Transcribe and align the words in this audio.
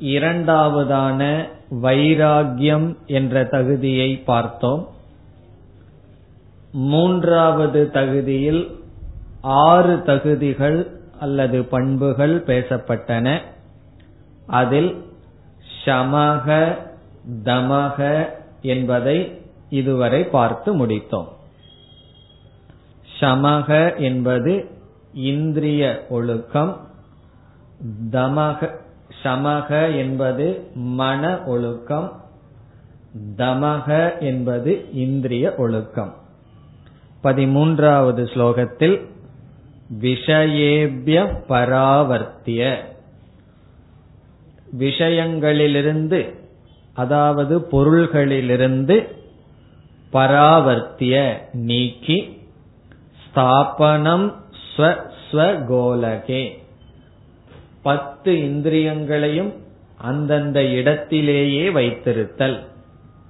இரண்டாவதான 0.00 1.48
வைராகியம் 1.82 2.88
என்ற 3.06 3.44
தகுதியை 3.44 4.10
பார்த்தோம். 4.16 4.82
மூன்றாவது 6.74 7.90
தகுதியில் 7.90 8.80
ஆறு 9.40 10.02
தகுதிகள் 10.02 11.00
அல்லது 11.20 11.64
பண்புகள் 11.64 12.42
பேசப்பட்டன. 12.46 13.40
அதில் 14.46 15.04
சமக 15.84 16.76
தமக 17.44 18.28
என்பதை 18.62 19.42
இதுவரை 19.70 20.24
பார்த்து 20.24 20.86
முடித்தோம். 20.86 21.28
சமக 23.20 23.98
என்பது 23.98 24.70
இந்திரிய 25.12 26.06
ஒழுக்கம் 26.08 26.80
தமக 28.10 28.70
சமக 29.22 29.96
என்பது 29.96 30.70
மன 30.74 31.38
ஒழுக்கம் 31.46 32.22
தமக 33.36 34.20
என்பது 34.20 34.92
இந்திரிய 34.92 35.54
ஒழுக்கம். 35.56 36.22
பதிமூன்றாவது 37.24 38.22
ஸ்லோகத்தில் 38.34 38.96
விஷயேபிய 40.00 41.18
பராவர்த்திய. 41.48 42.62
விஷயங்களிலிருந்து 44.78 46.20
அதாவது 46.94 47.54
பொருள்களிலிருந்து 47.72 48.96
பராவர்த்திய 50.12 51.14
நீக்கி 51.52 52.18
ஸ்தாபனம் 53.22 54.26
ஸ்வஸ்வகோலகே 54.66 56.44
பத்து 57.82 58.32
இந்திரியங்களையும் 58.32 59.52
அந்தந்த 60.00 60.58
இடத்திலேயே 60.78 61.64
வைத்திருத்தல். 61.68 62.58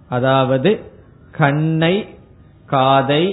அதாவது 0.09 0.71
கண்ணை 1.33 1.95
காதை 2.67 3.25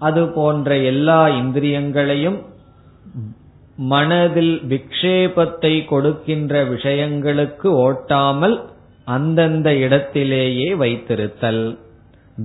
அது 0.00 0.22
போன்ற 0.28 0.76
எல்லா 0.92 1.20
இந்திரியங்களையும் 1.28 2.38
மனதில் 3.76 4.54
விக்ஷேபத்தை 4.68 5.74
கொடுக்கின்ற 5.84 6.54
விஷயங்களுக்கு 6.64 7.68
ஓட்டாமல் 7.84 8.56
அந்தந்த 9.04 9.68
இடத்திலேயே 9.74 10.68
வைத்திருத்தல். 10.74 11.62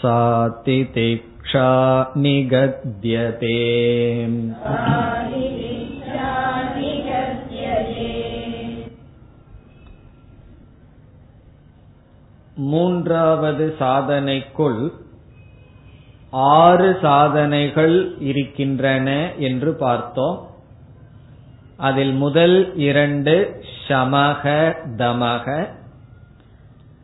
सा 0.00 0.48
तितिक्षा 0.66 1.68
निगद्यते 2.16 3.54
மூன்றாவது 12.55 13.75
சாதனைக்குள் 13.79 14.89
ஆறு 16.29 16.97
சாதனைகள் 17.01 18.17
இருக்கின்றன 18.19 19.33
என்று 19.33 19.73
பார்த்தோம். 19.73 20.47
அதில் 21.77 22.11
முதல் 22.11 22.77
இரண்டு 22.77 23.63
சமக 23.87 24.73
தமக. 24.97 25.67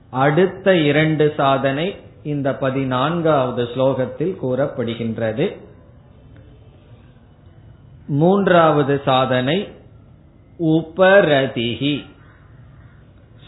அடுத்த 0.09 0.75
இரண்டு 0.75 1.33
சாதனை 1.37 1.95
இந்த 2.23 2.55
பதினான்காவது 2.55 3.63
ஸ்லோகத்தில் 3.63 4.37
கூறப்படுகின்றது. 4.43 5.57
மூன்றாவது 8.07 9.01
சாதனை 9.05 9.67
உபரதிகி 10.59 12.05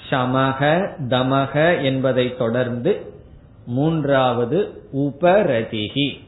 சமக 0.10 0.90
தமக 1.10 1.84
என்பதை 1.84 2.38
தொடர்ந்து 2.38 3.14
மூன்றாவது 3.66 4.84
உபரதிகி 4.96 6.20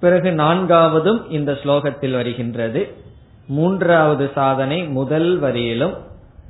பிறகு 0.00 0.30
நான்காவதும் 0.30 1.30
இந்த 1.30 1.52
ஸ்லோகத்தில் 1.52 2.12
வருகின்றது. 2.12 2.88
மூன்றாவது 3.46 4.30
சாதனை 4.34 4.84
முதல் 4.84 5.42
வரியிலும் 5.42 5.94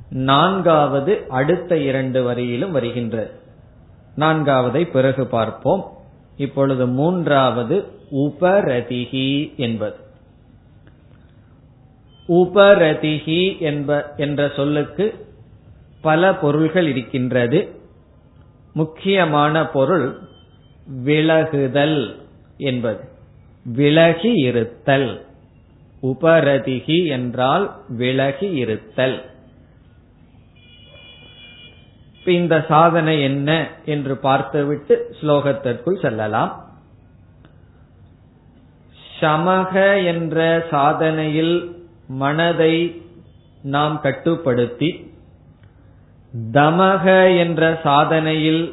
நான்காவது 0.09 1.25
அடுத்த 1.29 1.77
இரண்டு 1.77 2.33
வரியிலும் 2.33 2.71
வருகின்றது. 2.71 3.31
நான்காவதை 4.17 4.83
பிறகு 4.83 5.27
பார்ப்போம். 5.27 5.91
இப்பொழுது 6.37 6.87
மூன்றாவது 6.87 7.85
உபரதிகி 8.11 9.55
என்பது. 9.55 9.95
உபரதிகி 12.27 13.59
என்ப 13.59 14.13
என்ற 14.17 14.51
சொல்லுக்கு 14.55 15.25
பல 16.05 16.35
பொருள்கள் 16.35 16.87
இருக்கின்றது. 16.87 17.59
முக்கியமான 18.73 19.67
பொருள் 19.67 20.07
விலகுதல் 21.05 22.15
என்பது. 22.57 23.03
விலகி 23.65 24.31
இருத்தல். 24.31 25.25
உபரதிகி 26.03 26.97
என்றால் 27.07 27.65
விலகி 27.87 28.49
இருத்தல். 28.51 29.17
இந்த 32.25 32.65
சாதனை 32.67 33.21
என்ன 33.21 33.49
என்று 33.85 34.17
பார்த்துவிட்டு 34.17 35.15
ஸ்லோகத்திற்குள் 35.21 36.01
செல்லலாம். 36.01 36.51
சமக 39.19 39.73
என்ற 40.05 40.65
சாதனையில் 40.71 41.55
மனதை 42.07 43.01
நாம் 43.61 43.99
கட்டுப்படுத்தி 44.01 44.89
தமக 46.53 47.37
என்ற 47.37 47.79
சாதனையில் 47.83 48.63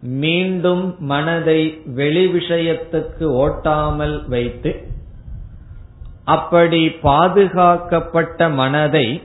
மீண்டும் 0.00 0.96
மனதை 0.98 1.82
வெளி 1.84 2.26
விஷயத்துக்கு 2.26 3.24
ஓட்டாமல் 3.36 4.28
வைத்து 4.28 4.72
அப்படி 6.24 6.88
பாதுகாக்கப்பட்ட 6.88 8.48
மனதை 8.48 9.22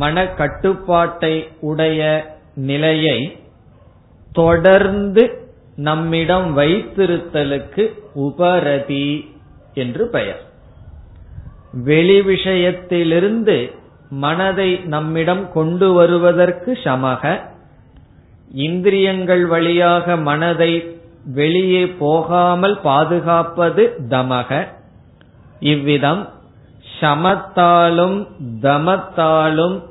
மனக்கட்டுப்பாட்டை 0.00 1.34
உடைய 1.60 2.00
நிலையை 2.54 3.38
தொடர்ந்து 4.32 5.24
நம்மிடம் 5.76 6.58
வைத்திருத்தலுக்கு 6.58 7.84
உபரதி 8.14 9.34
என்று 9.74 10.08
பெயர். 10.08 10.42
வெளி 11.84 12.20
விஷயத்திலிருந்து 12.20 13.70
மனதை 14.18 14.76
நம்மிடம் 14.84 15.52
கொண்டு 15.52 15.92
வருவதற்கு 15.92 16.78
சமக. 16.84 17.40
இந்திரியங்கள் 18.50 19.46
வழியாக 19.46 20.16
மனதை 20.16 20.98
வெளியே 21.24 21.86
போகாமல் 21.86 22.80
பாதுகாப்பது 22.80 23.96
தமக. 24.08 24.66
இவ்விதம் 25.60 26.28
சமத்தாலும் 27.00 28.26
தமத்தாலும் 28.62 29.82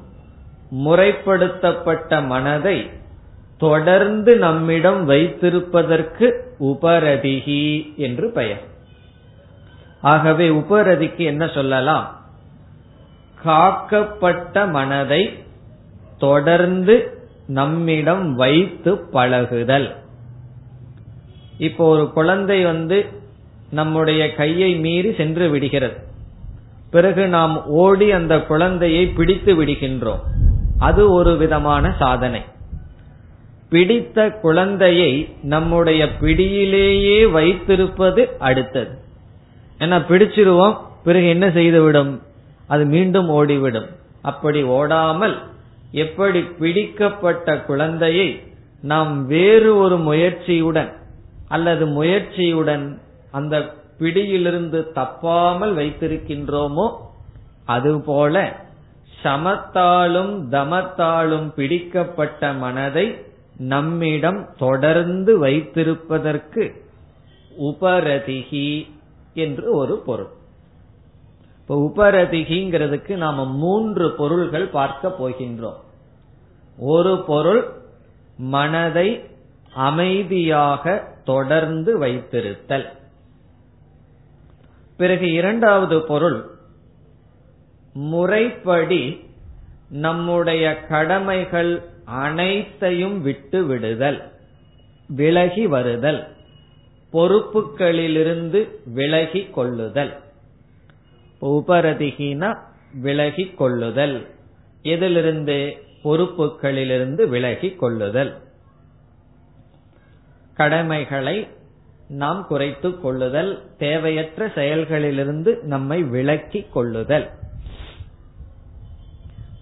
முறைப்படுத்தப்பட்ட 0.85 2.25
மனதை 2.25 2.89
தொடர்ந்து 3.57 4.35
நம்மிடம் 4.37 5.09
வைத்திருப்பதற்கு 5.09 6.27
உபரதிகி 6.59 7.95
என்று 7.95 8.29
பெயர். 8.29 8.63
ஆகவே 10.01 10.49
உபரதிக்கு 10.49 11.23
என்ன 11.23 11.47
சொல்லலாம்? 11.47 12.22
காக்கப்பட்ட 13.45 14.71
மனதை 14.71 15.43
தொடர்ந்து 16.17 17.17
நம்மிடம் 17.47 18.35
வைத்து 18.35 18.97
பழகுதல். 18.97 19.95
இப்போ 21.57 21.87
ஒரு 21.87 22.11
குழந்தை 22.13 22.63
வந்து 22.63 23.05
நம்முடைய 23.71 24.35
கையை 24.35 24.75
மீறி 24.75 25.13
சென்று 25.13 25.49
விடுகிறது. 25.49 25.95
பிறகு 26.91 27.27
நாம் 27.27 27.65
ஓடி 27.65 28.11
அந்த 28.11 28.39
குழந்தையை 28.39 29.07
பிடித்து 29.07 29.65
விடுகின்றோம். 29.65 30.19
அது 30.79 31.11
ஒரு 31.11 31.37
விதமான 31.37 31.95
சாதனை. 31.99 32.41
பிடித்த 33.69 34.29
குழந்தையை 34.29 35.35
நம்முடைய 35.41 36.15
பிடியிலேயே 36.15 37.25
வைத்திருப்பது 37.25 38.29
அடுத்தது. 38.39 38.97
ஏன்னா 39.79 40.01
பிடிச்சிருவோம் 40.09 40.77
பிறகு 41.03 41.27
என்ன 41.27 41.51
செய்துவிடும்? 41.51 42.21
அது 42.73 42.83
மீண்டும் 42.93 43.29
ஓடிவிடும். 43.29 43.89
அப்படி 44.21 44.59
ஓடாமல் 44.77 45.35
எப்படி 46.03 46.39
பிடிக்கப்பட்ட 46.59 47.55
குழந்தையை 47.69 48.27
நாம் 48.91 49.13
வேறு 49.27 49.71
ஒரு 49.83 49.97
முயற்சியுடன் 50.09 50.91
அல்லது 51.47 51.83
முயற்சியுடன் 51.97 52.85
அந்த 53.31 53.55
பிடியிலிருந்து 53.99 54.79
தப்பாமல் 54.95 55.73
வைத்திருக்கின்றோமோ 55.79 56.87
அதுபோல 57.65 58.35
சமத்தாலும் 59.23 60.33
தமத்தாலும் 60.55 61.47
பிடிக்கப்பட்ட 61.57 62.53
மனதை 62.63 63.05
நம்மிடம் 63.73 64.41
தொடர்ந்து 64.57 65.33
வைத்திருப்பதற்கு 65.45 66.63
உபரதிகி 67.69 68.69
என்று 69.45 69.67
ஒரு 69.81 69.95
பொருள். 70.07 70.31
இப்ப 71.67 71.91
உபரதிகிங்கிறதுக்கு 71.95 73.15
நாம 73.15 73.45
மூன்று 73.45 74.11
பொருள்கள் 74.11 74.67
பார்க்க 74.67 75.15
போகின்றோம். 75.19 75.79
ஒரு 76.77 77.23
பொருள் 77.27 77.71
மனதை 78.37 79.23
அமைதியாக 79.73 81.07
தொடர்ந்து 81.23 81.99
வைத்திருத்தல். 81.99 82.85
பிறகு 84.97 85.31
இரண்டாவது 85.31 86.01
பொருள் 86.01 86.45
முறைப்படி 87.93 89.31
நம்முடைய 89.89 90.79
கடமைகள் 90.79 91.83
அனைத்தையும் 92.05 93.21
விட்டு 93.21 93.65
விடுதல் 93.65 94.31
விலகி 95.07 95.67
வருதல் 95.67 96.27
பொறுப்புகளிலிருந்து 97.13 98.67
விலகி 98.85 99.45
கொள்ளுதல். 99.45 100.13
உபரதிகினா 101.43 102.57
விலகி 102.93 103.45
கொள்ளுதல் 103.47 104.17
எதிலிருந்து? 104.83 105.57
பொறுப்புகளிலிருந்து 106.03 107.27
விலகி 107.27 107.69
கொள்ளுதல் 107.75 108.31
கடமைகளை 110.55 111.47
நாம் 112.07 112.47
குறைத்துக் 112.47 113.01
கொள்ளுதல் 113.01 113.51
தேவையற்ற 113.77 114.47
செயல்களிலிருந்து 114.47 115.61
நம்மை 115.61 116.03
விலக்கி 116.03 116.67
கொள்ளுதல். 116.73 117.29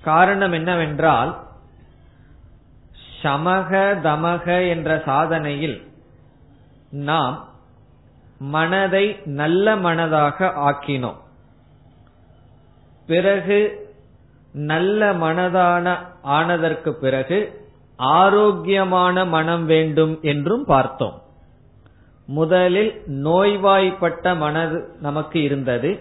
காரணம் 0.01 0.51
என்னவென்றால் 0.51 1.31
சமக 3.23 3.71
தமக 4.03 4.69
என்ற 4.69 5.03
சாதனையில் 5.05 5.77
நாம் 6.89 7.49
மனதை 8.39 9.05
நல்ல 9.25 9.75
மனதாக 9.75 10.49
ஆக்கினோம். 10.69 11.20
பிறகு 13.11 13.59
நல்ல 14.53 15.13
மனதான 15.13 15.85
ஆனதற்கு 16.37 16.91
பிறகு 16.93 17.37
ஆரோக்கியமான 17.95 19.25
மனம் 19.25 19.65
வேண்டும் 19.65 20.13
என்றும் 20.21 20.65
பார்த்தோம். 20.65 21.17
முதலில் 22.27 22.91
நோய்வாய்ப்பட்ட 23.23 24.37
மனது 24.37 24.77
நமக்கு 25.01 25.37
இருந்தது. 25.41 25.91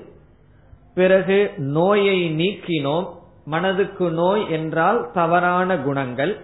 பிறகு 0.95 1.39
நோயை 1.77 2.19
நீக்கினோம். 2.37 3.07
மனதுக்கு 3.45 4.11
நோய் 4.11 4.51
என்றால் 4.51 4.99
தவறான 5.15 5.79
குணங்கள் 5.79 6.35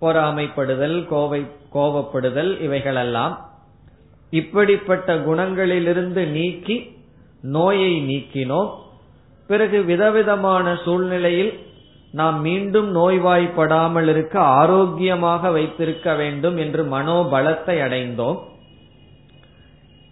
பொறாமைப்படுதல் 0.00 0.98
கோவை 1.06 1.40
கோபப்படுதல் 1.74 2.52
இவைகளெல்லாம் 2.60 3.34
இப்படிப்பட்ட 4.30 5.16
குணங்களிலிருந்து 5.16 6.22
நீக்கி 6.36 6.76
நோயை 7.56 7.92
நீக்கினோம். 8.10 8.70
பிறகு 9.50 9.78
விதவிதமான 9.82 10.74
சூழ்நிலையில் 10.84 11.52
நாம் 12.12 12.38
மீண்டும் 12.40 12.88
நோய்வாய்ப்படாமல் 12.96 14.08
இருக்க 14.08 14.36
ஆரோக்கியமாக 14.60 15.50
வைத்திருக்க 15.50 16.14
வேண்டும் 16.14 16.56
என்று 16.56 16.82
மனோபலத்தை 16.84 17.76
அடைந்தோம். 17.86 18.38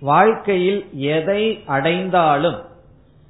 வாழ்க்கையில் 0.02 0.80
எதை 1.14 1.42
அடைந்தாலும் 1.66 2.59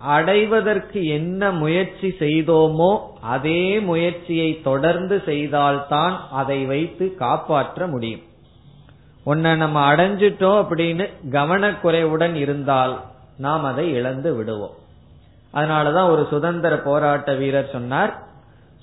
அடைவதற்கு 0.01 1.01
என்ன 1.09 1.51
முயற்சி 1.63 2.09
செய்தோமோ 2.19 2.91
அதே 3.35 3.63
முயற்சியை 3.81 4.51
தொடர்ந்து 4.63 5.17
செய்தால்தான் 5.27 6.17
அதை 6.33 6.59
வைத்து 6.65 7.07
காப்பாற்ற 7.15 7.87
முடியும். 7.87 8.25
உன்னை 9.27 9.55
நம்ம 9.57 9.79
அடைஞ்சிட்டோம் 9.93 10.61
அப்படின்னு 10.63 11.07
கவனக்குறைவுடன் 11.31 12.37
இருந்தால் 12.45 12.95
நாம் 13.39 13.65
அதை 13.65 13.87
இழந்து 13.93 14.31
விடுவோம். 14.35 14.77
அதனாலதான் 15.55 16.11
ஒரு 16.11 16.27
சுதந்திர 16.31 16.77
போராட்ட 16.79 17.33
வீரர் 17.33 17.73
சொன்னார் 17.73 18.13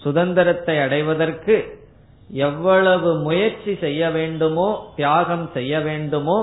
சுதந்திரத்தை 0.02 0.80
அடைவதற்கு 0.80 1.56
எவ்வளவு 2.30 3.10
முயற்சி 3.16 3.74
செய்ய 3.76 4.10
வேண்டுமோ 4.10 4.70
தியாகம் 4.96 5.50
செய்ய 5.54 5.80
வேண்டுமோ 5.80 6.38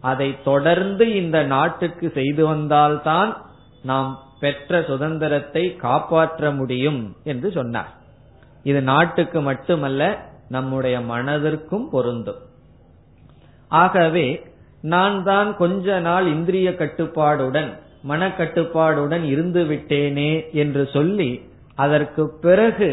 அதை 0.00 0.42
தொடர்ந்து 0.42 1.04
இந்த 1.14 1.38
நாட்டுக்கு 1.42 2.06
செய்து 2.14 2.46
வந்தால்தான் 2.46 3.30
நாம் 3.82 4.10
பெற்ற 4.40 4.82
சுதந்திரத்தை 4.82 5.76
காப்பாற்ற 5.76 6.50
முடியும் 6.50 7.16
என்று 7.24 7.48
சொன்னார். 7.50 7.90
இது 8.62 8.82
நாட்டுக்கு 8.82 9.40
மட்டுமல்ல 9.40 10.02
நம்முடைய 10.48 10.96
மனதிற்கும் 11.00 11.86
பொருந்தும். 11.90 12.40
ஆகவே 13.68 14.26
நான் 14.80 15.16
தான் 15.24 15.56
கொஞ்ச 15.56 15.98
நாள் 16.00 16.26
இந்திரிய 16.26 16.70
கட்டுப்பாடுடன் 16.70 17.70
மனக்கட்டுப்பாடுடன் 18.08 19.24
இருந்து 19.24 19.64
விட்டேனே 19.64 20.32
என்று 20.52 20.88
சொல்லி 20.92 21.30
அதற்கு 21.74 22.28
பிறகு 22.40 22.90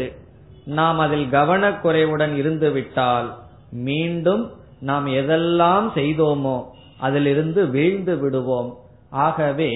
நாம் 0.64 0.98
அதில் 0.98 1.26
கவனக்குறைவுடன் 1.30 2.34
இருந்து 2.36 2.72
விட்டால் 2.72 3.28
மீண்டும் 3.70 4.50
நாம் 4.80 5.06
எதெல்லாம் 5.06 5.86
செய்தோமோ 5.94 6.56
அதிலிருந்து 6.98 7.66
வீழ்ந்து 7.68 8.18
விடுவோம். 8.18 8.70
ஆகவே 9.10 9.70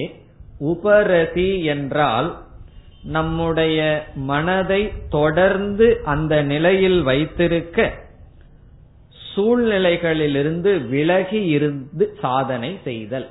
உபரதி 0.59 1.63
என்றால் 1.63 2.29
நம்முடைய 3.03 3.79
மனதை 4.15 4.91
தொடர்ந்து 5.09 5.87
அந்த 6.05 6.41
நிலையில் 6.43 7.01
வைத்திருக்க 7.01 7.93
சூழ்நிலைகளிலிருந்து 9.35 10.71
விலகி 10.89 11.41
இருந்து 11.45 12.05
சாதனை 12.21 12.79
செய்தல். 12.83 13.27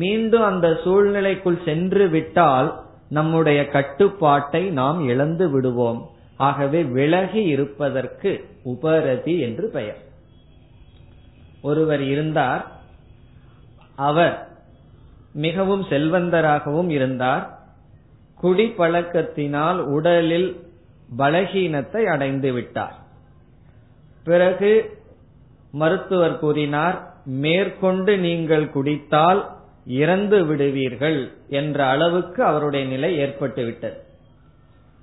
மீண்டும் 0.00 0.42
அந்த 0.42 0.68
சூழ்நிலைக்குள் 0.84 1.58
சென்று 1.64 2.04
விட்டால் 2.08 2.68
நம்முடைய 3.08 3.60
கட்டுப்பாட்டை 3.74 4.62
நாம் 4.80 5.00
இழந்து 5.08 5.46
விடுவோம். 5.50 6.00
ஆகவே 6.48 6.80
விலகி 6.96 7.42
இருப்பதற்கு 7.54 8.30
உபரதி 8.72 9.34
என்று 9.46 9.66
பெயர். 9.68 10.00
ஒருவர் 11.62 12.02
இருந்தார் 12.12 12.62
அவர் 14.08 14.34
மிகவும் 15.44 15.84
செல்வந்தராகவும் 15.90 16.90
இருந்தார் 16.96 17.44
குடிப்பழக்கத்தினால் 18.42 19.78
உடலில் 19.96 20.50
பலகீனத்தை 21.18 22.02
அடைந்து 22.14 22.50
விட்டார். 22.52 22.96
பிறகு 24.24 24.72
மருத்துவர் 25.72 26.38
கூறினார் 26.38 26.96
மேற்கொண்டு 27.44 28.12
நீங்கள் 28.26 28.66
குடித்தால் 28.70 29.40
இறந்து 29.86 30.44
விடுவீர்கள் 30.44 31.32
என்ற 31.48 31.86
அளவுக்கு 31.86 32.44
அவருடைய 32.44 32.86
நிலை 32.86 33.18
ஏற்பட்டுவிட்டது. 33.18 33.96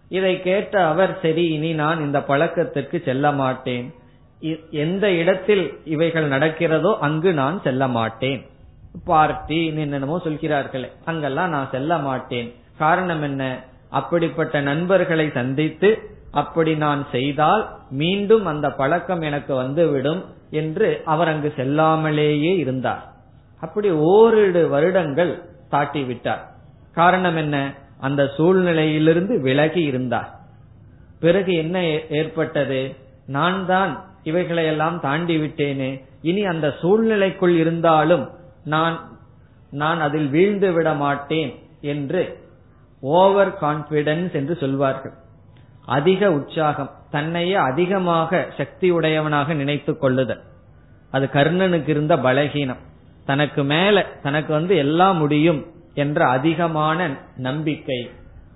இதை 0.10 0.42
கேட்ட 0.42 0.86
அவர் 0.88 1.20
சரி 1.22 1.46
இனி 1.46 1.74
நான் 1.74 2.02
இந்த 2.02 2.24
பழக்கத்திற்கு 2.24 3.02
செல்ல 3.06 3.32
மாட்டேன். 3.32 3.94
எந்த 4.70 5.12
இடத்தில் 5.12 5.80
இவைகள் 5.86 6.30
நடக்கிறதோ 6.30 6.98
அங்கு 7.00 7.34
நான் 7.34 7.62
செல்ல 7.62 7.88
மாட்டேன். 7.88 8.46
பார்ட்டி 9.06 9.68
என்னென்னமோ 9.68 10.20
சொல்கிறார்களே 10.24 10.92
அங்கெல்லாம் 11.06 11.50
நான் 11.50 11.70
செல்ல 11.72 11.98
மாட்டேன். 11.98 12.54
காரணம் 12.78 13.22
என்ன? 13.22 13.64
அப்படிப்பட்ட 13.90 14.62
நண்பர்களை 14.62 15.30
சந்தித்து 15.30 16.12
அப்படி 16.32 16.76
நான் 16.76 17.08
செய்தால் 17.12 17.70
மீண்டும் 17.90 18.46
அந்த 18.46 18.70
பழக்கம் 18.70 19.22
எனக்கு 19.22 19.56
வந்துவிடும் 19.56 20.26
என்று 20.50 21.02
அவர் 21.06 21.28
அங்கு 21.28 21.54
செல்லாமலேயே 21.58 22.58
இருந்தார். 22.58 23.13
அப்படி 23.64 23.90
ஓரிரு 24.14 24.64
வருடங்கள் 24.74 25.32
தாட்டி 25.70 26.02
விட்டார் 26.04 26.44
காரணம் 27.00 27.38
என்ன? 27.38 27.58
அந்த 28.00 28.22
சூழ்நிலையிலிருந்து 28.38 29.36
விலகி 29.40 29.84
இருந்தார். 29.92 30.30
பிறகு 31.20 31.54
என்ன 31.64 31.78
ஏற்பட்டது? 32.20 32.82
நான் 33.28 33.60
தான் 33.66 33.92
இவைகளையெல்லாம் 34.24 34.98
தாண்டி 35.00 35.36
விட்டேனே 35.38 35.92
இனி 36.22 36.44
அந்த 36.46 36.68
சூழ்நிலைக்குள் 36.82 37.56
இருந்தாலும் 37.56 38.26
நான் 38.64 38.98
நான் 39.72 40.00
அதில் 40.00 40.30
வீழ்ந்து 40.30 40.70
விட 40.74 40.90
மாட்டேன் 40.94 41.52
என்று 41.94 42.24
ஓவர் 43.02 43.52
கான்பிடன்ஸ் 43.62 44.34
என்று 44.40 44.56
சொல்வார்கள். 44.56 45.16
அதிக 45.98 46.32
உற்சாகம் 46.32 46.92
தன்னையே 47.12 47.58
அதிகமாக 47.70 48.42
சக்தி 48.58 48.90
உடையவனாக 48.92 49.54
நினைத்துக் 49.54 50.02
கொள்ளுதல். 50.02 50.44
அது 51.12 51.26
கர்ணனுக்கு 51.34 51.90
இருந்த 51.90 52.16
பலகீனம். 52.18 52.84
தனக்கு 53.26 53.64
மேல 53.64 54.06
தனக்கு 54.24 54.54
வந்து 54.54 54.76
எல்லாம் 54.76 55.18
முடியும் 55.18 55.66
என்ற 55.94 56.28
அதிகமான 56.28 57.18
நம்பிக்கை. 57.38 58.10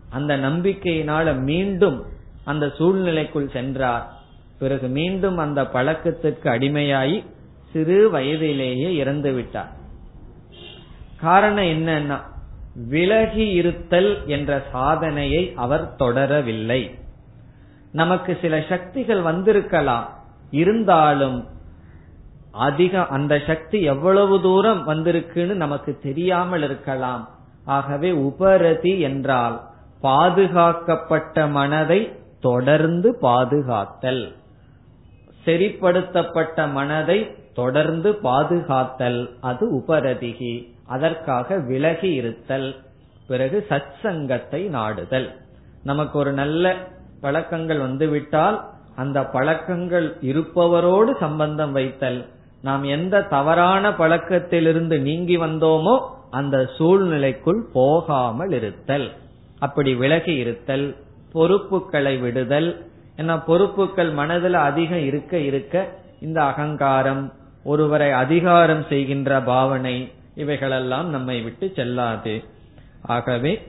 அந்த 0.10 0.38
நம்பிக்கையினால 0.38 1.40
மீண்டும் 1.40 2.06
அந்த 2.44 2.72
சூழ்நிலைக்குள் 2.78 3.52
சென்றார். 3.52 4.14
பிறகு 4.60 4.88
மீண்டும் 4.88 5.38
அந்த 5.38 5.66
பழக்கத்திற்கு 5.66 6.50
அடிமையாகி 6.50 7.26
சிறு 7.72 8.10
வயதிலேயே 8.10 8.96
இறந்து 8.96 9.34
விட்டார். 9.34 9.72
காரணம் 11.20 11.64
என்னன்னா 11.64 12.20
விலகி 12.88 13.50
இருத்தல் 13.50 14.28
என்ற 14.28 14.64
சாதனையை 14.72 15.54
அவர் 15.56 15.96
தொடரவில்லை. 16.00 17.00
நமக்கு 17.92 18.38
சில 18.42 18.64
சக்திகள் 18.70 19.22
வந்திருக்கலாம். 19.22 20.10
இருந்தாலும் 20.52 21.48
அதிக 22.52 23.06
அந்த 23.06 23.42
சக்தி 23.48 23.82
எவ்வளவு 23.82 24.42
தூரம் 24.42 24.88
வந்திருக்குன்னு 24.88 25.54
நமக்கு 25.54 26.00
தெரியாமல் 26.04 26.64
இருக்கலாம். 26.64 27.30
ஆகவே 27.66 28.12
உபரதி 28.12 29.00
என்றால் 29.00 29.62
பாதுகாக்கப்பட்ட 30.02 31.48
மனதை 31.48 32.12
தொடர்ந்து 32.40 33.18
பாதுகாத்தல். 33.22 34.34
செறிப்படுத்தப்பட்ட 35.46 36.72
மனதை 36.72 37.36
தொடர்ந்து 37.54 38.12
பாதுகாத்தல். 38.24 39.30
அது 39.42 39.76
உபரதிகி. 39.76 40.74
அதற்காக 40.86 41.58
விலகி 41.58 42.14
இருத்தல். 42.14 42.76
பிறகு 43.28 43.66
சத் 43.70 43.92
சங்கத்தை 44.02 44.64
நாடுதல். 44.64 45.36
நமக்கு 45.84 46.20
ஒரு 46.20 46.32
நல்ல 46.32 46.76
பழக்கங்கள் 47.22 47.80
வந்துவிட்டால் 47.80 48.66
அந்த 48.96 49.24
பழக்கங்கள் 49.24 50.18
இருப்பவரோடு 50.22 51.18
சம்பந்தம் 51.20 51.72
வைத்தல். 51.72 52.26
நாம் 52.62 52.84
எந்த 52.84 53.22
தவறான 53.22 53.90
பழக்கத்திலிருந்து 53.90 55.00
நீங்கி 55.00 55.38
வந்தோமோ 55.38 56.00
அந்த 56.30 56.70
சூழ்நிலைக்குள் 56.78 57.62
போகாமல் 57.74 58.52
இருத்தல். 58.52 59.12
அப்படி 59.60 59.96
விலகி 59.96 60.34
இருத்தல் 60.34 60.96
பொறுப்புகளை 61.32 62.18
விடுதல். 62.18 62.86
ஏன்னா 63.18 63.44
பொறுப்புகள் 63.46 64.12
மனதில் 64.12 64.54
அதிகம் 64.54 65.06
இருக்க 65.06 65.38
இருக்க 65.38 65.88
இந்த 66.22 66.44
அகங்காரம் 66.44 67.34
ஒருவரை 67.64 68.12
அதிகாரம் 68.12 68.86
செய்கின்ற 68.90 69.42
பாவனை 69.42 70.12
இவைகளெல்லாம் 70.36 71.10
நம்மை 71.10 71.42
விட்டு 71.42 71.72
செல்லாது. 71.76 72.44
ஆகவே 73.02 73.62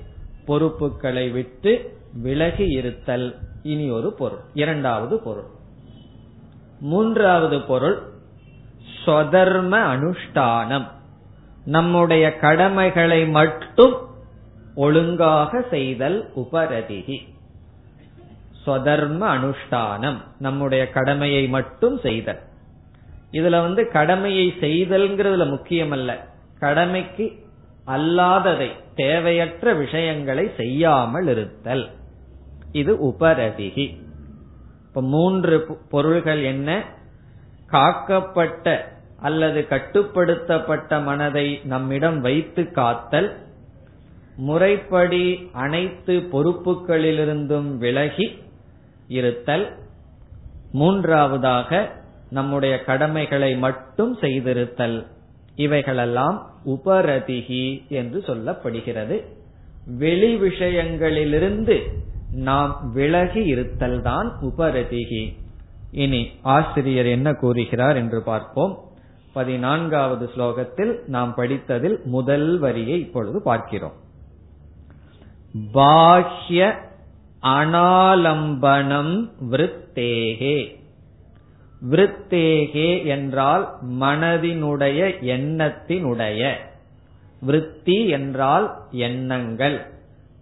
பொறுப்புகளை 0.45 1.31
விட்டு 1.31 1.97
விலகி 2.13 2.67
இருத்தல். 2.69 3.39
இனி 3.63 3.91
ஒரு 3.91 4.13
பொருள். 4.13 4.39
இரண்டாவது 4.55 5.19
பொருள். 5.19 5.49
மூன்றாவது 6.81 7.61
பொருள் 7.61 8.17
சொதர்ம 9.05 9.75
அனுஷ்டானம். 9.95 10.87
நம்முடைய 11.65 12.37
கடமைகளை 12.37 13.27
மட்டும் 13.27 13.95
ஒழுங்காக 14.75 15.65
செய்தல் 15.71 16.31
உபரதிகி 16.37 17.19
சொதர்ம 18.67 19.21
அனுஷ்டானம் 19.37 20.17
நம்முடைய 20.39 20.91
கடமையை 20.91 21.49
மட்டும் 21.49 21.99
செய்தல். 21.99 22.41
இதுல 23.33 23.61
வந்து 23.61 23.89
கடமையை 23.89 24.55
செய்தல்ங்கிறதுல 24.61 25.49
முக்கியம் 25.49 25.91
அல்ல 25.91 26.27
கடமைக்கு 26.59 27.47
அல்லாததை 27.87 28.71
தேவையற்ற 28.95 29.75
விஷயங்களை 29.75 30.51
செய்யாமல் 30.57 31.29
இருத்தல். 31.29 31.91
இது 32.73 32.95
உபரதிகி 32.95 33.97
இப்ப 34.89 35.03
மூன்று 35.03 35.79
பொருள்கள் 35.91 36.43
என்ன? 36.43 36.97
காக்கப்பட்ட 37.71 38.77
அல்லது 39.21 39.67
கட்டுப்படுத்தப்பட்ட 39.71 41.05
மனதை 41.05 41.61
நம்மிடம் 41.65 42.21
வைத்து 42.21 42.71
காத்தல் 42.71 43.37
முறைப்படி 44.37 45.49
அனைத்து 45.53 46.15
பொறுப்புகளிலிருந்தும் 46.33 47.77
விலகி 47.77 48.27
இருத்தல் 49.09 49.67
மூன்றாவதாக 50.73 51.91
நம்முடைய 52.31 52.75
கடமைகளை 52.83 53.57
மட்டும் 53.57 54.19
செய்திருத்தல். 54.21 55.07
இவைகளெல்லாம் 55.57 56.47
உபரதிகி 56.67 57.89
என்று 57.89 58.19
சொல்லப்படுகிறது. 58.27 59.17
வெளி 59.99 60.37
விஷயங்களிலிருந்து 60.37 61.77
நாம் 62.33 62.91
விலகி 62.95 63.43
இருத்தல் 63.45 64.03
தான் 64.03 64.29
உபரதிகி 64.43 65.23
இனி 65.91 66.31
ஆசிரியர் 66.43 67.07
என்ன 67.07 67.33
கூறுகிறார் 67.33 67.97
என்று 67.97 68.23
பார்ப்போம். 68.23 68.79
பதினான்காவது 69.33 70.31
ஸ்லோகத்தில் 70.37 70.99
நாம் 71.07 71.35
படித்ததில் 71.37 72.05
முதல் 72.05 72.59
வரியை 72.59 73.01
இப்பொழுது 73.01 73.43
பார்க்கிறோம். 73.43 73.93
பாஹ்ய 75.75 76.75
அனாலம்பனம் 77.43 79.31
விருத்தேகே. 79.51 80.77
விருத்தேகே 81.91 83.05
என்றால் 83.05 83.77
மனதினுடைய 84.01 85.15
எண்ணத்தினுடைய. 85.23 86.53
விருத்தி 87.41 88.09
என்றால் 88.09 88.79
எண்ணங்கள். 88.91 89.91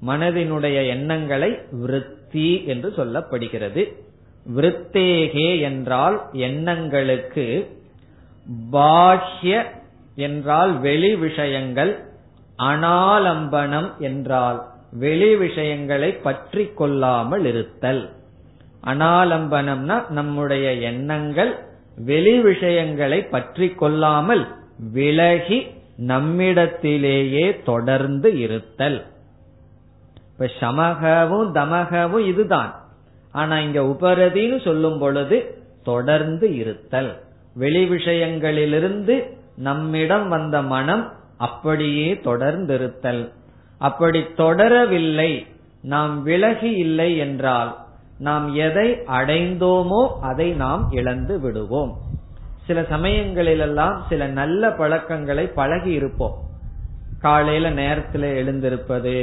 மனதினுடைய 0.06 0.88
எண்ணங்களை 0.88 1.58
விருத்தி 1.70 2.64
என்று 2.64 2.92
சொல்லப்படுகிறது. 2.96 4.04
விருத்தேகே 4.54 5.60
என்றால் 5.60 6.22
எண்ணங்களுக்கு 6.32 7.70
பாஹ்ய 8.72 9.64
என்றால் 10.14 10.80
வெளி 10.80 11.16
விஷயங்கள் 11.16 12.04
அனாலம்பனம் 12.58 13.96
என்றால் 13.98 14.64
வெளி 14.90 15.36
விஷயங்களை 15.36 16.12
பற்றி 16.12 16.70
கொள்ளாமல் 16.74 17.44
இருத்தல். 17.44 18.10
அனாலம்பனம்னா 18.84 20.10
நம்முடைய 20.10 20.72
எண்ணங்கள் 20.72 21.58
வெளி 21.96 22.40
விஷயங்களை 22.40 23.22
பற்றி 23.22 23.68
கொள்ளாமல் 23.68 24.46
விலகி 24.92 25.66
நம்மிடத்திலேயே 26.06 27.62
தொடர்ந்து 27.62 28.38
இருத்தல். 28.38 29.06
இப்ப 30.26 30.50
சமகவும் 30.60 31.52
தமகவும் 31.52 32.26
இதுதான். 32.26 32.72
ஆனா 33.36 33.54
இங்க 33.60 33.80
உபரதின்னு 33.92 34.58
சொல்லும் 34.64 34.98
பொழுது 34.98 35.38
தொடர்ந்து 35.84 36.46
இருத்தல். 36.56 37.10
வெளி 37.54 37.82
விஷயங்களிலிருந்து 37.88 39.16
நம்மிடம் 39.56 40.28
வந்த 40.28 40.56
மனம் 40.62 41.04
அப்படியே 41.38 42.08
தொடர்ந்திருத்தல். 42.24 43.22
அப்படி 43.78 44.20
தொடரவில்லை. 44.36 45.32
நாம் 45.82 46.14
விலகி 46.22 46.70
இல்லை 46.84 47.10
என்றால் 47.16 47.70
நாம் 48.18 48.46
எதை 48.54 48.88
அடைந்தோமோ 49.18 50.02
அதை 50.20 50.48
நாம் 50.52 50.84
இழந்து 50.90 51.34
விடுவோம். 51.40 51.92
சில 52.66 52.80
சமயங்களிலெல்லாம் 52.90 53.96
சில 54.08 54.26
நல்ல 54.40 54.70
பழக்கங்களை 54.70 55.44
பழகி 55.46 55.92
இருப்போம். 55.92 56.36
காலையில 57.20 57.70
நேரத்தில் 57.70 58.28
எழுந்திருப்பது 58.40 59.14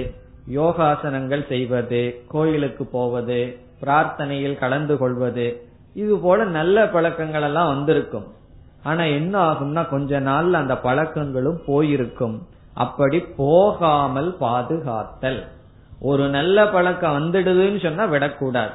யோகாசனங்கள் 0.53 1.43
செய்வது 1.48 2.01
கோயிலுக்கு 2.27 2.86
போவது 2.86 3.39
பிரார்த்தனையில் 3.85 4.59
கலந்து 4.59 4.97
கொள்வது. 4.97 5.67
இது 5.93 6.17
போல 6.17 6.43
நல்ல 6.43 6.87
பழக்கங்கள் 6.87 7.41
எல்லாம் 7.41 7.67
வந்திருக்கும். 7.67 8.27
ஆனா 8.83 9.03
என்ன 9.03 9.51
ஆகும்னா 9.51 9.89
கொஞ்ச 9.89 10.19
நாள்ல 10.19 10.51
அந்த 10.51 10.73
பழக்கங்களும் 10.73 11.59
போயிருக்கும். 11.65 12.47
அப்படி 12.73 13.19
போகாமல் 13.19 14.35
பாதுகாத்தல். 14.39 15.41
ஒரு 15.99 16.29
நல்ல 16.29 16.67
பழக்கம் 16.67 17.17
வந்துடுதுன்னு 17.17 17.83
சொன்னா 17.83 18.05
விடக்கூடாது. 18.05 18.71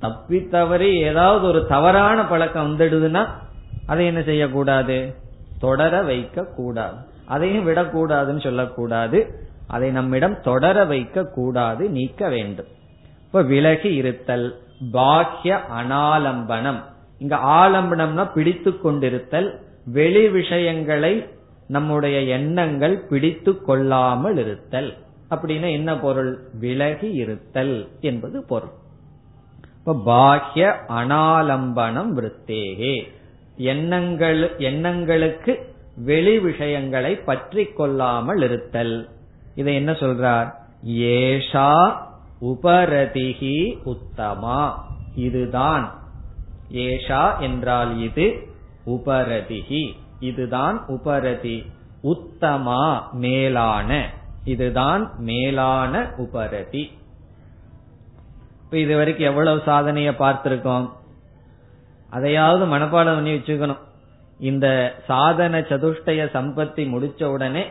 தப்பி 0.00 0.48
தவறி 0.48 1.00
ஏதாவது 1.00 1.46
ஒரு 1.46 1.66
தவறான 1.66 2.26
பழக்கம் 2.26 2.68
வந்துடுதுன்னா 2.68 3.26
அதை 3.86 4.06
என்ன 4.06 4.22
செய்யக்கூடாது? 4.22 5.14
தொடர 5.58 6.02
வைக்க 6.02 6.44
கூடாது 6.44 6.96
அதையும் 7.26 7.68
விடக்கூடாதுன்னு 7.68 8.42
சொல்லக்கூடாது. 8.42 9.48
அதை 9.66 9.90
நம்மிடம் 9.90 10.40
தொடர 10.40 10.84
வைக்க 10.84 11.24
கூடாது 11.24 11.88
நீக்க 11.88 12.28
வேண்டும். 12.28 12.76
இப்ப 13.28 13.42
விலகி 13.42 13.94
இருத்தல் 13.94 14.60
பாக்கிய 14.92 15.60
அனாலம்பனம். 15.78 16.80
இங்க 17.18 17.36
ஆலம்பனம்னா 17.36 18.32
பிடித்து 18.34 18.80
கொண்டிருத்தல் 18.80 19.60
வெளி 19.84 20.28
விஷயங்களை 20.28 21.26
நம்முடைய 21.68 22.20
எண்ணங்கள் 22.20 23.06
பிடித்து 23.08 23.62
கொள்ளாமல் 23.62 24.36
இருத்தல். 24.36 24.96
அப்படின்னா 25.30 25.70
என்ன 25.70 25.98
பொருள்? 25.98 26.38
விலகி 26.60 27.10
இருத்தல் 27.10 27.88
என்பது 28.00 28.44
பொருள். 28.44 28.70
இப்ப 29.78 30.00
பாக்கிய 30.04 30.80
அனாலம்பனம் 30.88 32.12
விருத்தேகே. 32.18 33.08
எண்ணங்கள் 33.56 34.54
எண்ணங்களுக்கு 34.58 35.74
வெளி 35.96 36.38
விஷயங்களை 36.38 37.16
பற்றி 37.16 37.64
கொள்ளாமல் 37.64 38.42
இருத்தல். 38.42 39.08
இதை 39.54 39.74
என்ன 39.74 39.92
சொல்றார்? 39.92 40.52
ஏஷா 40.86 42.06
உபரதிகி 42.42 43.78
உத்தமா. 43.84 44.74
இதுதான். 45.14 45.98
ஏஷா 46.72 47.38
என்றால் 47.40 47.98
இது 47.98 48.48
உபரதிகி 48.86 49.92
இதுதான் 50.20 50.84
உபரதி. 50.86 51.66
உத்தமா 52.02 53.10
மேலான. 53.12 54.10
இதுதான் 54.44 55.10
மேலான 55.18 56.10
உபரதி. 56.16 56.90
இப்ப 58.64 58.78
இது 58.78 58.96
வரைக்கும் 58.96 59.26
எவ்வளவு 59.26 59.62
சாதனைய 59.66 60.12
பார்த்திருக்கோம்? 60.12 60.90
அதையாவது 62.10 62.64
மனப்பாடம் 62.66 63.14
பண்ணி 63.14 63.34
வச்சுக்கணும். 63.34 63.78
இந்த 64.38 64.94
சாதன 65.06 65.60
சதுஷ்டய 65.60 66.26
சம்பத்தி 66.34 66.88
முடிச்ச 66.88 67.24
உடனே 67.24 67.66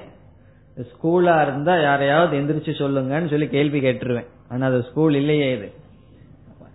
ஸ்கூலா 0.78 1.42
இருந்தா 1.42 1.80
யாரையாவது 1.82 2.40
எந்திரிச்சு 2.40 2.70
சொல்லுங்கன்னு 2.70 3.30
சொல்லி 3.30 3.48
கேள்வி 3.48 3.82
கேட்டுருவேன். 3.82 4.28
ஆனா 4.50 4.68
அது 4.68 4.84
ஸ்கூல் 4.84 5.14
இல்லையே 5.14 5.58
இது. 5.58 5.72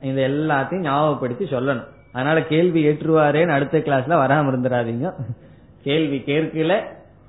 இது 0.00 0.28
எல்லாத்தையும் 0.28 0.80
ஞாபகப்படுத்தி 0.80 1.44
சொல்லணும். 1.44 1.85
அதனால 2.12 2.42
கேள்வி 2.42 2.87
ஏற்றுவாரேன்னு 2.87 3.48
அடுத்த 3.48 3.78
கிளாஸ்ல 3.78 4.12
வராம 4.12 4.50
இருந்துடாதீங்க. 4.50 5.12
கேள்வி 5.82 6.22
கேட்கல 6.26 6.82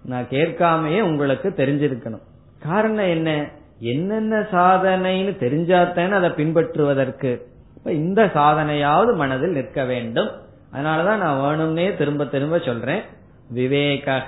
நான் 0.05 0.27
கேட்காமையே 0.29 1.01
உங்களுக்கு 1.01 1.49
தெரிஞ்சிருக்கணும். 1.49 2.21
காரணம் 2.59 3.05
என்ன? 3.05 3.49
என்னென்ன 3.79 4.39
சாதனைன்னு 4.39 5.35
தெரிஞ்சாத்தேன்னு 5.39 6.11
அதை 6.11 6.29
பின்பற்றுவதற்கு. 6.29 7.41
இந்த 7.83 8.25
சாதனையாவது 8.25 9.15
மனதில் 9.15 9.51
நிற்க 9.51 9.83
வேண்டும். 9.83 10.29
அதனாலதான் 10.73 11.17
நான் 11.17 11.39
வேணும்னே 11.39 11.97
திரும்ப 11.97 12.25
திரும்ப 12.25 12.59
சொல்றேன். 12.59 13.01
விவேக 13.49 14.23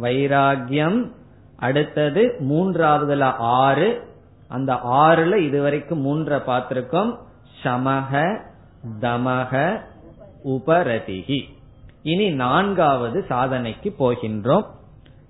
வைராகியம் 0.00 1.10
அடுத்தது 1.56 2.36
மூன்றாவதுல 2.40 3.22
ஆறு. 3.38 4.02
அந்த 4.54 4.74
ஆறுல 4.74 5.36
இதுவரைக்கும் 5.36 6.04
மூன்ற 6.06 6.30
பார்த்திருக்கோம். 6.30 7.12
சமக 7.62 8.40
தமக 9.00 9.52
உபரதிகி 10.44 11.40
இனி 12.02 12.30
நான்காவது 12.30 13.24
சாதனைக்கு 13.28 13.94
போகின்றோம். 13.98 14.66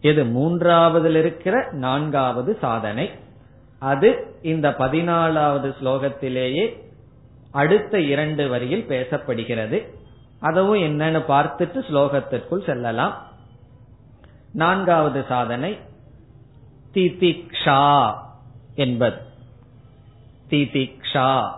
இது 0.00 0.24
மூன்றாவதில் 0.24 1.14
இருக்கிற 1.14 1.68
நான்காவது 1.72 2.58
சாதனை? 2.60 3.10
அது 3.78 4.38
இந்த 4.42 4.70
பதினாலாவது 4.70 5.74
ஸ்லோகத்திலேயே 5.80 6.64
அடுத்த 7.52 8.00
இரண்டு 8.00 8.48
வரியில் 8.48 8.88
பேசப்படுகிறது. 8.88 9.78
அதுவும் 10.40 10.80
என்னன்னு 10.80 11.20
பார்த்துட்டு 11.28 11.80
ஸ்லோகத்திற்குள் 11.90 12.66
செல்லலாம். 12.66 13.14
நான்காவது 14.52 15.24
சாதனை 15.28 15.78
திதிக்ஷா. 16.94 18.22
என்பது. 18.74 19.16
திதிக்ஷா. 20.48 21.52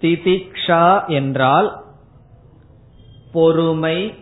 திதிக்ஷா 0.00 1.08
என்றால் 1.08 1.84
பொறுமை 3.32 4.14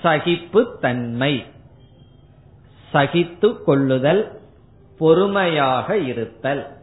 சகிப்பு 0.00 0.78
தன்மை 0.80 1.44
சகித்து 2.92 3.62
கொள்ளுதல் 3.62 4.40
பொறுமையாக 4.98 5.98
இருத்தல். 5.98 6.78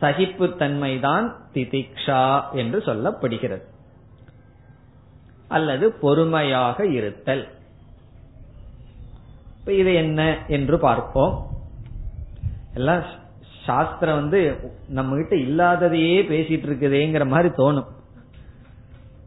சகிப்புத்தன்மைதான் 0.00 1.32
திதிக்ஷா 1.54 2.50
என்று 2.52 2.78
சொல்லப்படுகிறது. 2.78 3.62
அல்லது 5.48 5.92
பொறுமையாக 5.92 6.86
இருத்தல். 6.86 7.48
இப்ப 9.64 9.76
இது 9.76 9.94
என்ன 9.94 10.38
என்று 10.48 10.78
பார்ப்போம். 10.78 11.46
எல்லாம் 12.74 13.02
சாஸ்திரம் 13.64 14.14
வந்து 14.14 14.70
நம்ம 14.88 15.16
கிட்ட 15.16 15.36
இல்லாததையே 15.36 16.22
பேசிட்டு 16.22 16.66
இருக்குதேங்கிற 16.66 17.26
மாதிரி 17.26 17.48
தோணும். 17.48 17.86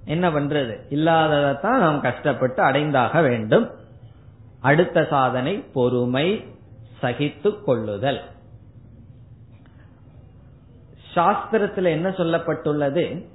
என்ன 0.05 0.29
பண்றது? 0.29 0.77
இல்லாததான் 0.89 1.77
நாம் 1.77 2.01
கஷ்டப்பட்டு 2.01 2.63
அடைந்தாக 2.63 3.21
வேண்டும். 3.21 3.71
அடுத்த 4.61 5.07
சாதனை 5.09 5.57
பொறுமை 5.57 6.45
சகித்து 7.01 7.63
கொள்ளுதல். 7.63 8.21
சாஸ்திரத்தில் 11.15 11.89
என்ன 11.89 12.09
சொல்லப்பட்டுள்ளது? 12.09 13.25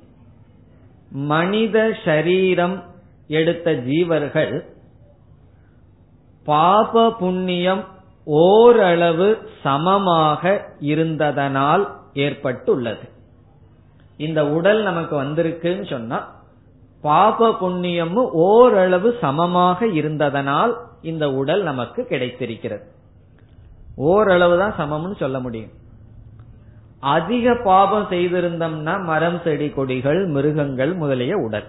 மனித 1.10 1.96
சரீரம் 2.04 2.84
எடுத்த 3.26 3.70
ஜீவர்கள் 3.70 4.71
பாப 6.44 7.14
புண்ணியம் 7.18 7.84
ஓரளவு 8.24 9.48
சமமாக 9.62 10.60
இருந்ததனால் 10.80 11.88
ஏற்பட்டுள்ளது. 12.14 13.08
இந்த 14.16 14.46
உடல் 14.46 14.82
நமக்கு 14.82 15.22
வந்திருக்குன்னு 15.22 15.90
சொன்னா 15.90 16.18
பாப 17.02 17.48
புண்ணியமும் 17.48 18.30
ஓரளவு 18.32 19.18
சமமாக 19.20 19.86
இருந்ததனால் 19.86 20.72
இந்த 21.02 21.30
உடல் 21.30 21.62
நமக்கு 21.62 22.04
கிடைத்திருக்கிறது. 22.04 22.84
ஓரளவு 23.96 24.58
தான் 24.58 24.74
சமம்னு 24.78 25.16
சொல்ல 25.16 25.40
முடியும். 25.40 25.70
அதிக 27.00 27.54
பாபம் 27.54 28.06
செய்திருந்தோம்னா 28.10 29.04
மரம் 29.04 29.40
செடி 29.44 29.68
கொடிகள் 29.68 30.26
மிருகங்கள் 30.26 30.92
முதலிய 30.94 31.36
உடல். 31.36 31.64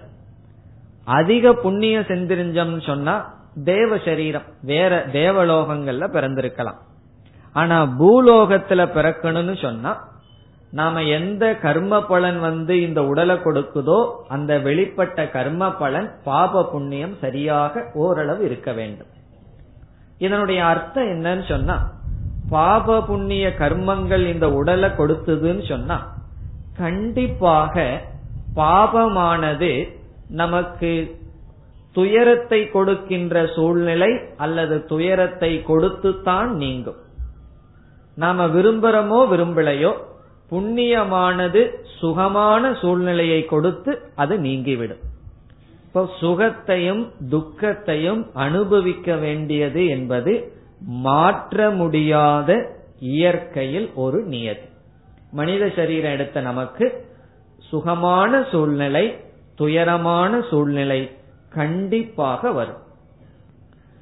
அதிக 1.04 1.52
புண்ணியம் 1.52 2.02
செஞ்சிருந்தோம்னு 2.02 2.82
சொன்னா 2.86 3.42
தேவ 3.62 3.98
சரீரம் 3.98 4.42
வேற 4.62 5.06
தேவலோகங்கள்ல 5.12 6.04
பிறந்திருக்கலாம். 6.12 6.80
ஆனா 7.52 7.82
பூலோகத்துல 7.82 8.82
பிறக்கணும்னு 8.96 9.62
சொன்னா 9.62 10.12
நாம 10.70 11.02
எந்த 11.02 11.54
கர்ம 11.54 12.02
பலன் 12.02 12.40
வந்து 12.40 12.82
இந்த 12.82 13.06
உடலை 13.06 13.36
கொடுக்குதோ 13.36 14.10
அந்த 14.28 14.58
வெளிப்பட்ட 14.58 15.30
கர்ம 15.30 15.72
பலன் 15.72 16.10
பாப 16.24 16.68
புண்ணியம் 16.72 17.16
சரியாக 17.20 17.90
ஓரளவு 17.94 18.44
இருக்க 18.44 18.72
வேண்டும். 18.72 19.06
இதனுடைய 20.18 20.64
அர்த்தம் 20.64 21.06
என்னன்னு 21.06 21.48
சொன்னா 21.48 21.92
பாப 22.48 23.02
புண்ணிய 23.02 23.48
கர்மங்கள் 23.58 24.26
இந்த 24.26 24.52
உடலை 24.52 24.88
கொடுத்ததுன்னு 24.88 25.68
சொன்னா 25.68 26.12
கண்டிப்பாக 26.76 28.00
பாபமானது 28.56 29.98
நமக்கு 30.28 31.22
துயரத்தை 31.96 32.60
கொடுக்கின்ற 32.70 33.46
சூழ்நிலை 33.56 34.10
அல்லது 34.36 34.76
துயரத்தை 34.86 35.52
கொடுத்துத்தான் 35.68 36.50
நீங்கும். 36.62 37.00
நாம 38.16 38.46
விரும்புறமோ 38.46 39.20
விரும்பலையோ 39.32 39.92
புண்ணியமானது 40.50 41.62
சுகமான 42.00 42.62
சூழ்நிலையை 42.80 43.40
கொடுத்து 43.44 43.92
அது 44.14 44.34
நீங்கிவிடும். 44.38 45.02
இப்போ 45.86 46.02
சுகத்தையும் 46.20 47.02
துக்கத்தையும் 47.30 48.22
அனுபவிக்க 48.46 49.16
வேண்டியது 49.16 49.82
என்பது 49.86 50.32
மாற்ற 51.06 51.70
முடியாத 51.80 52.50
இயற்கையில் 53.14 53.88
ஒரு 53.94 54.18
நியதி. 54.32 54.66
மனித 55.32 55.64
சரீரம் 55.76 56.12
எடுத்த 56.12 56.40
நமக்கு 56.40 56.86
சுகமான 57.70 58.32
சூழ்நிலை 58.50 59.04
துயரமான 59.54 60.32
சூழ்நிலை 60.50 61.00
கண்டிப்பாக 61.54 62.52
வரும். 62.52 62.82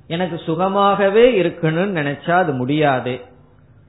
எனக்கு 0.07 0.37
சுகமாகவே 0.37 1.25
இருக்கணும்னு 1.43 2.01
நினைச்சா 2.01 2.31
அது 2.31 2.53
முடியாது. 2.53 3.21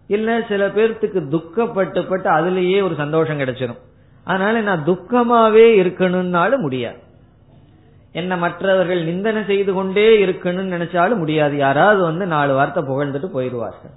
இல்ல 0.08 0.42
சில 0.48 0.68
பேர்த்துக்கு 0.68 1.24
துக்கப்பட்டு 1.30 2.10
பட்டு 2.10 2.84
ஒரு 2.84 2.96
சந்தோஷம் 2.98 3.40
கிடைச்சிடும் 3.40 3.78
அதனால 4.24 4.62
நான் 4.62 4.86
துக்கமாவே 4.86 5.66
இருக்கணும்னாலும் 5.84 6.58
முடியாது. 6.58 6.98
என்ன 8.12 8.38
மற்றவர்கள் 8.38 9.04
நிந்தனை 9.04 9.44
செய்து 9.44 9.74
கொண்டே 9.74 10.26
இருக்கணும்னு 10.26 10.74
நினைச்சாலும் 10.76 11.18
முடியாது. 11.18 11.58
யாராவது 11.58 12.02
வந்து 12.02 12.26
நாலு 12.26 12.54
வார்த்தை 12.54 12.84
புகழ்ந்துட்டு 12.84 13.30
போயிடுவார்கள். 13.36 13.94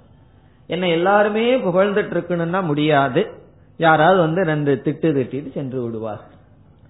என்ன 0.67 0.87
எல்லாருமே 0.87 1.57
புகழ்ந்துட்டு 1.57 2.13
இருக்கணும்னா 2.13 2.63
முடியாது. 2.63 3.31
யாராவது 3.77 4.19
வந்து 4.19 4.43
ரெண்டு 4.43 4.81
திட்டு 4.83 5.05
திட்டிட்டு 5.05 5.51
சென்று 5.51 5.81
விடுவார்கள். 5.81 6.35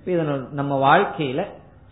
இதனால் 0.05 0.47
நம்ம 0.51 0.73
வாழ்க்கையில 0.79 1.45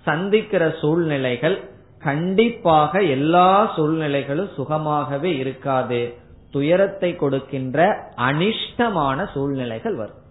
சந்திக்கிற 0.06 0.74
சூழ்நிலைகள் 0.82 1.70
கண்டிப்பாக 2.00 3.02
எல்லா 3.02 3.78
சூழ்நிலைகளும் 3.78 4.50
சுகமாகவே 4.58 5.24
இருக்காது. 5.24 6.14
துயரத்தை 6.52 7.16
கொடுக்கின்ற 7.16 8.10
அனிஷ்டமான 8.18 9.32
சூழ்நிலைகள் 9.32 9.96
வரும். 9.96 10.24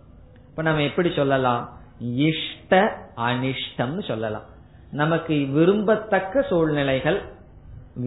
இப்ப 0.50 0.62
நம்ம 0.62 0.82
எப்படி 0.82 1.12
சொல்லலாம்? 1.16 1.68
இஷ்ட 1.98 2.98
அனிஷ்டம்னு 3.16 4.06
சொல்லலாம். 4.06 4.42
நமக்கு 4.90 5.34
விரும்பத்தக்க 5.34 6.46
சூழ்நிலைகள் 6.46 7.22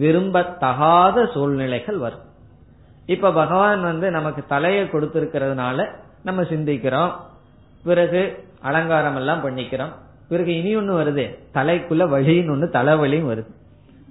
விரும்பத்தகாத 0.00 1.32
சூழ்நிலைகள் 1.32 1.96
வரும். 1.96 2.26
இப்ப 3.06 3.32
பகவான் 3.32 3.80
வந்து 3.80 4.10
நமக்கு 4.10 4.44
தலையை 4.46 4.84
கொடுத்திருக்கிறதுனால 4.84 5.90
நம்ம 6.22 6.42
சிந்திக்கிறோம். 6.42 7.12
பிறகு 7.84 8.48
அலங்காரம் 8.60 9.16
எல்லாம் 9.16 9.44
பண்ணிக்கிறோம். 9.44 9.92
பிறகு 10.28 10.56
இனி 10.56 10.76
ஒண்ணு 10.76 10.96
வருது. 11.00 11.24
தலைக்குள்ள 11.54 12.02
வழின்னு 12.14 12.52
ஒண்ணு 12.54 12.66
தலைவலியும் 12.72 13.30
வருது. 13.30 13.50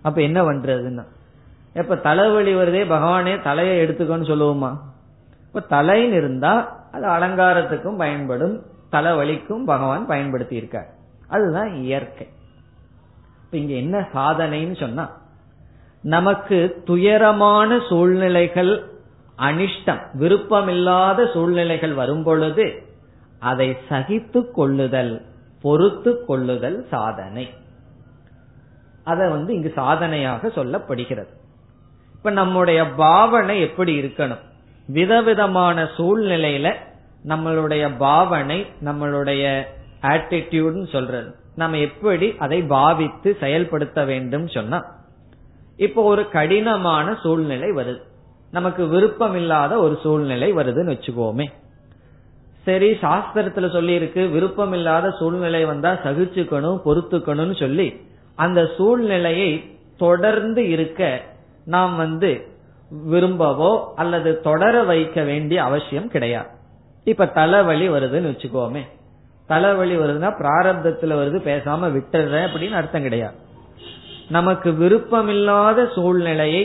அப்ப 0.01 0.21
என்ன 0.21 0.43
பண்றதுன்னா 0.43 1.03
எப்ப 1.73 1.95
தலைவலி 1.95 2.55
வருதே 2.55 2.83
பகவானே 2.91 3.41
தலையை 3.41 3.87
எடுத்துக்கோன்னு 3.87 4.29
சொல்லுவோமா? 4.31 4.77
இப்ப 5.47 5.81
தலைன்னு 5.81 6.11
இருந்தா 6.11 6.53
அது 6.91 7.07
அலங்காரத்துக்கும் 7.07 7.97
பயன்படும் 7.97 8.61
தலைவலிக்கும் 8.91 9.65
பகவான் 9.65 10.05
பயன்படுத்தி 10.05 10.55
இருக்கார் 10.55 10.89
அதுதான் 11.27 11.73
இயற்கை. 11.73 12.27
இப்ப 13.45 13.57
இங்க 13.57 13.73
என்ன 13.73 14.07
சாதனைன்னு 14.13 14.79
சொன்னா 14.79 15.11
நமக்கு 16.01 16.81
துயரமான 16.85 17.79
சூழ்நிலைகள் 17.89 18.83
அனிஷ்டம் 19.39 20.01
விருப்பமில்லாத 20.19 21.31
சூழ்நிலைகள் 21.33 21.93
வரும் 21.93 22.23
பொழுது 22.23 22.83
அதை 23.39 23.77
சகித்து 23.89 24.51
கொள்ளுதல். 24.51 25.21
பொறுத்து 25.67 26.25
கொள்ளுதல் 26.25 26.87
சாதனை. 26.89 27.49
அதை 29.03 29.29
வந்து 29.29 29.53
இங்கு 29.53 29.71
சாதனையாக 29.75 30.47
சொல்லப்படுகிறது. 30.47 31.27
இப்ப 32.15 32.29
நம்முடைய 32.29 32.89
பாவனை 32.89 33.61
எப்படி 33.61 34.01
இருக்கணும்? 34.01 34.39
விதவிதமான 34.87 35.83
சூழ்நிலையில 35.83 36.73
நம்மளுடைய 37.27 37.97
பாவனை 37.97 38.65
நம்மளுடைய 38.85 39.63
ஆட்டிடியூட் 40.01 40.91
சொல்றது. 40.91 41.35
நம்ம 41.55 41.77
எப்படி 41.77 42.35
அதை 42.39 42.63
பாவித்து 42.63 43.37
செயல்படுத்த 43.39 44.05
வேண்டும் 44.05 44.47
சொன்னா. 44.47 44.85
இப்போ 45.75 46.03
ஒரு 46.03 46.29
கடினமான 46.29 47.17
சூழ்நிலை 47.23 47.69
வருது. 47.69 48.01
நமக்கு 48.51 48.87
விருப்பம் 48.87 49.35
இல்லாத 49.35 49.79
ஒரு 49.79 49.99
சூழ்நிலை 50.03 50.53
வருதுன்னு 50.53 50.93
வச்சுக்கோமே. 50.93 51.47
சரி 52.67 52.89
சாஸ்திரத்துல 52.91 53.71
சொல்லி 53.71 53.93
இருக்கு 53.93 54.27
விருப்பம் 54.27 54.73
இல்லாத 54.73 55.11
சூழ்நிலை 55.11 55.65
வந்தா 55.65 55.91
சகிச்சுக்கணும் 56.05 56.79
பொறுத்துக்கணும்னு 56.85 57.55
சொல்லி 57.59 57.87
அந்த 58.35 58.59
சூழ்நிலையை 58.77 59.51
தொடர்ந்து 59.97 60.69
இருக்க 60.69 61.21
நாம் 61.65 61.95
வந்து 61.95 62.55
விரும்பவோ 63.11 63.71
அல்லது 63.95 64.29
தொடர 64.41 64.83
வைக்க 64.83 65.21
வேண்டிய 65.21 65.63
அவசியம் 65.63 66.07
கிடையாது. 66.07 66.49
இப்ப 67.03 67.25
தலைவலி 67.25 67.89
வருதுன்னு 67.89 68.29
வச்சுக்கோமே. 68.31 68.83
தலைவலி 69.47 69.95
வருதுன்னா 69.97 70.29
பிராரப்தத்துல 70.41 71.15
வருது 71.21 71.39
பேசாம 71.49 71.89
விட்டுறேன் 71.95 72.45
அப்படின்னு 72.47 72.79
அர்த்தம் 72.81 73.01
கிடையாது. 73.01 73.35
நமக்கு 74.29 74.69
விருப்பமில்லாத 74.71 75.89
சூழ்நிலையை 75.95 76.63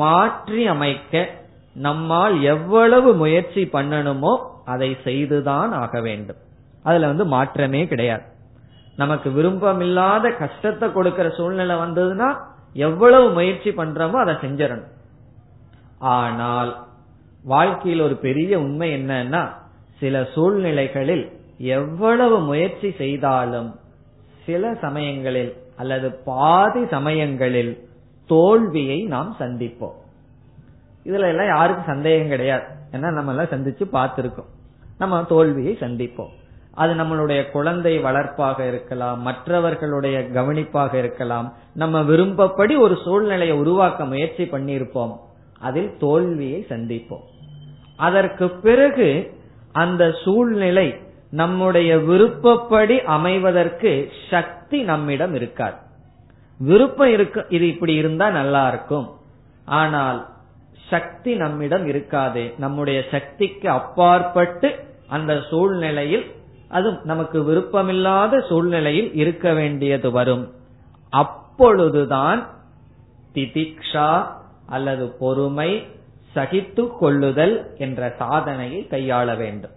மாற்றி 0.00 0.66
அமைக்க 0.66 1.28
நம்மால் 1.74 2.42
எவ்வளவு 2.42 3.10
முயற்சி 3.14 3.62
பண்ணணுமோ 3.72 4.32
அதை 4.64 4.96
செய்துதான் 5.04 5.72
ஆக 5.72 6.00
வேண்டும். 6.00 6.36
அதுல 6.82 7.06
வந்து 7.06 7.24
மாற்றமே 7.24 7.86
கிடையாது. 7.86 8.22
நமக்கு 8.96 9.30
விருப்பமில்லாத 9.30 10.36
கஷ்டத்தை 10.38 10.92
கொடுக்கிற 10.92 11.30
சூழ்நிலை 11.30 11.76
வந்ததுன்னா 11.76 12.36
எவ்வளவு 12.72 13.30
முயற்சி 13.30 13.70
பண்றோமோ 13.70 14.12
அதை 14.12 14.34
செஞ்சிடணும். 14.34 14.90
ஆனால் 15.98 16.76
வாழ்க்கையில் 17.44 18.00
ஒரு 18.00 18.16
பெரிய 18.16 18.58
உண்மை 18.58 18.94
என்னன்னா 18.94 19.48
சில 19.98 20.28
சூழ்நிலைகளில் 20.34 21.32
எவ்வளவு 21.58 22.40
முயற்சி 22.40 22.94
செய்தாலும் 22.98 23.74
சில 24.46 24.74
சமயங்களில் 24.74 25.56
அல்லது 25.76 26.12
பாதி 26.24 26.86
சமயங்களில் 26.86 27.88
தோல்வியை 28.26 29.02
நாம் 29.02 29.36
சந்திப்போம். 29.38 29.96
இதுல 31.04 31.28
எல்லாம் 31.28 31.46
யாருக்கும் 31.46 31.86
சந்தேகம் 31.86 32.28
கிடையாது. 32.28 32.64
ஏன்னா 32.92 33.12
நம்ம 33.12 33.30
எல்லாம் 33.30 33.46
சந்திச்சு 33.46 33.84
பார்த்திருக்கோம். 33.92 34.50
நம்ம 34.98 35.24
தோல்வியை 35.24 35.76
சந்திப்போம். 35.80 36.32
அது 36.74 36.94
நம்மளுடைய 36.94 37.50
குழந்தை 37.50 37.98
வளர்ப்பாக 37.98 38.66
இருக்கலாம் 38.66 39.20
மற்றவர்களுடைய 39.20 40.30
கவனிப்பாக 40.30 40.98
இருக்கலாம் 40.98 41.52
நம்ம 41.74 42.02
விரும்பப்படி 42.02 42.76
ஒரு 42.76 42.98
சூழ்நிலையை 43.04 43.56
உருவாக்க 43.56 44.04
முயற்சி 44.04 44.44
பண்ணியிருப்போம். 44.44 45.18
அதில் 45.58 45.96
தோல்வியை 45.98 46.66
சந்திப்போம். 46.68 47.24
அதற்கு 47.96 48.48
பிறகு 48.48 49.38
அந்த 49.72 50.12
சூழ்நிலை 50.24 50.94
நம்முடைய 51.30 51.98
விருப்பப்படி 51.98 53.00
அமைவதற்கு 53.00 54.10
சக்தி 54.30 54.82
நம்மிடம் 54.82 55.34
இருக்காது. 55.34 55.76
விருப்பம் 56.58 57.12
இருக்கு 57.12 57.46
இது 57.48 57.68
இப்படி 57.68 57.94
இருந்தா 57.94 58.30
நல்லா 58.30 58.68
இருக்கும். 58.68 59.10
ஆனால் 59.64 60.31
சக்தி 60.92 61.32
நம்மிடம் 61.34 61.84
இருக்காது. 61.86 62.42
நம்முடைய 62.58 62.98
சக்திக்கு 63.10 63.68
அப்பாற்பட்டு 63.78 64.68
அந்த 65.08 65.32
சூழ்நிலையில் 65.50 66.26
அது 66.68 66.88
நமக்கு 67.04 67.38
விருப்பமில்லாத 67.42 68.40
சூழ்நிலையில் 68.48 69.10
இருக்க 69.14 69.46
வேண்டியது 69.52 70.08
வரும். 70.10 70.44
அப்பொழுதுதான் 71.12 72.40
திதிக்ஷா 73.34 74.10
அல்லது 74.66 75.04
பொறுமை 75.22 75.70
சகித்து 76.34 76.84
கொள்ளுதல் 76.98 77.56
என்ற 77.78 78.00
சாதனையை 78.18 78.80
கையாள 78.90 79.36
வேண்டும். 79.36 79.74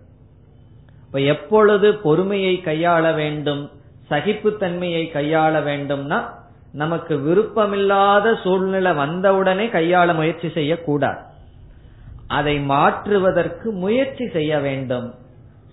இப்ப 1.05 1.19
எப்பொழுது 1.33 1.87
பொறுமையை 2.05 2.55
கையாள 2.65 3.03
வேண்டும் 3.15 3.63
சகிப்புத்தன்மையை 4.09 5.03
கையாள 5.11 5.53
வேண்டும்னா 5.69 6.19
நமக்கு 6.75 7.17
விருப்பமில்லாத 7.17 8.41
சூழ்நிலை 8.43 8.93
வந்தவுடனே 8.93 9.67
கையாள 9.67 10.13
முயற்சி 10.13 10.49
செய்யக்கூடாது. 10.49 11.19
அதை 12.27 12.59
மாற்றுவதற்கு 12.59 13.71
முயற்சி 13.71 14.27
செய்ய 14.27 14.59
வேண்டும். 14.59 15.13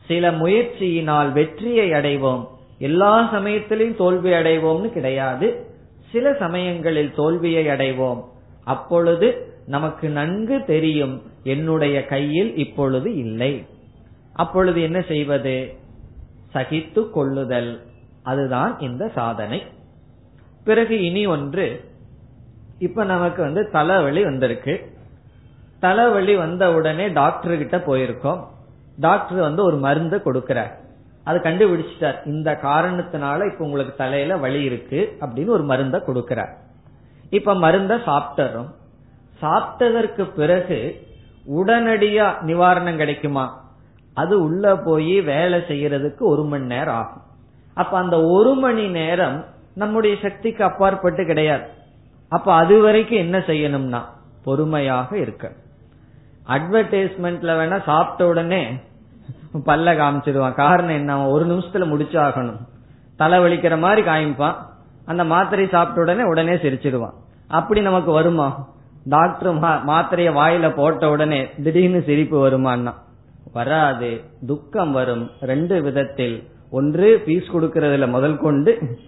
சில 0.07 0.31
முயற்சியினால் 0.31 1.33
வெற்றியை 1.33 1.91
அடைவோம். 1.91 2.47
எல்லா 2.79 3.29
சமயத்திலும் 3.31 3.97
தோல்வி 3.97 4.31
அடைவோம்னு 4.31 4.89
கிடையாது. 4.91 5.67
சில 6.13 6.35
சமயங்களில் 6.39 7.15
தோல்வியை 7.15 7.67
அடைவோம். 7.67 8.25
அப்பொழுது 8.65 9.55
நமக்கு 9.67 10.09
நன்கு 10.09 10.65
தெரியும் 10.65 11.23
என்னுடைய 11.43 12.05
கையில் 12.05 12.57
இப்பொழுது 12.57 13.17
இல்லை. 13.17 13.67
அப்பொழுது 14.33 14.83
என்ன 14.83 15.01
செய்வது? 15.01 15.75
சகித்து 16.55 17.11
கொள்ளுதல். 17.11 17.83
அதுதான் 18.23 18.79
இந்த 18.79 19.11
சாதனை. 19.15 19.63
பிறகு 20.65 21.05
இனி 21.05 21.27
ஒன்று 21.27 21.85
இப்ப 22.79 23.05
நமக்கு 23.05 23.43
வந்து 23.43 23.71
தலைவலி 23.71 24.25
வந்திருக்கு. 24.25 24.93
தலைவலி 25.81 26.37
வந்த 26.37 26.73
உடனே 26.73 27.09
டாக்டர் 27.09 27.57
கிட்ட 27.57 27.77
போயிருக்கோம். 27.77 28.45
டாக்டர் 28.99 29.39
வந்து 29.39 29.65
ஒரு 29.65 29.77
மருந்து 29.77 30.23
கொடுக்கிறார். 30.25 30.71
அது 31.25 31.39
கண்டுபிடிச்சிட்டார். 31.39 32.27
இந்த 32.27 32.59
காரணத்தினால 32.63 33.53
இப்ப 33.53 33.65
உங்களுக்கு 33.65 33.95
தலையில 33.97 34.37
வலி 34.37 34.63
இருக்கு 34.63 35.17
அப்படின்னு 35.21 35.47
ஒரு 35.47 35.65
மருந்த 35.65 36.03
கொடுக்கிறார். 36.07 36.55
இப்ப 37.31 37.55
மருந்த 37.55 37.95
சாப்பிட்டுறோம். 37.95 38.71
சாப்பிட்டதற்கு 39.43 40.33
பிறகு 40.33 41.07
உடனடியா 41.57 42.43
நிவாரணம் 42.43 42.97
கிடைக்குமா? 42.97 43.71
அது 44.15 44.43
உள்ள 44.43 44.77
போய் 44.77 45.21
வேலை 45.21 45.59
செய்யறதுக்கு 45.59 46.19
ஒரு 46.19 46.45
மணி 46.45 46.67
நேரம் 46.67 46.95
ஆகும். 46.95 47.23
அப்ப 47.75 47.99
அந்த 47.99 48.25
ஒரு 48.25 48.55
மணி 48.55 48.89
நேரம் 48.89 49.45
நம்முடைய 49.75 50.17
சக்திக்கு 50.23 50.65
அப்பாற்பட்டு 50.65 51.27
கிடையாது. 51.27 51.65
அப்ப 52.29 52.55
அது 52.55 52.81
வரைக்கும் 52.81 53.19
என்ன 53.19 53.39
செய்யணும்னா 53.39 54.01
பொறுமையாக 54.45 55.19
இருக்க. 55.19 55.53
அட்வர்டைஸ்மெண்ட்ல 56.47 57.51
வேணா 57.53 57.83
சாப்பிட்ட 57.83 58.27
உடனே 58.27 58.79
பல்ல 59.55 59.97
காமிச்சிருவான். 59.97 60.55
காரணம் 60.55 60.95
என்ன? 60.95 61.29
ஒரு 61.29 61.47
நிமிஷத்துல 61.47 61.87
முடிச்சாகணும். 61.95 62.57
தலை 63.17 63.39
வலிக்கிற 63.39 63.79
மாதிரி 63.79 64.09
காமிப்பான். 64.09 64.55
அந்த 65.05 65.25
மாத்திரை 65.25 65.69
சாப்பிட்ட 65.69 66.01
உடனே 66.01 66.29
உடனே 66.29 66.53
சிரிச்சிருவான். 66.53 67.13
அப்படி 67.49 67.81
நமக்கு 67.81 68.11
வருமா? 68.11 68.69
டாக்டர் 69.05 69.55
மாத்திரைய 69.61 70.33
வாயில 70.33 70.75
போட்ட 70.75 71.11
உடனே 71.11 71.49
திடீர்னு 71.63 72.03
சிரிப்பு 72.03 72.51
வருமான்னா? 72.51 72.95
வராது. 73.53 74.21
துக்கம் 74.47 74.93
வரும். 74.93 75.31
ரெண்டு 75.41 75.83
விதத்தில். 75.83 76.49
ஒன்று 76.71 77.23
பீஸ் 77.25 77.51
கொடுக்கறதுல 77.53 78.09
முதல் 78.09 78.39
கொண்டு 78.39 78.99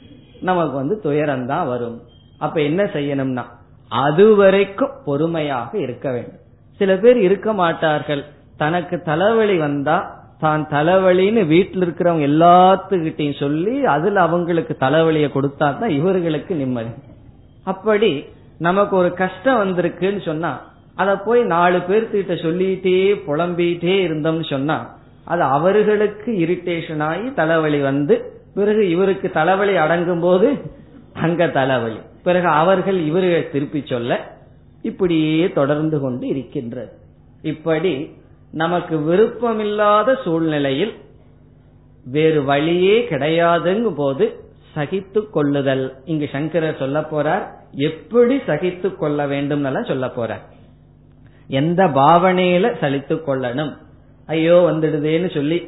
நமக்கு 0.49 0.75
வந்து 0.81 0.97
துயரம் 1.01 1.47
தான் 1.53 1.69
வரும். 1.73 1.99
அப்ப 2.45 2.57
என்ன 2.69 2.83
செய்யணும்னா 2.97 3.45
அது 3.91 4.27
வரைக்கும் 4.37 4.95
பொறுமையாக 5.07 5.73
இருக்க 5.85 6.07
வேண்டும். 6.13 6.41
சில 6.81 6.97
பேர் 7.03 7.19
இருக்க 7.27 7.49
மாட்டார்கள். 7.53 8.23
தனக்கு 8.57 8.97
தலைவலி 9.11 9.57
வந்தா 9.59 9.97
தான் 10.43 10.65
தலைவலின்னு 10.73 11.43
வீட்டில் 11.53 11.85
இருக்கிறவங்க 11.85 12.25
எல்லாத்துக்கிட்டையும் 12.33 13.41
சொல்லி 13.43 13.75
அதுல 13.95 14.21
அவங்களுக்கு 14.29 14.75
தலைவலியை 14.85 15.29
கொடுத்தா 15.37 15.69
தான் 15.81 15.95
இவர்களுக்கு 15.99 16.55
நிம்மதி. 16.63 16.93
அப்படி 17.73 18.11
நமக்கு 18.67 18.95
ஒரு 18.97 19.11
கஷ்டம் 19.23 19.61
வந்திருக்குன்னு 19.63 20.23
சொன்னா 20.31 20.53
அதை 21.03 21.15
போய் 21.27 21.41
நாலு 21.55 21.79
பேர்த்துக்கிட்ட 21.89 22.35
சொல்லிட்டே 22.47 22.99
புலம்பிட்டே 23.27 23.97
இருந்தோம்னு 24.07 24.47
சொன்னா 24.51 24.77
அது 25.33 25.43
அவர்களுக்கு 25.57 26.31
இரிட்டேஷன் 26.45 27.03
ஆகி 27.09 27.27
தலைவலி 27.41 27.81
வந்து 27.91 28.15
பிறகு 28.55 28.89
இவருக்கு 28.89 29.31
தலைவலி 29.31 29.77
அடங்கும் 29.77 30.21
போது 30.21 30.49
அங்க 31.13 31.49
தலைவலி. 31.49 31.99
பிறகு 32.23 32.47
அவர்கள் 32.47 32.99
இவர்களை 33.01 33.51
திருப்பி 33.51 33.83
சொல்ல 33.87 34.21
இப்படியே 34.83 35.53
தொடர்ந்து 35.53 36.01
கொண்டு 36.01 36.27
இருக்கின்றது. 36.27 36.93
இப்படி 37.43 38.11
நமக்கு 38.53 38.97
விருப்பமில்லாத 38.99 40.17
சூழ்நிலையில் 40.25 40.95
வேறு 42.05 42.45
வழியே 42.45 43.07
கிடையாதுங்கும் 43.11 43.95
போது 43.95 44.25
சகித்து 44.75 45.31
கொள்ளுதல். 45.31 45.95
இங்கு 46.05 46.29
சங்கரர் 46.33 46.79
சொல்ல 46.79 47.01
போறார் 47.01 47.45
எப்படி 47.73 48.41
சகித்து 48.47 48.97
கொள்ள 48.97 49.27
வேண்டும் 49.27 49.85
சொல்ல 49.85 50.07
போறார். 50.07 50.45
எந்த 51.49 51.85
பாவனையில 51.85 52.73
சலித்து 52.81 53.17
கொள்ளணும்? 53.27 53.73
ஐயோ 54.27 54.71
வந்துடுதேன்னு 54.73 55.35
சொல்லி 55.35 55.59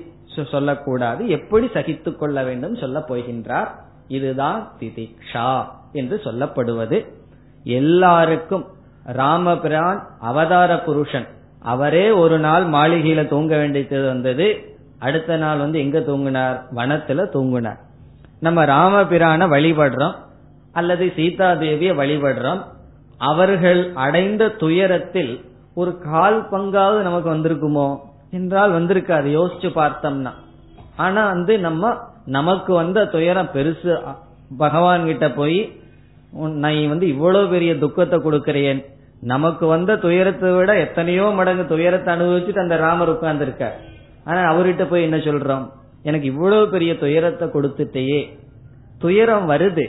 சொல்லக்கூடாது. 0.44 1.29
எப்படி 1.29 1.66
சகித்து 1.66 2.16
கொள்ள 2.16 2.42
வேண்டும் 2.42 2.77
சொல்ல 2.77 2.99
போகின்றார். 2.99 3.68
இதுதான் 4.09 4.72
திதிக்ஷா 4.81 5.64
என்று 5.92 6.20
சொல்லப்படுவது. 6.25 7.07
எல்லாருக்கும் 7.64 8.66
ராமபிரான் 9.05 10.07
அவதார 10.20 10.81
புருஷன். 10.81 11.27
அவரே 11.61 12.11
ஒரு 12.11 12.38
நாள் 12.38 12.64
மாளிகையில 12.64 13.29
தூங்க 13.29 13.57
வேண்டியது 13.57 14.07
வந்தது. 14.07 14.77
அடுத்த 14.99 15.37
நாள் 15.37 15.59
வந்து 15.59 15.79
எங்க 15.79 15.99
தூங்கினார்? 15.99 16.62
வனத்துல 16.75 17.29
தூங்கினார். 17.33 17.79
நம்ம 18.40 18.64
ராமபிரான 18.64 19.46
வழிபடுறோம். 19.46 20.14
அல்லது 20.72 21.12
சீதா 21.16 21.55
தேவிய 21.55 21.92
வழிபடுறோம். 21.94 22.62
அவர்கள் 23.18 23.90
அடைந்த 23.94 24.49
துயரத்தில் 24.49 25.44
ஒரு 25.75 25.99
கால் 25.99 26.49
பங்காவது 26.51 27.03
நமக்கு 27.03 27.35
வந்திருக்குமோ? 27.35 27.99
என்றால் 28.38 28.77
வந்திருக்காது. 28.77 29.29
யோசிச்சு 29.38 29.70
பார்த்தோம்னா. 29.81 30.33
ஆனா 31.05 31.22
வந்து 31.33 31.55
நம்ம 31.66 31.92
நமக்கு 32.37 32.72
வந்த 32.75 33.01
துயரம் 33.14 33.55
பெருசு. 33.55 33.94
பகவான் 34.59 35.09
கிட்ட 35.11 35.27
போய் 35.38 35.59
நான் 36.62 36.88
வந்து 36.92 37.07
இவ்வளவு 37.14 37.46
பெரிய 37.55 37.72
துக்கத்தை 37.83 38.16
கொடுக்கிறேன். 38.20 38.81
நமக்கு 39.33 39.64
வந்த 39.66 39.92
துயரத்தை 40.05 40.51
விட 40.57 40.70
எத்தனையோ 40.87 41.27
மடங்கு 41.38 41.64
துயரத்தை 41.66 42.11
அனுபவிச்சுட்டு 42.14 42.64
அந்த 42.64 42.77
ராமர் 42.77 43.12
உட்கார்ந்து 43.12 43.44
இருக்க 43.44 43.64
ஆனா 44.29 44.40
அவர்கிட்ட 44.51 44.85
போய் 44.90 45.07
என்ன 45.07 45.18
சொல்றோம்? 45.27 45.64
எனக்கு 46.09 46.27
இவ்வளவு 46.33 46.64
பெரிய 46.75 46.92
துயரத்தை 47.03 47.46
கொடுத்துட்டேயே. 47.49 48.20
துயரம் 49.05 49.46
வருது. 49.51 49.87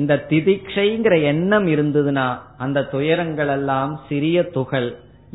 இந்த 0.00 0.14
திதிக்ஷைங்கிற 0.30 1.14
எண்ணம் 1.30 1.66
இருந்ததுன்னா 1.66 2.26
அந்த 2.64 2.84
துயரங்கள் 2.94 3.52
எல்லாம் 3.56 3.92
சிறிய 4.08 4.38
துகள். 4.56 4.88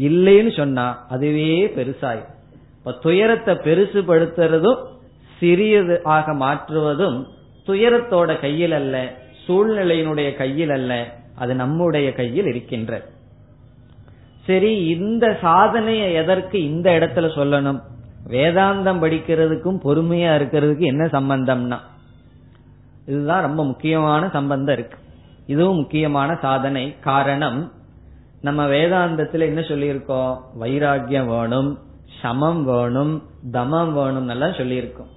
இல்லைன்னு 0.08 0.52
சொன்னா 0.58 0.86
அதுவே 1.10 1.50
பெருசாயிரும். 1.78 2.36
இப்ப 2.82 2.92
துயரத்தை 2.92 3.56
பெருசுபடுத்துறதும் 3.56 4.86
சிறியது 5.40 6.04
ஆக 6.04 6.34
மாற்றுவதும் 6.34 7.28
துயரத்தோட 7.66 8.40
கையில் 8.40 8.72
அல்ல 8.72 9.14
சூழ்நிலையினுடைய 9.48 10.36
கையில் 10.36 10.70
அல்ல 10.70 11.14
அது 11.36 11.56
நம்முடைய 11.56 12.14
கையில் 12.14 12.46
இருக்கின்ற 12.46 13.06
சரி 14.46 14.86
இந்த 14.86 15.38
சாதனையை 15.42 16.14
எதற்கு 16.14 16.64
இந்த 16.64 16.92
இடத்துல 16.92 17.18
சொல்லணும்? 17.18 17.82
வேதாந்தம் 18.28 19.02
படிக்கிறதுக்கும் 19.04 19.80
பொறுமையா 19.84 20.32
இருக்கிறதுக்கு 20.40 20.80
என்ன 20.80 21.06
சம்பந்தம்னா? 21.06 21.80
இதுதான் 23.06 23.42
ரொம்ப 23.42 23.66
முக்கியமான 23.66 24.30
சம்பந்தம் 24.30 24.78
இருக்கு. 24.78 24.98
இதுவும் 25.46 25.76
முக்கியமான 25.76 26.36
சாதனை. 26.42 26.96
காரணம் 27.00 27.72
நம்ம 28.42 28.68
வேதாந்தத்துல 28.68 29.40
என்ன 29.40 29.60
சொல்லியிருக்கோம்? 29.60 30.38
வைராகியம் 30.60 31.26
வேணும். 31.26 31.80
சமம் 32.22 32.66
வேணும் 32.66 33.24
தமம் 33.52 33.94
வேணும் 33.94 34.28
எல்லாம் 34.28 34.52
சொல்லியிருக்கோம். 34.52 35.12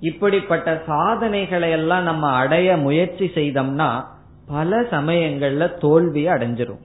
இப்படிப்பட்ட 0.00 0.82
சாதனைகளை 0.86 1.70
எல்லாம் 1.70 2.02
நம்ம 2.02 2.28
அடைய 2.28 2.76
முயற்சி 2.76 3.30
செய்தோம்னா 3.34 4.04
பல 4.46 4.80
சமயங்கள்ல 4.80 5.78
தோல்வியை 5.78 6.34
அடைஞ்சிரும். 6.34 6.80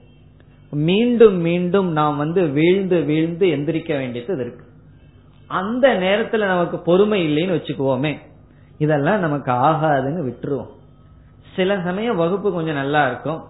மீண்டும் 0.70 1.34
மீண்டும் 1.34 1.92
நாம் 1.92 2.16
வந்து 2.16 2.46
வீழ்ந்து 2.46 3.02
வீழ்ந்து 3.02 3.46
எந்திரிக்க 3.46 3.88
வேண்டியது 3.88 4.40
இருக்கு. 4.40 4.64
அந்த 5.46 5.88
நேரத்துல 5.88 6.46
நமக்கு 6.46 6.78
பொறுமை 6.78 7.20
இல்லைன்னு 7.26 7.54
வச்சுக்குவோமே. 7.54 8.16
இதெல்லாம் 8.78 9.20
நமக்கு 9.20 9.52
ஆகாதுன்னு 9.52 10.32
விட்டுருவோம். 10.32 10.70
சில 11.56 11.80
சமயம் 11.84 12.16
வகுப்பு 12.16 12.52
கொஞ்சம் 12.52 12.74
நல்லா 12.74 13.06
இருக்கும். 13.06 13.44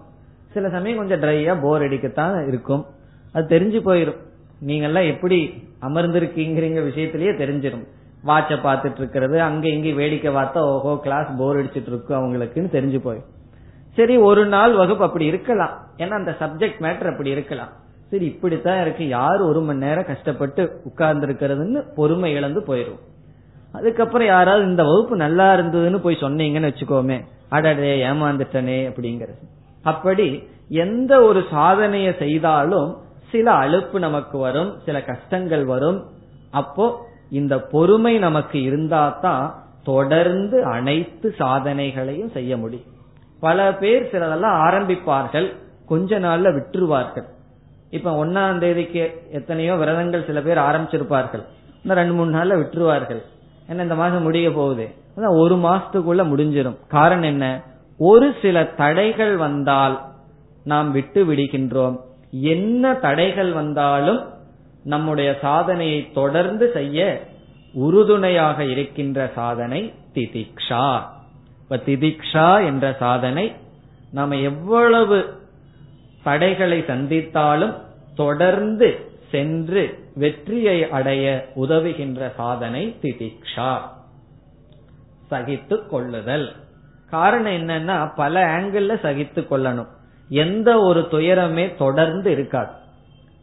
சில 0.53 0.69
சமயம் 0.69 0.97
கொஞ்சம் 0.97 1.21
ட்ரையா 1.21 1.61
போர் 1.61 1.81
அடிக்கத்தான் 1.81 2.47
இருக்கும். 2.47 2.85
அது 3.33 3.59
தெரிஞ்சு 3.59 3.87
போயிரும். 3.87 4.27
நீங்கெல்லாம் 4.65 5.07
எப்படி 5.07 5.63
அமர்ந்திருக்கீங்கிற 5.81 6.85
விஷயத்திலேயே 6.87 7.33
தெரிஞ்சிடும் 7.41 7.87
வாட்ச 8.25 8.55
பாத்துட்டு 8.63 8.97
இருக்கிறது 8.97 9.41
அங்க 9.41 9.67
இங்க 9.67 9.89
வேடிக்கை 9.89 10.35
பார்த்தா 10.35 10.57
ஓஹோ 10.57 10.99
கிளாஸ் 11.01 11.27
போர் 11.37 11.57
அடிச்சிட்டு 11.57 11.87
இருக்கு 11.87 12.15
அவங்களுக்குன்னு 12.15 12.73
தெரிஞ்சு 12.77 12.99
போய். 12.99 13.21
சரி 13.95 14.17
ஒரு 14.17 14.45
நாள் 14.45 14.75
வகுப்பு 14.75 15.05
அப்படி 15.05 15.25
இருக்கலாம். 15.25 15.85
ஏன்னா 15.97 16.09
அந்த 16.09 16.35
சப்ஜெக்ட் 16.39 16.79
மேட்டர் 16.79 17.11
அப்படி 17.11 17.29
இருக்கலாம். 17.29 17.67
சரி 18.09 18.25
இப்படித்தான் 18.25 18.81
இருக்கு. 18.81 19.07
யார் 19.07 19.41
ஒரு 19.41 19.61
மணி 19.61 19.79
நேரம் 19.79 20.05
கஷ்டப்பட்டு 20.05 20.81
உட்கார்ந்து 20.83 21.27
இருக்கிறதுன்னு 21.27 21.83
பொறுமை 21.95 22.31
இழந்து 22.31 22.63
போயிரும். 22.67 22.99
அதுக்கப்புறம் 23.71 24.27
யாராவது 24.27 24.65
இந்த 24.65 24.83
வகுப்பு 24.83 25.15
நல்லா 25.15 25.55
இருந்ததுன்னு 25.55 25.97
போய் 25.97 26.17
சொன்னீங்கன்னு 26.21 26.73
வச்சுக்கோமே. 26.73 27.25
அடடே 27.49 28.05
ஏமாந்துட்டனே 28.05 28.79
அப்படிங்கறது. 28.89 29.39
அப்படி 29.83 30.43
எந்த 30.69 31.21
ஒரு 31.21 31.43
சாதனையை 31.51 32.13
செய்தாலும் 32.19 32.97
சில 33.31 33.51
அலுப்பு 33.51 33.99
நமக்கு 33.99 34.37
வரும் 34.37 34.71
சில 34.85 35.03
கஷ்டங்கள் 35.03 35.65
வரும். 35.65 35.99
அப்போ 36.51 36.85
இந்த 37.29 37.59
பொறுமை 37.59 38.17
நமக்கு 38.17 38.61
இருந்தா 38.61 39.17
தான் 39.21 39.63
தொடர்ந்து 39.83 40.63
அனைத்து 40.63 41.35
சாதனைகளையும் 41.37 42.31
செய்ய 42.31 42.57
முடியும். 42.57 42.87
பல 43.39 43.73
பேர் 43.73 44.09
சிலதெல்லாம் 44.11 44.57
ஆரம்பிப்பார்கள் 44.67 45.47
கொஞ்ச 45.85 46.19
நாள்ல 46.19 46.47
விட்டுருவார்கள். 46.55 47.27
இப்ப 47.89 48.25
ஒன்னாம் 48.25 48.57
தேதிக்கு 48.57 49.03
எத்தனையோ 49.31 49.75
விரதங்கள் 49.75 50.25
சில 50.25 50.41
பேர் 50.41 50.57
ஆரம்பிச்சிருப்பார்கள். 50.57 51.43
இன்னும் 51.83 51.99
ரெண்டு 52.01 52.13
மூணு 52.13 52.31
நாள்ல 52.37 52.57
விட்டுருவார்கள். 52.61 53.21
ஏன்னா 53.69 53.81
இந்த 53.81 53.95
மாசம் 53.95 54.21
முடிய 54.21 54.51
போகுது. 54.51 54.85
ஒரு 55.15 55.55
மாசத்துக்குள்ள 55.55 56.21
முடிஞ்சிடும் 56.33 56.77
காரணம் 56.87 57.29
என்ன? 57.33 57.61
ஒரு 57.97 58.35
சில 58.41 58.63
தடைகள் 58.63 59.37
வந்தால் 59.37 59.95
நாம் 60.63 60.91
விட்டு 60.91 61.25
விடுகின்றோம். 61.25 61.97
என்ன 62.31 62.93
தடைகள் 62.93 63.51
வந்தாலும் 63.51 64.27
நம்முடைய 64.83 65.37
சாதனையை 65.41 66.11
தொடர்ந்து 66.13 66.71
செய்ய 66.71 67.27
உறுதுணையாக 67.73 68.63
இருக்கின்ற 68.63 69.31
சாதனை 69.35 69.93
திதிக்ஷா. 70.13 71.01
இப்ப 71.61 71.75
திதிக்ஷா 71.75 72.65
என்ற 72.65 72.95
சாதனை 72.99 73.53
நாம 74.11 74.35
எவ்வளவு 74.35 75.33
தடைகளை 76.23 76.81
சந்தித்தாலும் 76.81 77.73
தொடர்ந்து 78.15 78.99
சென்று 79.31 80.11
வெற்றியை 80.15 80.89
அடைய 80.89 81.47
உதவுகின்ற 81.55 82.31
சாதனை 82.35 82.95
திதிக்ஷா. 83.01 83.77
சகித்து 85.31 85.87
கொள்ளுதல். 85.87 86.55
காரணம் 87.09 87.51
என்னன்னா 87.51 88.11
பல 88.15 88.57
ஆங்கிள் 88.57 88.99
சகித்து 89.01 89.41
கொள்ளணும். 89.41 89.97
எந்த 90.29 90.79
ஒரு 90.79 91.07
துயரமே 91.11 91.77
தொடர்ந்து 91.77 92.31
இருக்காது. 92.31 92.71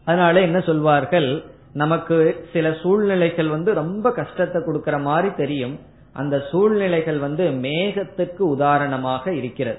அதனால 0.04 0.40
என்ன 0.40 0.60
சொல்வார்கள்? 0.60 1.44
நமக்கு 1.72 2.48
சில 2.52 2.72
சூழ்நிலைகள் 2.72 3.48
வந்து 3.48 3.74
ரொம்ப 3.74 4.12
கஷ்டத்தை 4.12 4.62
கொடுக்கற 4.62 5.00
மாதிரி 5.00 5.34
தெரியும். 5.34 5.78
அந்த 6.12 6.42
சூழ்நிலைகள் 6.50 7.18
வந்து 7.18 7.50
மேகத்துக்கு 7.50 8.38
உதாரணமாக 8.38 9.34
இருக்கிறது. 9.34 9.78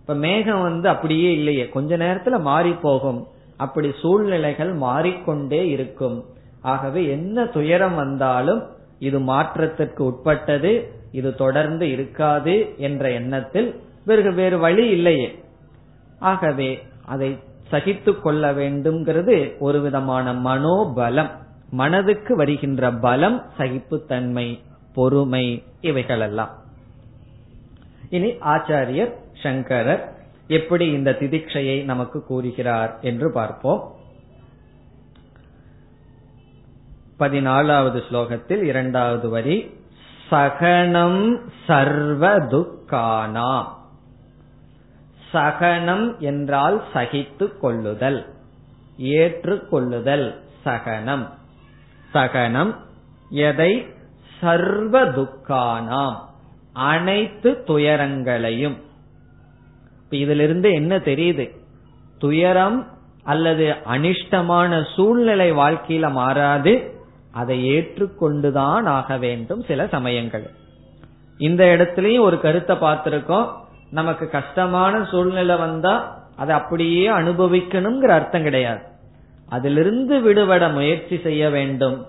இப்ப 0.00 0.14
மேகம் 0.14 0.62
வந்து 0.62 0.88
அப்படியே 0.88 1.32
இல்லையே. 1.32 1.68
கொஞ்ச 1.68 1.96
நேரத்துல 1.96 2.40
மாறி 2.40 2.72
போகும். 2.72 3.26
அப்படி 3.56 3.92
சூழ்நிலைகள் 4.00 4.72
மாறிக்கொண்டே 4.72 5.68
இருக்கும். 5.68 6.24
ஆகவே 6.62 7.08
என்ன 7.08 7.46
துயரம் 7.46 7.94
வந்தாலும் 7.94 8.62
இது 8.98 9.20
மாற்றத்திற்கு 9.20 10.04
உட்பட்டது 10.04 10.90
இது 11.12 11.34
தொடர்ந்து 11.34 11.90
இருக்காது 11.90 12.74
என்ற 12.76 13.10
எண்ணத்தில் 13.10 13.80
பிறகு 14.06 14.32
வேறு 14.32 14.58
வழி 14.58 14.88
இல்லையே. 14.88 15.43
ஆகவே 16.30 16.70
அதை 17.04 17.30
சகித்து 17.70 18.12
கொள்ள 18.20 18.52
வேண்டும்ங்கிறது 18.52 19.36
ஒரு 19.58 19.78
விதமான 19.80 20.26
மனோபலம். 20.48 21.30
மனதுக்கு 21.70 22.32
வருகின்ற 22.36 22.90
பலம் 23.06 23.38
சகிப்புத்தன்மை 23.58 24.46
பொறுமை 24.94 25.44
இவைகளெல்லாம். 25.80 26.52
இனி 28.10 28.30
ஆச்சாரியர் 28.30 29.12
சங்கரர் 29.42 30.02
எப்படி 30.48 30.86
இந்த 30.90 31.10
திதிக்ஷையை 31.20 31.76
நமக்கு 31.84 32.18
கூறுகிறார் 32.24 32.92
என்று 33.00 33.28
பார்ப்போம். 33.32 33.82
பதினாலாவது 37.18 38.00
ஸ்லோகத்தில் 38.08 38.62
இரண்டாவது 38.62 39.28
வரி 39.28 39.56
சகனம் 40.30 41.22
சர்வ 41.66 42.24
துக்கானாம். 42.52 43.68
சகனம் 45.34 46.18
என்றால் 46.18 46.82
சகித்து 46.94 47.58
கொள்ளுதல். 47.58 48.26
ஏற்றுக்கொள்ளுதல் 48.98 50.34
சகனம். 50.64 51.28
சகனம் 52.14 52.74
எதை? 53.30 53.86
சர்வ 54.40 55.04
துக்கானாம். 55.04 56.16
அனைத்து 56.72 57.64
துயரங்களையும். 57.66 58.76
இதிலிருந்து 60.10 60.72
என்ன 60.72 60.98
தெரியுது? 60.98 61.56
துயரம் 62.18 62.86
அல்லது 63.22 63.74
அனிஷ்டமான 63.84 64.94
சூழ்நிலை 64.94 65.52
வாழ்க்கையில 65.52 66.10
மாறாது. 66.10 66.94
அதை 67.30 67.70
ஏற்றுக்கொண்டுதான் 67.70 68.84
ஆக 68.84 69.16
வேண்டும் 69.16 69.62
சில 69.62 69.86
சமயங்கள். 69.86 70.50
இந்த 71.38 71.64
இடத்துலயும் 71.64 72.20
ஒரு 72.20 72.40
கருத்தை 72.40 72.76
பார்த்திருக்கோம். 72.76 73.62
நமக்கு 73.94 74.30
கஷ்டமான 74.30 75.04
சூழ்நிலை 75.04 75.56
வந்தா 75.56 76.22
அதை 76.36 76.54
அப்படியே 76.54 77.08
அனுபவிக்கணுங்கிற 77.08 78.08
அர்த்தம் 78.08 78.42
கிடையாது. 78.42 78.82
அதிலிருந்து 79.48 80.20
விடுபட 80.20 80.68
முயற்சி 80.68 81.20
செய்ய 81.22 81.50
வேண்டும். 81.50 82.06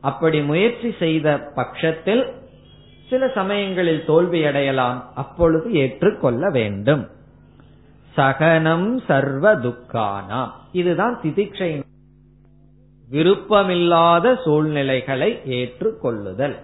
அப்படி 0.00 0.42
முயற்சி 0.42 0.94
செய்த 0.98 1.38
பட்சத்தில் 1.54 2.26
சில 3.10 3.28
சமயங்களில் 3.28 4.06
தோல்வி 4.06 4.44
அடையலாம். 4.44 5.12
அப்பொழுது 5.14 5.72
ஏற்றுக்கொள்ள 5.72 6.50
வேண்டும். 6.50 7.08
சகனம் 8.16 9.00
சர்வ 9.06 9.54
துக்கானா. 9.56 10.48
இதுதான் 10.72 11.20
திதிக்ஷை. 11.22 11.82
விருப்பமில்லாத 13.10 14.42
சூழ்நிலைகளை 14.42 15.40
ஏற்றுக்கொள்ளுதல். 15.44 16.56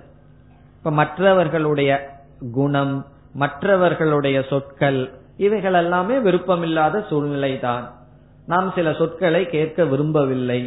இப்ப 0.77 0.90
மற்றவர்களுடைய 0.90 2.11
குணம் 2.53 3.07
மற்றவர்களுடைய 3.37 4.42
சொற்கள் 4.42 5.01
இவைகள் 5.37 5.72
எல்லாமே 5.72 6.16
விருப்பமில்லாத 6.18 7.07
சூழ்நிலை 7.09 7.61
தான் 7.61 7.85
நாம் 8.46 8.72
சில 8.75 8.92
சொற்களை 8.92 9.46
கேட்க 9.46 9.85
விரும்பவில்லை. 9.85 10.61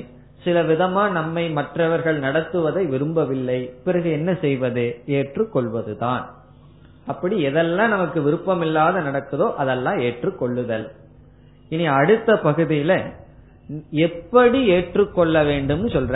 சில 0.43 0.61
விதமா 0.63 1.03
நம்மை 1.11 1.49
மற்றவர்கள் 1.49 2.19
நடத்துவதை 2.19 2.83
விரும்பவில்லை. 2.85 3.59
பிறகு 3.83 4.09
என்ன 4.11 4.33
செய்வது? 4.33 4.85
ஏற்றுக்கொள்வதுதான். 5.05 6.23
அப்படி 7.07 7.35
எதெல்லாம் 7.47 7.93
நமக்கு 7.95 8.19
விருப்பமில்லாத 8.21 8.97
நடக்குதோ 8.99 9.47
அதெல்லாம் 9.55 9.99
ஏற்றுக்கொள்ளுதல். 9.99 10.85
இனி 11.69 11.85
அடுத்த 11.85 12.33
பகுதியில 12.33 12.93
எப்படி 13.89 14.59
ஏற்றுக்கொள்ள 14.67 15.43
வேண்டும்னு 15.43 15.89
சொல்ற. 15.97 16.15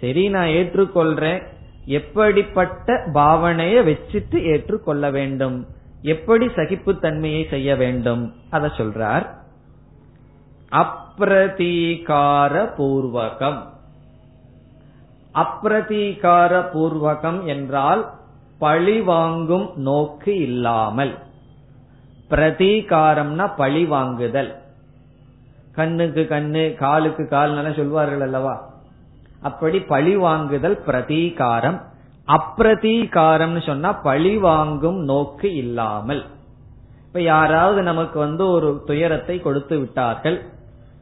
சரி 0.00 0.28
நான் 0.28 0.54
ஏற்றுக்கொள்றேன். 0.60 1.40
எப்படிப்பட்ட 1.98 2.92
பாவனைய 3.14 3.76
வச்சுட்டு 3.88 4.38
ஏற்றுக்கொள்ள 4.44 5.10
வேண்டும்? 5.10 5.58
எப்படி 6.02 6.46
சகிப்புத்தன்மையை 6.46 7.50
செய்ய 7.50 7.76
வேண்டும்? 7.76 8.34
அதை 8.50 8.70
சொல்றார். 8.76 9.26
அப்பிரதீகார 10.72 12.68
பூர்வகம் 12.78 13.68
அப்பிரதீகார 15.34 16.64
பூர்வகம் 16.74 17.44
என்றால் 17.44 18.10
பழி 18.58 19.00
வாங்கும் 19.00 19.70
நோக்கு 19.74 20.38
இல்லாமல். 20.38 21.18
பிரதீகாரம்னா 22.30 23.56
பழி 23.56 23.84
வாங்குதல். 23.84 24.58
கண்ணுக்கு 25.72 26.26
கண்ணு 26.28 26.74
காலுக்கு 26.74 27.28
கால் 27.28 27.74
சொல்வார்கள் 27.74 28.20
அல்லவா? 28.20 28.70
அப்படி 29.40 29.80
பழி 29.80 30.16
வாங்குதல் 30.16 30.82
பிரதீகாரம். 30.86 31.80
அப்பிரதீகாரம்னு 32.34 33.62
சொன்னா 33.66 33.92
பழி 33.92 34.36
வாங்கும் 34.36 34.98
நோக்கு 35.04 35.54
இல்லாமல். 35.54 36.22
இப்ப 37.06 37.20
யாராவது 37.22 37.82
நமக்கு 37.82 38.18
வந்து 38.18 38.50
ஒரு 38.50 38.82
துயரத்தை 38.86 39.40
கொடுத்து 39.40 39.78
விட்டார்கள். 39.78 40.38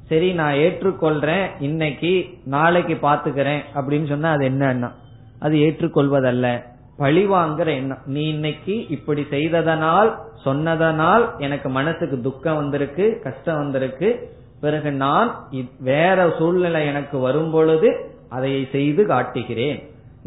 சரி 0.09 0.33
நான் 0.33 0.55
ஏற்றுக்கொள்றேன் 0.55 1.47
இன்னைக்கு 1.59 2.13
நாளைக்கு 2.45 2.95
பாத்துக்கிறேன் 3.03 3.63
அப்படின்னு 3.75 4.09
சொன்னா 4.09 4.31
அது 4.31 4.45
என்ன 4.45 4.93
அது 5.41 5.57
ஏற்றுக்கொள்வதல்ல. 5.57 6.47
பழி 6.97 7.27
வாங்குற 7.27 7.69
எண்ணம். 7.81 8.01
நீ 8.05 8.23
இன்னைக்கு 8.29 8.87
இப்படி 8.89 9.27
செய்ததனால் 9.31 10.11
சொன்னதனால் 10.45 11.25
எனக்கு 11.39 11.69
மனசுக்கு 11.69 12.21
துக்கம் 12.21 12.57
வந்திருக்கு 12.57 13.21
கஷ்டம் 13.23 13.57
வந்திருக்கு. 13.57 14.09
பிறகு 14.61 14.93
நான் 14.93 15.31
வேற 15.81 16.31
சூழ்நிலை 16.39 16.87
எனக்கு 16.87 17.19
வரும் 17.19 17.51
பொழுது 17.51 17.91
அதை 18.29 18.69
செய்து 18.73 19.07
காட்டுகிறேன். 19.07 19.79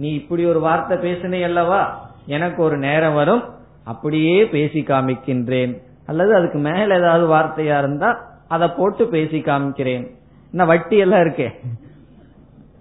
நீ 0.01 0.09
இப்படி 0.13 0.45
ஒரு 0.45 0.59
வார்த்தை 0.59 0.97
பேசினே 0.97 1.43
அல்லவா? 1.43 1.81
எனக்கு 2.25 2.63
ஒரு 2.63 2.77
நேரம் 2.77 3.13
வரும். 3.13 3.43
அப்படியே 3.83 4.45
பேசி 4.45 4.81
காமிக்கின்றேன். 4.81 5.73
அல்லது 6.05 6.35
அதுக்கு 6.35 6.59
மேல 6.59 6.97
ஏதாவது 6.97 7.25
வார்த்தையா 7.33 7.77
இருந்தா 7.77 8.09
அதை 8.47 8.67
போட்டு 8.77 9.07
பேசி 9.07 9.39
காமிக்கிறேன். 9.39 10.05
என்ன 10.51 10.65
வட்டி 10.65 10.97
எல்லாம் 10.97 11.19
இருக்கே? 11.19 11.49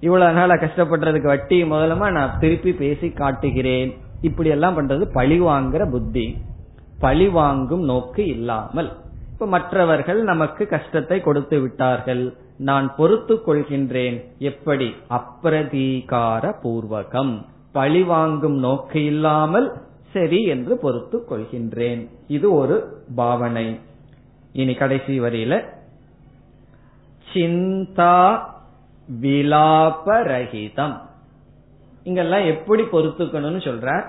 இவ்வளவு 0.00 0.32
நாள 0.32 0.54
கஷ்டப்படுறதுக்கு 0.54 1.26
வட்டி 1.26 1.62
முதலமா 1.62 2.10
நான் 2.12 2.38
திருப்பி 2.40 2.72
பேசி 2.72 3.10
காட்டுகிறேன். 3.10 3.96
இப்படி 4.20 4.48
எல்லாம் 4.48 4.76
பண்றது 4.76 5.04
பழி 5.12 5.40
வாங்குற 5.40 5.90
புத்தி. 5.90 6.26
பழி 7.00 7.28
வாங்கும் 7.28 7.84
நோக்கு 7.84 8.26
இல்லாமல். 8.26 8.90
இப்ப 9.40 9.52
மற்றவர்கள் 9.52 10.22
நமக்கு 10.22 10.66
கஷ்டத்தை 10.66 11.20
கொடுத்து 11.20 11.60
விட்டார்கள். 11.60 12.34
நான் 12.56 12.94
பொறுத்து 12.96 13.34
கொள்கின்றேன். 13.34 14.24
எப்படி? 14.38 14.94
அப்பிரதீகார 15.10 16.54
பூர்வகம் 16.62 17.44
பழி 17.72 18.02
வாங்கும் 18.02 18.58
நோக்கு 18.58 19.04
இல்லாமல் 19.04 19.72
சரி 20.12 20.42
என்று 20.42 20.76
பொறுத்து 20.76 21.24
கொள்கின்றேன். 21.30 22.08
இது 22.26 22.52
ஒரு 22.52 23.02
பாவனை. 23.14 23.80
இனி 24.52 24.74
கடைசி 24.74 25.20
வரியில. 25.20 25.64
சிந்தா 27.32 28.40
விலாபரகிதம். 29.20 31.00
இங்கெல்லாம் 32.02 32.44
எப்படி 32.44 32.82
பொறுத்துக்கணும்னு 32.82 33.62
சொல்ற? 33.70 34.04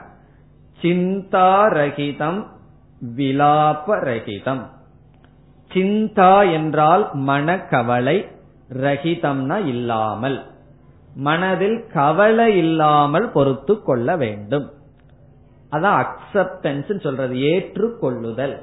சிந்தா 0.82 1.70
ரகிதம் 1.80 2.48
விலாபரகிதம். 3.18 4.80
சிந்தா 5.74 6.52
என்றால் 6.52 7.10
மனக்கவலை 7.14 8.18
ரகிதம்னா 8.74 9.58
இல்லாமல் 9.66 10.38
மனதில் 11.16 11.80
கவலை 11.94 12.58
இல்லாமல் 12.58 13.30
பொறுத்து 13.30 13.82
கொள்ள 13.82 14.18
வேண்டும். 14.18 14.68
அதான் 15.72 15.98
அக்செப்டன்ஸ் 16.04 17.00
சொல்றது 17.00 17.36
ஏற்றுக்கொள்ளுதல். 17.36 18.56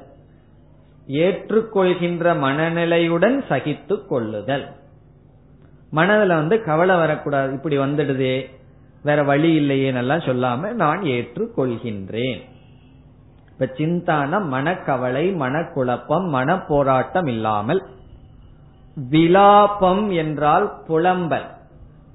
ஏற்றுக்கொள்கின்ற 1.07 2.33
மனநிலையுடன் 2.45 3.37
சகித்து 3.49 4.05
கொள்ளுதல். 4.05 4.65
மனதில் 5.91 6.39
வந்து 6.41 6.63
கவலை 6.63 6.95
வரக்கூடாது 6.95 7.53
இப்படி 7.53 7.77
வந்துடுதே 7.77 8.35
வேற 9.03 9.23
வழி 9.23 9.51
இல்லையேனெல்லாம் 9.59 10.25
சொல்லாம 10.29 10.71
நான் 10.73 11.01
ஏற்றுக்கொள்கின்றேன். 11.01 12.41
இப்ப 13.59 13.73
சிந்தான 13.75 14.39
மனக்கவலை 14.39 15.35
மனக்குழப்பம் 15.35 16.27
மன 16.27 16.59
போராட்டம் 16.59 17.25
இல்லாமல் 17.25 17.85
விலாபம் 19.11 20.13
என்றால் 20.15 20.81
புலம்பல். 20.87 21.45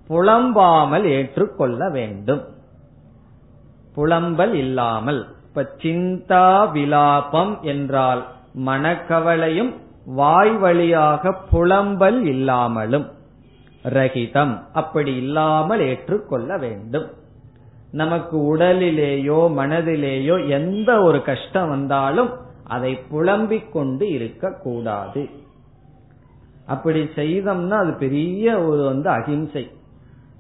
புலம்பாமல் 0.07 1.05
ஏற்றுக்கொள்ள 1.05 1.91
வேண்டும். 1.91 2.45
புலம்பல் 3.97 4.53
இல்லாமல். 4.53 5.27
இப்ப 5.49 5.77
சிந்தா 5.79 6.71
விலாபம் 6.73 7.61
என்றால் 7.61 8.27
மனக்கவலையும் 8.67 9.73
வாய் 10.07 10.57
வழியாக 10.57 11.35
புலம்பல் 11.53 12.23
இல்லாமலும். 12.23 13.11
ரகிதம். 13.85 14.61
அப்படி 14.73 15.17
இல்லாமல் 15.17 15.81
ஏற்றுக்கொள்ள 15.81 16.59
வேண்டும். 16.59 17.11
நமக்கு 17.95 18.57
உடலிலேயோ 18.57 19.41
மனதிலேயோ 19.59 20.37
எந்த 20.49 20.91
ஒரு 21.01 21.23
கஷ்டம் 21.23 21.69
வந்தாலும் 21.69 22.31
அதை 22.65 22.93
புலம்பிக் 23.11 23.73
கொண்டு 23.73 24.09
இருக்கக்கூடாது. 24.09 25.23
அப்படி 26.67 27.01
செய்தோம்னா 27.15 27.77
அது 27.85 27.93
பெரிய 27.95 28.59
ஒரு 28.59 28.83
வந்து 28.83 29.09
அகிம்சை. 29.09 29.71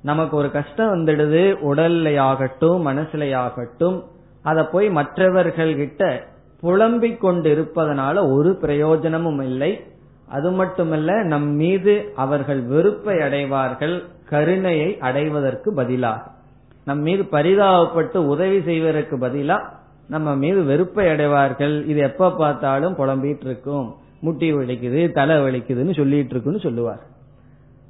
நமக்கு 0.02 0.36
ஒரு 0.36 0.50
கஷ்டம் 0.50 0.92
வந்துடுது 0.92 1.42
உடல்லையாகட்டும் 1.70 2.86
மனசுலையாகட்டும் 2.88 3.98
அதை 4.42 4.64
போய் 4.64 4.90
மற்றவர்கள் 4.90 5.74
கிட்ட 5.76 6.02
புலம்பிக் 6.60 7.20
கொண்டு 7.20 7.48
இருப்பதனால 7.54 8.32
ஒரு 8.32 8.56
பிரயோஜனமும் 8.56 9.40
இல்லை. 9.40 9.72
அது 10.28 10.50
மட்டுமல்ல 10.50 11.22
நம் 11.22 11.50
மீது 11.54 11.94
அவர்கள் 12.16 12.62
வெறுப்பை 12.62 13.20
அடைவார்கள் 13.20 13.96
கருணையை 14.28 14.98
அடைவதற்கு 14.98 15.74
பதிலாக. 15.74 16.33
நம் 16.84 17.00
மீது 17.00 17.22
பரிதாபப்பட்டு 17.22 18.16
உதவி 18.16 18.62
செய்வதற்கு 18.62 19.16
பதிலா 19.18 19.68
நம்ம 20.08 20.34
மீது 20.34 20.62
வெறுப்பை 20.62 21.08
அடைவார்கள். 21.08 21.86
இது 21.86 22.00
எப்ப 22.00 22.30
பார்த்தாலும் 22.30 22.96
புலம்பிட்டு 22.96 23.44
இருக்கும். 23.44 23.94
முட்டி 24.20 24.54
வலிக்குது 24.54 25.12
தலை 25.12 25.36
வலிக்குதுன்னு 25.36 25.94
சொல்லிட்டு 25.94 26.30
இருக்குன்னு 26.30 26.60
சொல்லுவார். 26.60 27.00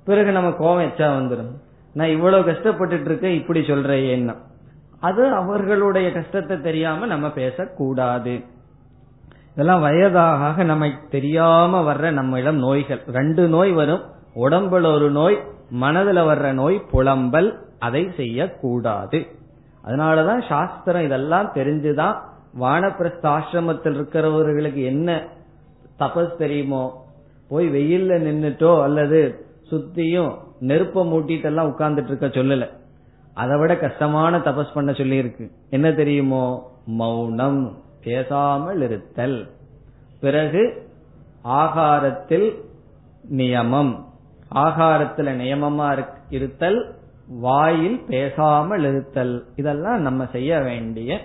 பிறகு 0.05 0.33
நம்ம 0.33 0.49
கோவம் 0.49 0.87
எச்சா 0.87 1.07
வந்துடும் 1.07 1.53
நான் 1.95 2.09
இவ்வளவு 2.09 2.51
கஷ்டப்பட்டுட்டு 2.51 3.05
இருக்கேன் 3.05 3.35
இப்படி 3.35 3.65
சொல்றேன் 3.65 4.05
எண்ணம் 4.05 4.41
அது 5.01 5.29
அவர்களுடைய 5.29 6.13
கஷ்டத்தை 6.13 6.61
தெரியாம 6.61 7.07
நம்ம 7.07 7.31
பேசக்கூடாது. 7.31 8.45
இதெல்லாம் 9.53 9.81
வயதாக 9.81 10.63
நமக்கு 10.63 11.09
தெரியாம 11.11 11.95
வர்ற 11.95 12.11
நம்மிடம் 12.11 12.57
நோய்கள். 12.57 13.01
ரெண்டு 13.07 13.49
நோய் 13.49 13.73
வரும். 13.73 14.01
உடம்புல 14.35 14.95
ஒரு 14.95 15.11
நோய் 15.11 15.43
மனதுல 15.81 16.25
வர்ற 16.31 16.53
நோய் 16.53 16.83
புலம்பல். 16.93 17.64
அதை 17.85 18.11
செய்யக்கூடாது. 18.17 19.27
அதனாலதான் 19.85 20.47
சாஸ்திரம் 20.49 21.05
இதெல்லாம் 21.05 21.53
தெரிஞ்சுதான் 21.55 22.17
வானப்பிரஸ்த 22.61 23.23
ஆசிரமத்தில் 23.23 23.97
இருக்கிறவர்களுக்கு 23.97 24.85
என்ன 24.85 25.23
தபஸ் 25.99 26.37
தெரியுமோ 26.37 27.07
போய் 27.49 27.69
வெயில்ல 27.69 28.13
நின்னுட்டோ 28.13 28.83
அல்லது 28.83 29.45
சுத்தியும் 29.71 30.39
நெருப்ப 30.61 31.05
மூட்டிட்டு 31.05 31.45
எல்லாம் 31.45 31.79
உட்கார்ந்துட்டு 31.79 32.05
இருக்க 32.05 32.27
சொல்லல. 32.27 32.69
அதை 33.35 33.59
விட 33.59 33.77
கஷ்டமான 33.77 34.39
தபஸ் 34.39 34.75
பண்ண 34.75 34.93
சொல்லி 34.93 35.17
இருக்கு 35.17 35.51
என்ன 35.71 35.93
தெரியுமோ? 35.93 36.73
மௌனம் 36.87 37.79
பேசாமல் 38.05 38.81
இருத்தல். 38.81 39.51
பிறகு 40.21 40.91
ஆகாரத்தில் 41.45 42.63
நியமம். 43.33 44.05
ஆகாரத்துல 44.55 45.31
நியமமா 45.33 46.07
இருத்தல் 46.31 46.94
வாயில் 47.29 48.05
பேசாமல் 48.09 48.85
இருத்தல். 48.85 49.45
இதெல்லாம் 49.57 50.01
நம்ம 50.01 50.27
செய்ய 50.33 50.61
வேண்டிய 50.61 51.21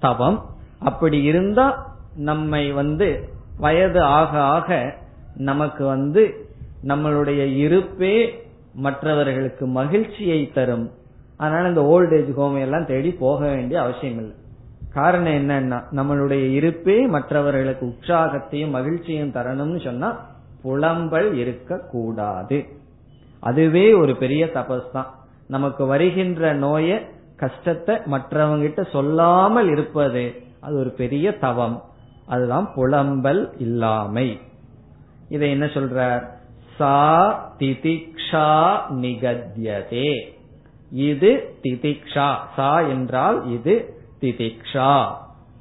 தவம். 0.00 0.44
அப்படி 0.78 1.22
இருந்தா 1.22 1.96
நம்மை 2.16 2.72
வந்து 2.72 3.28
வயது 3.58 4.02
ஆக 4.02 4.40
ஆக 4.40 4.94
நமக்கு 5.36 5.86
வந்து 5.86 6.48
நம்மளுடைய 6.86 7.56
இருப்பே 7.56 8.42
மற்றவர்களுக்கு 8.74 9.66
மகிழ்ச்சியை 9.66 10.52
தரும். 10.52 10.90
அதனால 11.36 11.68
இந்த 11.68 11.84
ஓல்ட் 11.84 12.14
ஏஜ் 12.14 12.34
ஹோம் 12.34 12.56
எல்லாம் 12.56 12.86
தேடி 12.86 13.12
போக 13.12 13.48
வேண்டிய 13.48 13.82
அவசியம் 13.82 14.16
இல்லை. 14.16 14.34
காரணம் 14.92 15.32
என்னன்னா 15.32 15.82
நம்மளுடைய 15.92 16.52
இருப்பே 16.52 17.06
மற்றவர்களுக்கு 17.06 17.86
உற்சாகத்தையும் 17.86 18.70
மகிழ்ச்சியும் 18.70 19.32
தரணும்னு 19.32 19.84
சொன்னா 19.84 20.26
புலம்பல் 20.64 21.32
இருக்க 21.32 21.78
கூடாது 21.78 22.64
அதுவே 23.44 23.92
ஒரு 23.92 24.16
பெரிய 24.16 24.44
தபஸ் 24.44 24.90
தான் 24.92 25.10
நமக்கு 25.48 25.86
வருகின்ற 25.86 26.54
நோய 26.54 27.00
கஷ்டத்தை 27.36 27.94
மற்றவங்கிட்ட 28.12 28.90
சொல்லாமல் 28.90 29.70
இருப்பது 29.70 30.24
அது 30.60 30.74
ஒரு 30.78 30.90
பெரிய 30.90 31.38
தவம். 31.38 31.76
அதுதான் 32.26 32.66
புலம்பல் 32.76 33.42
இல்லாமை. 33.58 34.38
இதை 35.28 35.50
என்ன 35.50 35.64
சொல்றார்? 35.64 36.22
சா 36.76 36.98
திதிக்ஷா 37.58 38.48
நிகத்யதே. 39.02 40.10
இது 40.90 41.58
திதிக்ஷா. 41.62 42.28
சா 42.56 42.80
என்றால் 42.80 43.38
இது 43.50 43.74
திதிக்ஷா. 44.20 44.92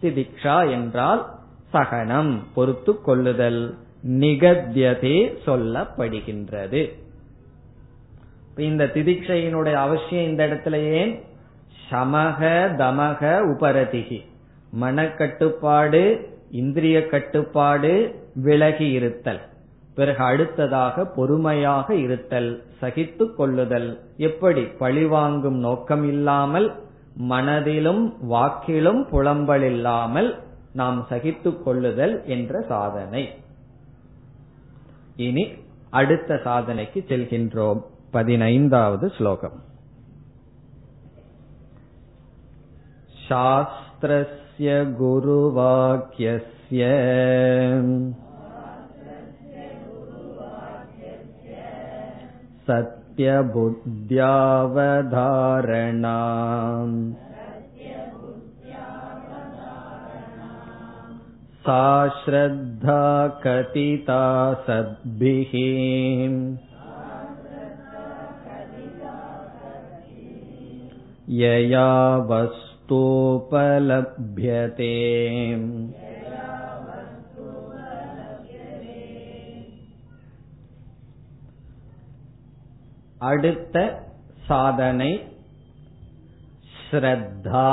திதிக்ஷா 0.02 0.58
என்றால் 0.72 1.22
சகனம் 1.74 2.34
பொறுத்து 2.56 3.02
கொள்ளுதல் 3.02 3.78
நிகத்யதே 4.10 5.18
சொல்லப்படுகின்றது. 5.46 6.82
இந்த 8.58 8.84
திதிக்ஷையினுடைய 8.84 9.74
அவசியம் 9.74 10.26
இந்த 10.26 10.48
இடத்துல 10.48 10.76
ஏன்? 10.76 11.22
சமக 11.92 12.42
தமக 12.76 13.40
உபரதிகி. 13.46 14.20
மனக்கட்டுப்பாடு 14.82 16.26
இந்திரிய 16.52 17.08
கட்டுப்பாடு 17.08 18.16
விலகி 18.36 18.90
இருத்தல். 18.90 19.40
பிறகு 19.96 20.24
அடுத்ததாக 20.24 21.06
பொறுமையாக 21.06 21.96
இருத்தல் 21.96 22.64
சகித்து 22.82 23.36
கொள்ளுதல். 23.36 24.00
எப்படி? 24.18 24.64
பழிவாங்கும் 24.64 25.58
நோக்கம் 25.58 26.08
இல்லாமல் 26.08 26.74
மனதிலும் 27.16 28.16
வாக்கிலும் 28.30 29.04
புலம்பல் 29.12 29.62
இல்லாமல் 29.62 30.40
நாம் 30.74 31.06
சகித்து 31.10 31.64
கொள்ளுதல் 31.64 32.26
என்ற 32.26 32.62
சாதனை. 32.62 33.36
இனி 35.16 35.52
அடுத்த 35.90 36.40
சாதனைக்கு 36.44 37.04
செல்கின்றோம். 37.08 37.92
பதினைந்தாவது 38.15 39.07
ஸ்லோகம் 39.17 39.59
शास्त्रस्य 43.29 44.69
गुरुवाक्यस्य 45.01 46.83
सत्यबुद्ध्यावधारणा 54.79 56.17
सा 61.67 61.85
श्रद्धा 62.19 63.03
कथिता 63.45 64.23
सद्भिः 64.67 65.53
यया 71.37 71.89
वस्तूपलभ्यते 72.29 73.19
அடுத்த 83.21 83.77
சாதனை 84.47 85.13
ஸ்ரத்தா 86.81 87.71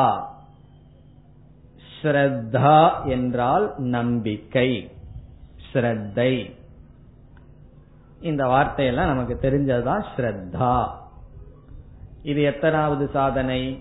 ஸ்ரத்தா 1.91 3.05
என்றால் 3.07 3.73
நம்பிக்கை 3.77 4.69
ஸ்ரத்தை 5.67 6.31
இந்த 8.21 8.43
வார்த்தையெல்லாம் 8.47 9.07
நமக்கு 9.07 9.35
தெரிஞ்சதுதான் 9.41 10.05
ஸ்ரத்தா 10.15 10.73
இது 12.22 12.42
எத்தனாவது 12.42 13.10
சாதனை? 13.12 13.80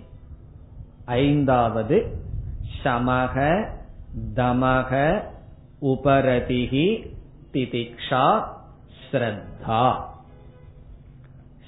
ஐந்தாவது. 1.06 2.06
சமக 2.84 3.68
தமக 4.36 5.22
உபரதிகி 5.82 7.10
திதிக்ஷா 7.54 8.44
ஸ்ரத்தா. 9.12 10.02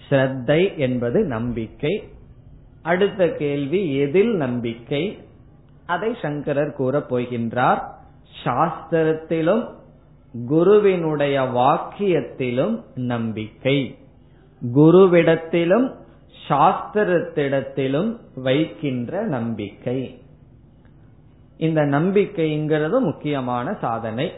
ஸ்ரத்தை 0.10 0.78
என்பது 0.78 1.24
நம்பிக்கை. 1.24 2.10
அடுத்த 2.82 3.28
கேள்வி 3.28 3.96
எதில் 3.96 4.36
நம்பிக்கை? 4.36 5.20
அதை 5.86 6.16
சங்கரர் 6.22 6.74
கூறப் 6.74 7.16
போகின்றார். 7.16 7.82
சாஸ்திரத்திலும் 8.44 9.70
குருவினுடைய 10.46 11.42
வாக்கியத்திலும் 11.42 12.84
நம்பிக்கை. 12.96 13.98
குருவிடத்திலும் 14.76 16.00
சாஸ்திரத்திடத்திலும் 16.48 18.20
வைக்கின்ற 18.36 19.24
நம்பிக்கை. 19.24 20.22
இந்த 21.58 21.82
நம்பிக்கைங்கிறது 21.82 23.00
முக்கியமான 23.00 23.74
சாதனை. 23.74 24.32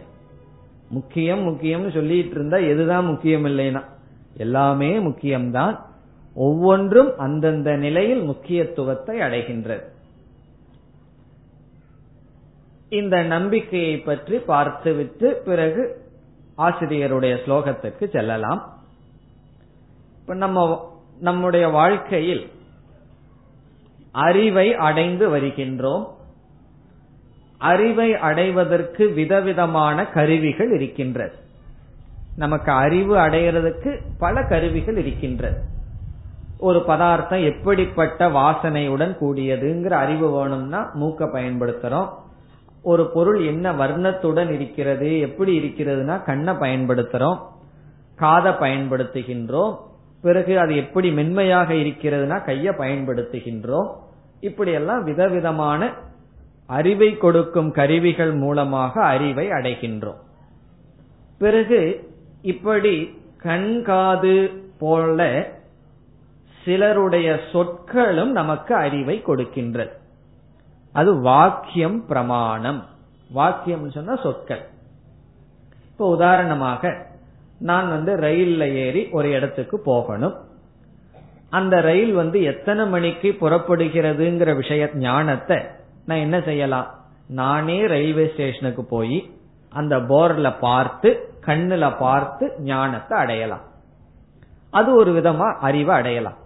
முக்கியம் 0.90 1.48
முக்கியம்னு 1.48 1.94
சொல்லிட்டு 1.94 2.30
இருந்தா 2.30 2.58
எதுதான் 2.58 3.06
முக்கியம் 3.06 3.46
இல்லைனா 3.46 3.84
எல்லாமே 4.38 4.98
முக்கியம்தான். 4.98 5.80
ஒவ்வொன்றும் 6.36 7.18
அந்தந்த 7.18 7.76
நிலையில் 7.76 8.22
முக்கியத்துவத்தை 8.22 9.20
அடைகின்றது. 9.20 9.92
இந்த 12.90 13.22
நம்பிக்கையை 13.22 13.98
பற்றி 13.98 14.38
பார்த்துவிட்டு 14.38 15.42
பிறகு 15.46 16.02
ஆசிரியருடைய 16.58 17.38
ஸ்லோகத்திற்கு 17.46 18.10
செல்லலாம். 18.10 18.78
இப்ப 20.20 20.34
நம்ம 20.34 20.92
நம்முடைய 21.20 21.68
வாழ்க்கையில் 21.68 22.52
அறிவை 24.12 24.76
அடைந்து 24.76 25.38
வருகின்றோம். 25.38 26.06
அறிவை 27.58 28.16
அடைவதற்கு 28.16 29.10
விதவிதமான 29.10 30.06
கருவிகள் 30.06 30.72
இருக்கின்றது. 30.72 31.36
நமக்கு 32.36 32.72
அறிவு 32.72 33.16
அடைகிறதுக்கு 33.16 34.02
பல 34.18 34.44
கருவிகள் 34.44 34.98
இருக்கின்றது. 34.98 35.62
ஒரு 36.60 36.84
பதார்த்தம் 36.84 37.44
எப்படிப்பட்ட 37.44 38.30
வாசனையுடன் 38.30 39.16
கூடியதுங்கிற 39.22 39.90
அறிவு 39.90 40.32
வேணும்னா 40.32 40.92
மூக்க 40.96 41.24
பயன்படுத்துறோம். 41.34 42.10
ஒரு 42.84 43.10
பொருள் 43.10 43.46
என்ன 43.46 43.72
வர்ணத்துடன் 43.72 44.50
இருக்கிறது 44.50 45.20
எப்படி 45.20 45.60
இருக்கிறதுனா 45.60 46.24
கண்ணை 46.24 46.54
பயன்படுத்துறோம். 46.54 47.40
காதை 48.16 48.52
பயன்படுத்துகின்றோம். 48.52 49.78
பிறகு 50.24 50.60
அது 50.60 50.76
எப்படி 50.76 51.12
மென்மையாக 51.12 51.74
இருக்கிறதுனா 51.74 52.44
கையை 52.46 52.74
பயன்படுத்துகின்றோம். 52.74 53.90
இப்படியெல்லாம் 54.40 55.04
விதவிதமான 55.04 55.94
அறிவை 56.66 57.18
கொடுக்கும் 57.18 57.72
கருவிகள் 57.72 58.34
மூலமாக 58.34 59.04
அறிவை 59.04 59.48
அடைகின்றோம். 59.48 60.20
பிறகு 61.38 62.10
இப்படி 62.42 63.22
கண்காது 63.38 64.52
போல 64.80 65.48
சிலருடைய 66.66 67.40
சொற்களும் 67.52 68.32
நமக்கு 68.32 68.76
அறிவை 68.76 69.22
கொடுக்கின்றது 69.28 69.92
அது 70.94 71.20
வாக்கியம் 71.20 72.06
பிரமாணம். 72.06 72.86
வாக்கியம் 73.32 73.92
சொன்னா 73.92 74.16
சொற்கள். 74.16 74.66
இப்ப 75.92 76.10
உதாரணமாக 76.10 77.12
நான் 77.64 77.90
வந்து 77.90 78.14
ரயில்ல 78.16 78.64
ஏறி 78.74 79.02
ஒரு 79.12 79.30
இடத்துக்கு 79.30 79.78
போகணும். 79.80 80.36
அந்த 81.50 81.82
ரயில் 81.82 82.14
வந்து 82.14 82.44
எத்தனை 82.44 82.86
மணிக்கு 82.88 83.30
புறப்படுகிறதுங்கிற 83.42 84.56
விஷய 84.56 84.90
ஞானத்தை 84.94 85.58
நான் 86.06 86.24
என்ன 86.26 86.42
செய்யலாம்? 86.42 86.88
நானே 87.28 87.78
ரயில்வே 87.88 88.26
ஸ்டேஷனுக்கு 88.34 88.84
போய் 88.86 89.18
அந்த 89.70 89.98
போர்ல 89.98 90.48
பார்த்து 90.60 91.10
கண்ணுல 91.46 91.86
பார்த்து 92.00 92.46
ஞானத்தை 92.60 93.18
அடையலாம். 93.18 93.64
அது 94.72 94.96
ஒரு 94.96 95.12
விதமா 95.12 95.48
அறிவை 95.60 95.96
அடையலாம். 95.96 96.38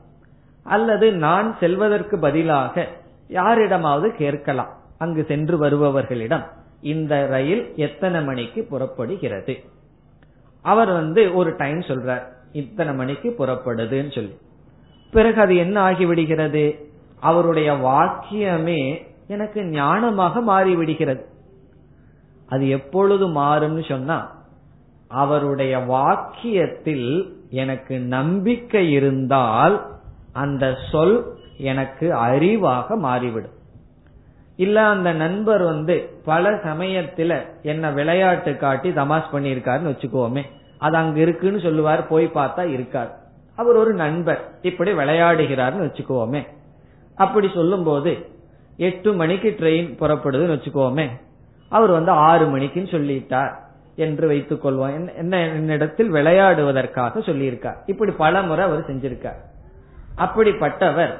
அல்லது 0.63 1.11
நான் 1.25 1.49
செல்வதற்கு 1.59 2.19
பதிலாக 2.19 2.85
யாரிடமாவது 3.27 4.09
கேட்கலாம். 4.15 4.71
அங்கு 4.97 5.23
சென்று 5.27 5.55
வருபவர்களிடம் 5.63 6.45
இந்த 6.81 7.13
ரயில் 7.27 7.63
எத்தனை 7.75 8.23
மணிக்கு 8.23 8.61
புறப்படுகிறது? 8.63 9.55
அவர் 10.67 10.91
வந்து 10.91 11.33
ஒரு 11.33 11.55
டைம் 11.57 11.79
சொல்றார் 11.79 12.23
இத்தனை 12.51 12.93
மணிக்கு 12.93 13.35
புறப்படுதுன்னு 13.39 14.15
சொல்லி. 14.15 14.37
பிறகு 15.11 15.41
அது 15.41 15.55
என்ன 15.55 15.81
ஆகிவிடுகிறது? 15.81 16.89
அவருடைய 17.19 17.73
வாக்கியமே 17.73 19.07
எனக்கு 19.27 19.61
ஞானமாக 19.61 20.35
மாறிவிடுகிறது. 20.47 21.23
அது 22.45 22.69
எப்பொழுது 22.69 23.27
மாறும்னு 23.27 23.89
சொன்னா 23.89 24.35
அவருடைய 25.07 25.77
வாக்கியத்தில் 25.77 27.31
எனக்கு 27.49 27.99
நம்பிக்கை 27.99 28.91
இருந்தால் 28.91 29.87
அந்த 30.33 30.75
சொல் 30.91 31.35
எனக்கு 31.57 32.13
அறிவாக 32.15 32.97
மாறிவிடும். 32.97 33.55
இல்ல 34.55 34.85
அந்த 34.85 35.13
நண்பர் 35.13 35.61
வந்து 35.61 36.09
பல 36.25 36.49
சமயத்துல 36.51 37.45
என்ன 37.61 37.91
விளையாட்டு 37.91 38.57
காட்டி 38.57 38.93
தமாஷ் 38.93 39.33
பண்ணியிருக்காருன்னு 39.33 39.91
வச்சுக்கோமே. 39.93 40.43
அது 40.77 40.95
அங்க 40.95 41.19
இருக்குன்னு 41.19 41.59
சொல்லுவார் 41.59 42.07
போய் 42.07 42.31
பார்த்தா 42.33 42.65
இருக்கார். 42.65 43.17
அவர் 43.55 43.75
ஒரு 43.75 43.93
நண்பர் 43.93 44.51
இப்படி 44.61 44.91
விளையாடுகிறார்னு 44.91 45.85
வச்சுக்கோமே 45.87 46.47
அப்படி 47.15 47.51
சொல்லும் 47.53 47.83
போது 47.83 48.29
எட்டு 48.77 49.13
மணிக்கு 49.13 49.55
ட்ரெயின் 49.59 49.95
புறப்படுதுன்னு 49.99 50.57
வச்சுக்கோமே 50.57 51.09
அவர் 51.69 51.89
வந்து 51.89 52.11
ஆறு 52.11 52.57
மணிக்குன்னு 52.57 52.93
சொல்லிட்டார் 52.95 53.53
என்று 53.95 54.27
வைத்துக் 54.27 54.65
கொள்வோம். 54.65 55.15
என்ன 55.15 55.47
என்னிடத்தில் 55.47 56.13
விளையாடுவதற்காக 56.13 57.19
சொல்லியிருக்கார். 57.19 57.75
இப்படி 57.85 58.11
பல 58.11 58.41
முறை 58.41 58.65
அவர் 58.65 58.95
செஞ்சிருக்கார். 58.95 59.39
அப்படிப்பட்டவர் 60.17 61.13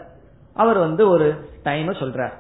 அவர் 0.54 0.78
வந்து 0.78 1.10
ஒரு 1.10 1.50
டைம் 1.64 1.94
சொல்றார். 1.94 2.34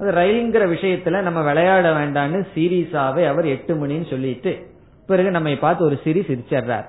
அது 0.00 0.10
ரயில்ங்கிற 0.10 0.62
விஷயத்துல 0.74 1.20
நம்ம 1.20 1.42
விளையாட 1.42 1.92
வேண்டாம்னு 1.92 2.46
சீரியஸாவே 2.54 3.26
அவர் 3.26 3.46
எட்டு 3.46 3.86
மணின்னு 3.86 4.10
சொல்லிட்டு 4.10 4.69
பிறகு 5.10 5.30
நம்ம 5.30 5.54
பார்த்து 5.60 5.84
ஒரு 5.84 5.96
சிரி 6.04 6.20
சிரிச்சிடுறார். 6.20 6.88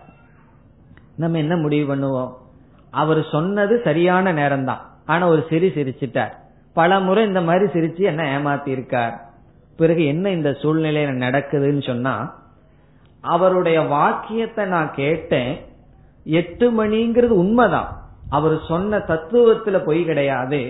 நம்ம 1.15 1.37
என்ன 1.37 1.55
முடிவு 1.55 1.85
பண்ணுவோம்? 1.89 2.31
அவர் 2.89 3.19
சொன்னது 3.31 3.81
சரியான 3.83 4.31
நேரம் 4.31 4.65
தான் 4.65 4.81
ஆனா 5.05 5.27
ஒரு 5.27 5.45
சிரி 5.49 5.67
சிரிச்சிட்டார். 5.67 6.33
பல 6.73 6.99
முறை 6.99 7.27
இந்த 7.27 7.41
மாதிரி 7.41 7.65
சிரிச்சு 7.71 8.03
என்ன 8.11 8.23
ஏமாத்தி 8.37 8.67
இருக்கார் 8.67 9.15
பிறகு 9.77 10.05
என்ன 10.05 10.29
இந்த 10.29 10.49
சூழ்நிலையில 10.49 11.13
நடக்குதுன்னு 11.25 11.85
சொன்னா 11.85 12.15
அவருடைய 13.21 13.81
வாக்கியத்தை 13.81 14.65
நான் 14.65 14.91
கேட்டேன். 14.93 15.51
எட்டு 16.23 16.65
மணிங்கிறது 16.83 17.35
உண்மைதான். 17.43 17.89
அவர் 18.29 18.55
சொன்ன 18.67 18.97
தத்துவத்துல 18.97 19.85
பொய் 19.85 20.05
கிடையாது. 20.05 20.61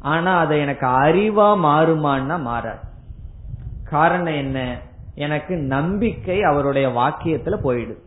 ஆனா 0.00 0.32
அதை 0.38 0.56
எனக்கு 0.60 0.86
அறிவா 0.86 1.48
மாறுமான்னா 1.66 2.36
மாறாது. 2.40 2.84
காரணம் 3.90 4.38
என்ன? 4.44 4.58
எனக்கு 5.16 5.56
நம்பிக்கை 5.56 6.42
அவருடைய 6.42 6.88
வாக்கியத்துல 6.88 7.56
போயிடுது 7.64 8.04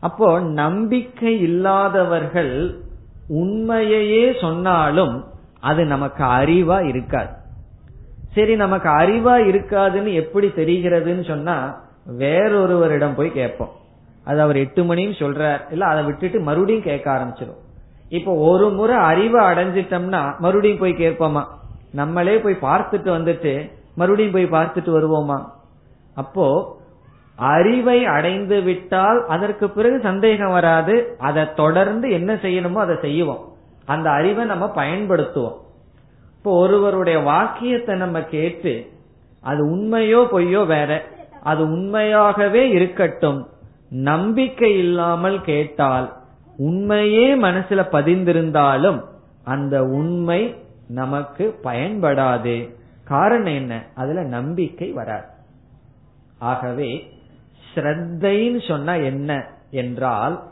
அப்போ 0.00 0.40
நம்பிக்கை 0.40 1.40
இல்லாதவர்கள் 1.40 2.78
உண்மையையே 3.28 4.40
சொன்னாலும் 4.40 5.24
அது 5.60 5.84
நமக்கு 5.84 6.24
அறிவா 6.24 6.78
இருக்காது. 6.88 7.28
சரி 8.34 8.56
நமக்கு 8.56 8.88
அறிவா 8.88 9.34
இருக்காதுன்னு 9.50 10.14
எப்படி 10.14 10.46
தெரிகிறதுன்னு 10.46 11.26
சொன்னா 11.26 11.56
வேறொருவரிடம் 12.18 13.16
போய் 13.16 13.32
கேட்போம். 13.32 13.72
அது 14.24 14.40
அவர் 14.40 14.56
எட்டு 14.56 14.82
மணின்னு 14.84 15.14
சொல்றார். 15.22 15.60
இல்ல 15.70 15.86
அதை 15.86 16.04
விட்டுட்டு 16.04 16.40
மறுபடியும் 16.40 16.82
கேட்க 16.82 17.06
ஆரம்பிச்சிடும் 17.10 17.60
இப்ப 18.08 18.34
ஒரு 18.34 18.70
முறை 18.70 18.96
அறிவை 18.96 19.44
அடைஞ்சிட்டோம்னா 19.44 20.38
மறுபடியும் 20.38 20.78
போய் 20.78 21.00
கேட்போமா? 21.04 21.44
நம்மளே 21.92 22.38
போய் 22.38 22.58
பார்த்துட்டு 22.62 23.10
வந்துட்டு 23.18 23.70
மறுபடியும் 23.94 24.32
போய் 24.32 24.60
பார்த்துட்டு 24.60 24.90
வருவோமா? 24.96 25.38
அப்போ 26.22 26.46
அறிவை 27.34 27.98
அடைந்து 28.04 28.58
விட்டால் 28.60 29.20
அதற்கு 29.26 29.66
பிறகு 29.70 29.96
சந்தேகம் 30.02 30.52
வராது. 30.52 30.94
அதை 31.18 31.44
தொடர்ந்து 31.56 32.06
என்ன 32.10 32.34
செய்யணுமோ 32.34 32.80
அதை 32.84 32.96
செய்வோம். 33.00 33.44
அந்த 33.84 34.08
அறிவை 34.10 34.44
நம்ம 34.44 34.66
பயன்படுத்துவோம். 34.74 35.58
இப்போ 36.36 36.50
ஒருவருடைய 36.58 37.18
வாக்கியத்தை 37.18 37.94
நம்ம 37.96 38.18
கேட்டு 38.22 38.74
அது 39.42 39.60
உண்மையோ 39.66 40.20
பொய்யோ 40.32 40.66
வேற 40.66 40.90
அது 41.42 41.62
உண்மையாகவே 41.62 42.62
இருக்கட்டும் 42.68 43.40
நம்பிக்கை 43.90 44.70
இல்லாமல் 44.78 45.40
கேட்டால் 45.40 46.08
உண்மையே 46.56 47.26
மனசுல 47.36 47.82
பதிந்திருந்தாலும் 47.92 48.98
அந்த 49.44 49.76
உண்மை 49.82 50.40
நமக்கு 50.88 51.44
பயன்படாது. 51.64 52.56
காரணம் 53.04 53.54
என்ன? 53.54 53.72
அதுல 53.94 54.22
நம்பிக்கை 54.22 54.88
வராது. 54.92 55.29
ஆகவே 56.40 57.12
ஸ்ரத்தைன்னு 57.74 58.68
சொன்னா 58.68 58.94
என்ன 58.94 59.46
என்றால் 59.70 60.42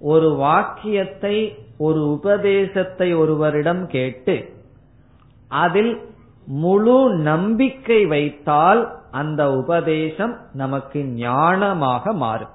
ஒரு 0.00 0.34
வாக்கியத்தை 0.34 1.58
ஒரு 1.78 2.10
உபதேசத்தை 2.10 3.14
ஒருவரிடம் 3.14 3.86
கேட்டு 3.86 4.36
அதில் 5.48 6.06
முழு 6.46 7.10
நம்பிக்கை 7.10 8.06
வைத்தால் 8.06 8.96
அந்த 9.10 9.50
உபதேசம் 9.52 10.38
நமக்கு 10.52 10.98
ஞானமாக 11.16 12.12
மாறும். 12.12 12.54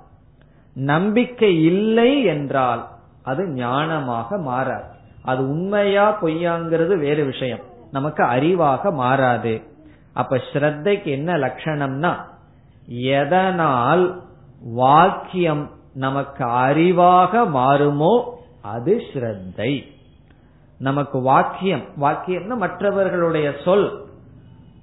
நம்பிக்கை 0.76 1.64
இல்லை 1.64 2.24
என்றால் 2.24 2.88
அது 3.24 3.44
ஞானமாக 3.46 4.40
மாறாது. 4.40 4.88
அது 5.22 5.50
உண்மையா 5.50 6.22
பொய்யாங்கிறது 6.22 6.98
வேறு 6.98 7.26
விஷயம். 7.26 7.60
நமக்கு 7.92 8.24
அறிவாக 8.24 8.92
மாறாது. 8.92 9.62
அப்ப 10.14 10.42
ஸ்ரத்தைக்கு 10.54 11.10
என்ன 11.10 11.38
லட்சணம்னா 11.38 12.14
எதனால் 12.88 14.24
வாக்கியம் 14.62 15.70
நமக்கு 15.94 16.46
அறிவாக 16.46 17.50
மாறுமோ 17.50 18.24
அது 18.62 19.04
ஸ்ரத்தை. 19.14 19.92
நமக்கு 20.80 21.22
வாக்கியம் 21.22 21.84
வாக்கியம்னா 22.02 22.56
மற்றவர்களுடைய 22.56 23.54
சொல். 23.64 24.06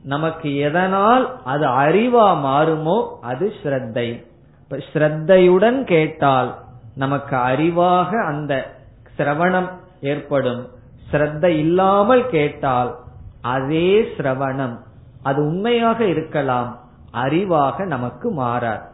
நமக்கு 0.02 0.56
எதனால் 0.56 1.42
அது 1.44 1.66
அறிவா 1.66 2.36
மாறுமோ 2.36 3.06
அது 3.20 3.52
ஸ்ரத்தை. 3.62 4.24
இப்ப 4.62 4.76
ஸ்ரத்தையுடன் 4.92 5.84
கேட்டால் 5.84 6.58
நமக்கு 6.94 7.36
அறிவாக 7.36 8.24
அந்த 8.24 8.76
சிரவணம் 9.18 9.70
ஏற்படும். 10.00 10.68
ஸ்ரத்த 11.12 11.44
இல்லாமல் 11.44 12.28
கேட்டால் 12.28 12.96
அதே 13.40 14.00
சிரவணம். 14.00 14.76
அது 15.22 15.42
உண்மையாக 15.42 16.04
இருக்கலாம். 16.04 16.79
அறிவாக 17.12 17.86
நமக்கு 17.86 18.30
மாறாது 18.30 18.84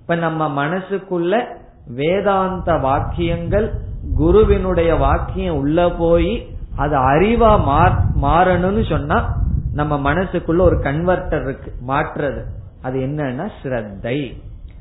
இப்ப 0.00 0.14
நம்ம 0.14 0.66
மனசுக்குள்ள 0.66 1.44
வேதாந்த 1.86 2.76
வாக்கியங்கள் 2.76 3.72
குருவினுடைய 4.16 4.94
வாக்கியம் 4.94 5.56
உள்ள 5.56 5.90
போய் 5.90 6.32
அது 6.76 6.96
அறிவா 6.96 7.52
மாறணும்னு 8.14 8.84
சொன்னா 8.84 9.36
நம்ம 9.72 10.12
மனசுக்குள்ள 10.12 10.60
ஒரு 10.60 10.76
கன்வெர்டர் 10.76 11.42
இருக்கு 11.42 11.72
மாற்றுறது. 11.88 12.40
அது 12.82 12.98
என்னன்னா 13.00 13.48
ஸ்ரத்தை. 13.62 14.36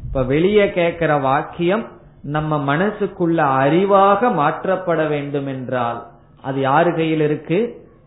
இப்ப 0.05 0.23
வெளியே 0.23 0.71
கேட்கிற 0.71 1.17
வாக்கியம் 1.17 1.85
நம்ம 2.21 2.77
மனசுக்குள்ள 2.77 3.39
அறிவாக 3.63 4.29
மாற்றப்பட 4.33 5.07
வேண்டும் 5.07 5.47
என்றால் 5.47 6.07
அது 6.41 6.59
யாரு 6.59 6.95
கையில் 6.95 7.21
இருக்கு? 7.21 7.59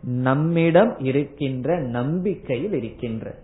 நம்மிடம் 0.03 0.99
இருக்கின்ற 0.99 1.77
நம்பிக்கையில் 1.81 2.73
இருக்கின்ற 2.73 3.35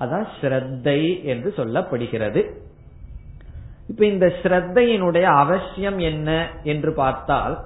அதான் 0.00 0.26
ஸ்ரத்தை 0.40 1.22
என்று 1.22 1.54
சொல்லப்படுகிறது. 1.56 2.50
இப்ப 3.88 4.06
இந்த 4.06 4.32
ஸ்ரத்தையினுடைய 4.42 5.22
அவசியம் 5.22 5.98
என்ன 5.98 6.48
என்று 6.62 6.92
பார்த்தால் 6.92 7.64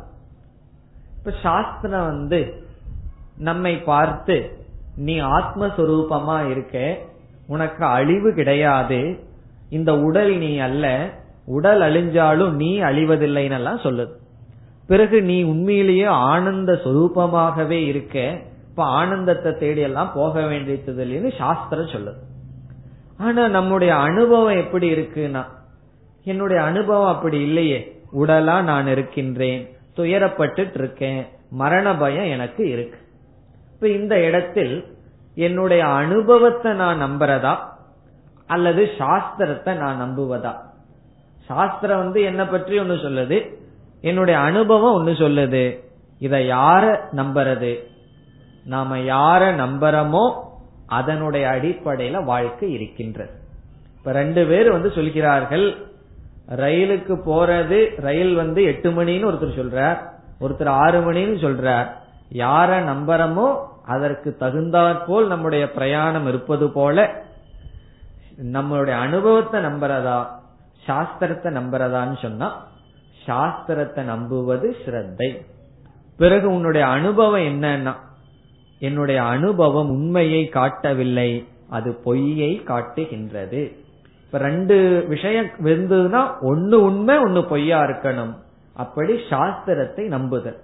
இப்ப 1.18 1.32
சாஸ்திரம் 1.42 2.04
வந்து 2.04 2.66
நம்மை 3.38 3.76
பார்த்து 3.76 4.56
நீ 4.96 5.20
ஆத்மஸ்வரூபமா 5.20 6.50
இருக்க 6.50 6.98
உனக்கு 7.46 7.84
அழிவு 7.84 8.34
கிடையாது 8.34 9.18
இந்த 9.70 9.98
உடல் 9.98 10.36
நீ 10.36 10.58
அல்ல 10.58 11.10
உடல் 11.46 11.80
அழிஞ்சாலும் 11.80 12.50
நீ 12.50 12.80
அழிவதில்லைன்னு 12.80 13.76
சொல்லுது. 13.82 14.12
பிறகு 14.86 15.22
நீ 15.22 15.42
உண்மையிலேயே 15.42 16.04
ஆனந்த 16.04 16.72
சொரூபமாகவே 16.72 17.80
இருக்க 17.86 18.42
இப்ப 18.78 18.90
ஆனந்தத்தை 18.90 19.50
தேடி 19.52 19.80
எல்லாம் 19.86 20.10
போக 20.14 20.42
வேண்டியது 20.42 21.04
இல்லைன்னு 21.04 21.30
சாஸ்திரம் 21.38 21.88
சொல்லுது. 21.94 22.20
ஆனா 23.18 23.42
நம்முடைய 23.48 23.92
அனுபவம் 23.94 24.60
எப்படி 24.60 24.86
இருக்குன்னா 24.90 25.42
என்னுடைய 26.24 26.60
அனுபவம் 26.62 27.10
அப்படி 27.14 27.38
இல்லையே 27.40 27.80
உடலா 28.20 28.62
நான் 28.62 28.86
இருக்கின்றேன் 28.86 29.64
துயரப்பட்டு 29.96 30.66
இருக்கேன் 30.74 31.20
மரண 31.50 31.96
பயம் 31.96 32.30
எனக்கு 32.34 32.62
இருக்கு. 32.70 33.00
இப்ப 33.72 33.88
இந்த 33.88 34.14
இடத்தில் 34.20 34.76
என்னுடைய 35.34 35.82
அனுபவத்தை 35.86 36.72
நான் 36.72 37.04
நம்புறதா 37.06 37.56
அல்லது 38.46 38.84
சாஸ்திரத்தை 39.02 39.74
நான் 39.74 40.02
நம்புவதா? 40.04 40.54
சாஸ்திரம் 41.46 41.98
வந்து 41.98 42.22
என்ன 42.22 42.44
பற்றி 42.46 42.78
ஒன்னு 42.78 43.04
சொல்லுது 43.08 43.40
என்னுடைய 44.00 44.38
அனுபவம் 44.40 44.92
ஒன்னு 44.92 45.10
சொல்லுது 45.26 45.66
இத 46.18 46.36
யார 46.56 46.84
நம்புறது? 47.12 47.72
நாம 48.72 48.96
யார 49.12 49.42
நம்புறோமோ 49.62 50.24
அதனுடைய 50.98 51.44
அடிப்படையில 51.54 52.24
வாழ்க்கை 52.24 52.68
இருக்கின்றது. 52.76 53.32
இப்ப 53.96 54.12
ரெண்டு 54.12 54.42
பேர் 54.46 54.68
வந்து 54.76 54.90
சொல்கிறார்கள் 54.98 55.66
ரயிலுக்கு 56.62 57.14
போறது 57.30 57.78
ரயில் 58.06 58.34
வந்து 58.34 58.60
எட்டு 58.72 58.90
மணின்னு 58.90 59.28
ஒருத்தர் 59.30 59.58
சொல்றார் 59.60 59.98
ஒருத்தர் 60.44 60.70
ஆறு 60.82 60.98
மணின்னு 61.06 61.36
சொல்றார். 61.46 61.88
யார 62.44 62.70
நம்புறமோ 62.90 63.48
அதற்கு 63.94 64.30
தகுந்தாற்போல் 64.40 65.26
நம்முடைய 65.26 65.64
பிரயாணம் 65.76 66.26
இருப்பது 66.26 66.66
போல 66.70 67.06
நம்மளுடைய 68.56 68.96
அனுபவத்தை 69.06 69.60
நம்புறதா 69.68 70.18
சாஸ்திரத்தை 70.86 71.50
நம்புறதான்னு 71.58 72.16
சொன்னா 72.24 72.48
சாஸ்திரத்தை 73.26 74.02
நம்புவது 74.12 74.68
ஸ்ரத்தை. 74.82 75.30
பிறகு 76.20 76.46
உன்னுடைய 76.56 76.84
அனுபவம் 76.96 77.46
என்னன்னா 77.50 77.94
என்னுடைய 78.78 79.22
அனுபவம் 79.22 79.90
உண்மையை 79.90 80.48
காட்டவில்லை 80.48 81.46
அது 81.68 81.94
பொய்யை 81.94 82.62
காட்டுகின்றது. 82.64 83.76
இப்ப 84.26 84.38
ரெண்டு 84.38 85.04
விஷயம் 85.08 85.46
இருந்ததுன்னா 85.64 86.40
ஒன்னு 86.40 86.82
உண்மை 86.82 87.18
ஒன்னு 87.18 87.44
பொய்யா 87.44 87.82
இருக்கணும். 87.82 88.34
அப்படி 88.72 89.12
சாஸ்திரத்தை 89.12 90.06
நம்புதல். 90.06 90.60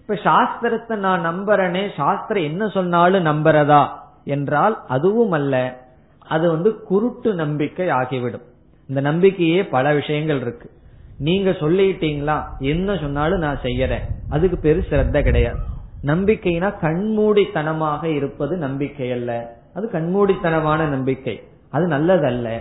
இப்ப 0.00 0.14
சாஸ்திரத்தை 0.14 0.96
நான் 0.96 1.26
நம்புறனே 1.26 1.88
சாஸ்திரம் 1.96 2.42
என்ன 2.42 2.68
சொன்னாலும் 2.68 3.26
நம்புறதா 3.26 3.88
என்றால் 4.24 4.84
அதுவும் 4.88 5.32
அல்ல. 5.32 5.82
அது 6.26 6.50
வந்து 6.50 6.82
குருட்டு 6.82 7.34
நம்பிக்கை 7.34 7.88
ஆகிவிடும். 7.88 8.42
இந்த 8.86 9.00
நம்பிக்கையே 9.00 9.66
பல 9.66 9.94
விஷயங்கள் 9.94 10.40
இருக்கு. 10.40 10.70
நீங்க 11.18 11.50
சொல்லிட்டீங்களா 11.50 12.42
என்ன 12.58 12.96
சொன்னாலும் 12.96 13.38
நான் 13.38 13.60
செய்யறேன். 13.62 14.02
அதுக்கு 14.30 14.56
பெரு 14.56 14.84
சிரத்த 14.90 15.22
கிடையாது. 15.22 15.69
நம்பிக்கைனா 16.04 16.74
கண்மூடித்தனமாக 16.80 18.04
இருப்பது 18.04 18.56
நம்பிக்கை 18.56 19.12
அல்ல. 19.12 19.56
அது 19.74 19.88
கண்மூடித்தனமான 19.92 20.88
நம்பிக்கை. 20.88 21.42
அது 21.70 21.86
நல்லதல்ல. 21.86 22.58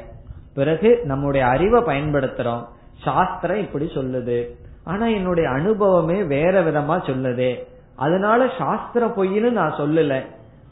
பிறகு 0.53 0.99
நம்முடைய 1.03 1.47
அறிவை 1.47 1.81
பயன்படுத்துறோம். 1.81 2.65
சாஸ்திரம் 3.03 3.57
இப்படி 3.57 3.85
சொல்லுது. 3.85 4.47
ஆனா 4.83 5.05
என்னுடைய 5.05 5.49
அனுபவமே 5.49 6.23
வேற 6.23 6.63
விதமா 6.63 7.01
சொல்லுதே. 7.05 7.63
அதனால 7.95 8.49
சாஸ்திரம் 8.57 9.13
பொய்னு 9.17 9.49
நான் 9.49 9.73
சொல்லல. 9.73 10.25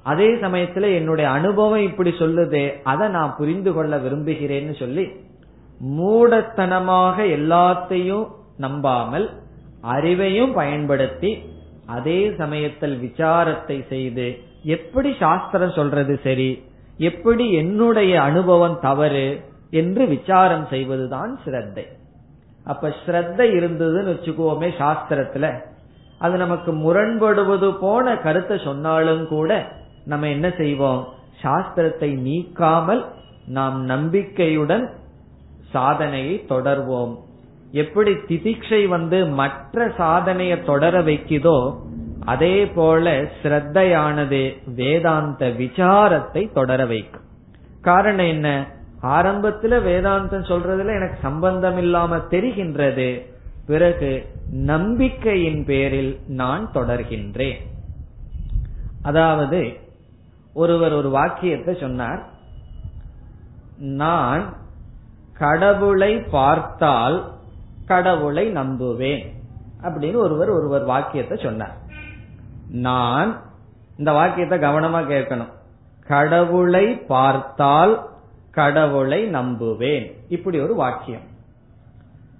அதே 0.03 0.27
சமயத்துல 0.27 0.93
என்னுடைய 0.93 1.29
அனுபவம் 1.29 1.81
இப்படி 1.81 2.09
சொல்லுதே. 2.09 2.71
அதை 2.83 3.07
நான் 3.07 3.35
புரிந்து 3.37 3.73
கொள்ள 3.73 3.97
விரும்புகிறேன்னு 3.97 4.75
சொல்லி 4.75 5.07
மூடத்தனமாக 5.97 7.17
எல்லாத்தையும் 7.17 8.27
நம்பாமல் 8.57 9.29
அறிவையும் 9.83 10.53
பயன்படுத்தி 10.53 11.55
அதே 11.87 12.33
சமயத்தில் 12.37 12.95
விசாரத்தை 13.01 13.87
செய்து 13.87 14.39
எப்படி 14.63 15.15
சாஸ்திரம் 15.19 15.71
சொல்றது 15.71 16.19
சரி? 16.23 16.63
எப்படி 16.97 17.53
என்னுடைய 17.53 18.21
அனுபவம் 18.21 18.79
தவறு? 18.81 19.41
என்று 19.71 20.07
விசாரம் 20.07 20.67
செய்வதுதான் 20.69 21.39
ஸ்ரத்தை. 21.45 21.85
அப்ப 22.63 22.87
ஸ்ரத்தை 22.87 23.45
இருந்ததுன்னு 23.59 24.11
வச்சுக்கோமே 24.13 24.69
சாஸ்திரத்துல. 24.77 25.59
அது 26.19 26.37
நமக்கு 26.37 26.71
முரண்படுவது 26.73 27.77
போன 27.79 28.17
கருத்தை 28.17 28.59
சொன்னாலும் 28.63 29.27
கூட 29.27 29.67
நம்ம 30.05 30.29
என்ன 30.29 30.53
செய்வோம்? 30.57 31.07
சாஸ்திரத்தை 31.43 32.09
நீக்காமல் 32.27 33.05
நாம் 33.47 33.83
நம்பிக்கையுடன் 33.83 34.89
சாதனையை 35.71 36.45
தொடர்வோம். 36.49 37.17
எப்படி 37.71 38.11
திதிக்ஷை 38.11 38.87
வந்து 38.87 39.25
மற்ற 39.25 39.93
சாதனையை 39.97 40.63
தொடர 40.63 41.01
வைக்குதோ 41.01 41.75
அதே 42.25 42.67
போல 42.67 43.21
ஸ்ரத்தையானது 43.43 44.55
வேதாந்த 44.75 45.47
விசாரத்தை 45.47 46.53
தொடர 46.53 46.85
வைக்கும். 46.85 47.21
காரணம் 47.81 48.25
என்ன? 48.25 48.67
ஆரம்பத்துல 49.01 49.73
வேதாந்தம் 49.89 50.47
சொல்றதுல 50.47 50.95
எனக்கு 50.95 51.17
சம்பந்தம் 51.21 51.77
இல்லாம 51.77 52.17
தெரிகின்றது. 52.17 53.25
பிறகு 53.67 54.25
நம்பிக்கையின் 54.51 55.65
பேரில் 55.65 56.19
நான் 56.27 56.71
தொடர்கின்றேன். 56.73 57.65
அதாவது 59.01 59.73
ஒருவர் 60.53 60.93
ஒரு 60.93 61.09
வாக்கியத்தை 61.09 61.77
சொன்னார். 61.79 62.25
நான் 63.77 64.53
கடவுளை 65.33 66.19
பார்த்தால் 66.19 67.35
கடவுளை 67.87 68.51
நம்புவேன். 68.51 69.25
அப்படின்னு 69.83 70.15
ஒருவர் 70.15 70.49
ஒருவர் 70.49 70.83
வாக்கியத்தை 70.83 71.37
சொன்னார். 71.41 71.77
நான் 72.69 73.41
இந்த 73.97 74.11
வாக்கியத்தை 74.11 74.59
கவனமா 74.59 74.99
கேட்கணும். 75.07 75.51
கடவுளை 76.07 76.97
பார்த்தால் 76.97 78.09
கடவுளை 78.51 79.31
நம்புவேன். 79.31 80.11
இப்படி 80.29 80.59
ஒரு 80.59 80.75
வாக்கியம். 80.75 81.21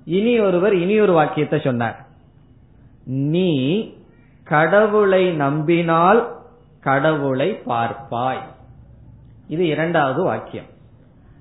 இனி 0.06 0.40
ஒருவர் 0.40 0.76
இனி 0.76 1.00
ஒரு 1.00 1.14
வாக்கியத்தை 1.14 1.60
சொன்னார். 1.60 2.06
நீ 3.06 3.80
கடவுளை 4.44 5.32
நம்பினால் 5.32 6.36
கடவுளை 6.80 7.62
பார்ப்பாய். 7.66 8.44
இது 9.48 9.68
இரண்டாவது 9.68 10.24
வாக்கியம். 10.24 10.66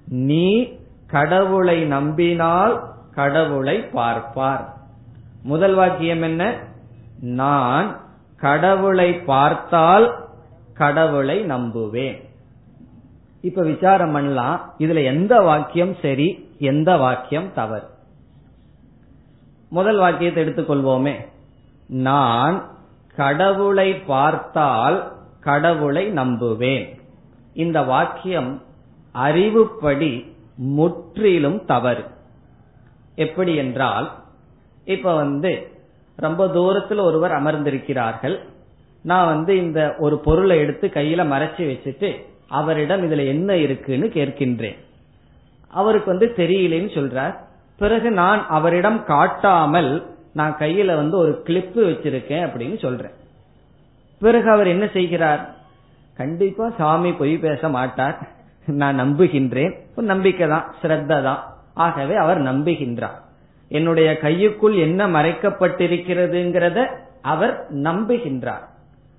நீ 0.08 0.72
கடவுளை 1.06 1.84
நம்பினால் 1.84 2.94
கடவுளை 3.16 3.78
பார்ப்பார். 3.80 4.76
முதல் 5.42 5.74
வாக்கியம் 5.74 6.22
என்ன? 6.22 6.58
நான் 7.20 8.00
கடவுளை 8.36 9.14
பார்த்தால் 9.14 10.24
கடவுளை 10.74 11.46
நம்புவேன். 11.46 12.24
இப்ப 13.40 13.62
விசாரம் 13.62 14.12
பண்ணலாம். 14.12 14.74
இதுல 14.78 15.04
எந்த 15.04 15.40
வாக்கியம் 15.40 15.96
சரி 16.02 16.48
எந்த 16.58 16.96
வாக்கியம் 16.96 17.52
தவறு? 17.54 17.86
முதல் 19.70 19.98
வாக்கியத்தை 19.98 20.44
எடுத்துக்கொள்வோமே. 20.44 21.14
நான் 21.86 22.68
கடவுளை 23.16 23.94
பார்த்தால் 23.94 25.12
கடவுளை 25.40 26.12
நம்புவேன். 26.12 27.00
இந்த 27.52 27.82
வாக்கியம் 27.82 28.62
அறிவுப்படி 29.14 30.32
முற்றிலும் 30.54 31.64
தவறு. 31.64 32.14
எப்படி 33.16 33.54
என்றால் 33.54 34.12
இப்ப 34.84 35.14
வந்து 35.14 35.68
ரொம்ப 36.16 36.46
தூரத்துல 36.46 37.00
ஒருவர் 37.00 37.32
அமர்ந்திருக்கிறார்கள். 37.32 38.40
நான் 39.02 39.26
வந்து 39.26 39.56
இந்த 39.56 39.94
ஒரு 39.98 40.18
பொருளை 40.18 40.58
எடுத்து 40.58 40.90
கையில 40.94 41.22
மறைச்சு 41.32 41.62
வச்சுட்டு 41.72 42.08
அவரிடம் 42.48 43.10
இதுல 43.10 43.26
என்ன 43.26 43.56
இருக்குன்னு 43.56 44.06
கேட்கின்றேன். 44.06 44.76
அவருக்கு 45.68 46.10
வந்து 46.10 46.32
தெரியலன்னு 46.36 46.90
சொல்றார். 46.98 47.34
பிறகு 47.78 48.10
நான் 48.10 48.46
அவரிடம் 48.48 49.04
காட்டாமல் 49.04 50.06
நான் 50.32 50.56
கையில 50.58 50.94
வந்து 50.94 51.16
ஒரு 51.16 51.42
கிளிப்பு 51.46 51.80
வச்சிருக்கேன் 51.90 52.44
அப்படின்னு 52.46 52.78
சொல்றேன். 52.78 53.14
பிறகு 54.20 54.50
அவர் 54.50 54.66
என்ன 54.66 54.86
செய்கிறார்? 54.92 55.42
கண்டிப்பா 56.16 56.70
சாமி 56.78 57.12
பொய் 57.12 57.36
பேச 57.36 57.68
மாட்டார். 57.68 58.18
நான் 58.66 59.00
நம்புகின்றேன். 59.00 59.74
நம்பிக்கை 59.94 60.48
தான் 60.48 60.74
ஸ்ரத்த 60.82 61.22
தான் 61.22 61.55
ஆகவே 61.76 62.14
அவர் 62.14 62.42
நம்புகின்றார். 62.42 63.20
என்னுடைய 63.68 64.18
கையுக்குள் 64.22 64.78
என்ன 64.78 65.06
மறைக்கப்பட்டிருக்கிறதுங்கிறத 65.06 66.86
அவர் 67.22 67.66
நம்புகின்றார். 67.74 68.64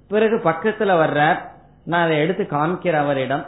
பிறகு 0.07 0.35
பக்கத்துல 0.35 0.91
வர்றார். 0.93 1.37
நான் 1.83 2.05
அதை 2.05 2.17
எடுத்து 2.17 2.43
காமிக்கிற 2.43 2.91
அவரிடம். 2.91 3.45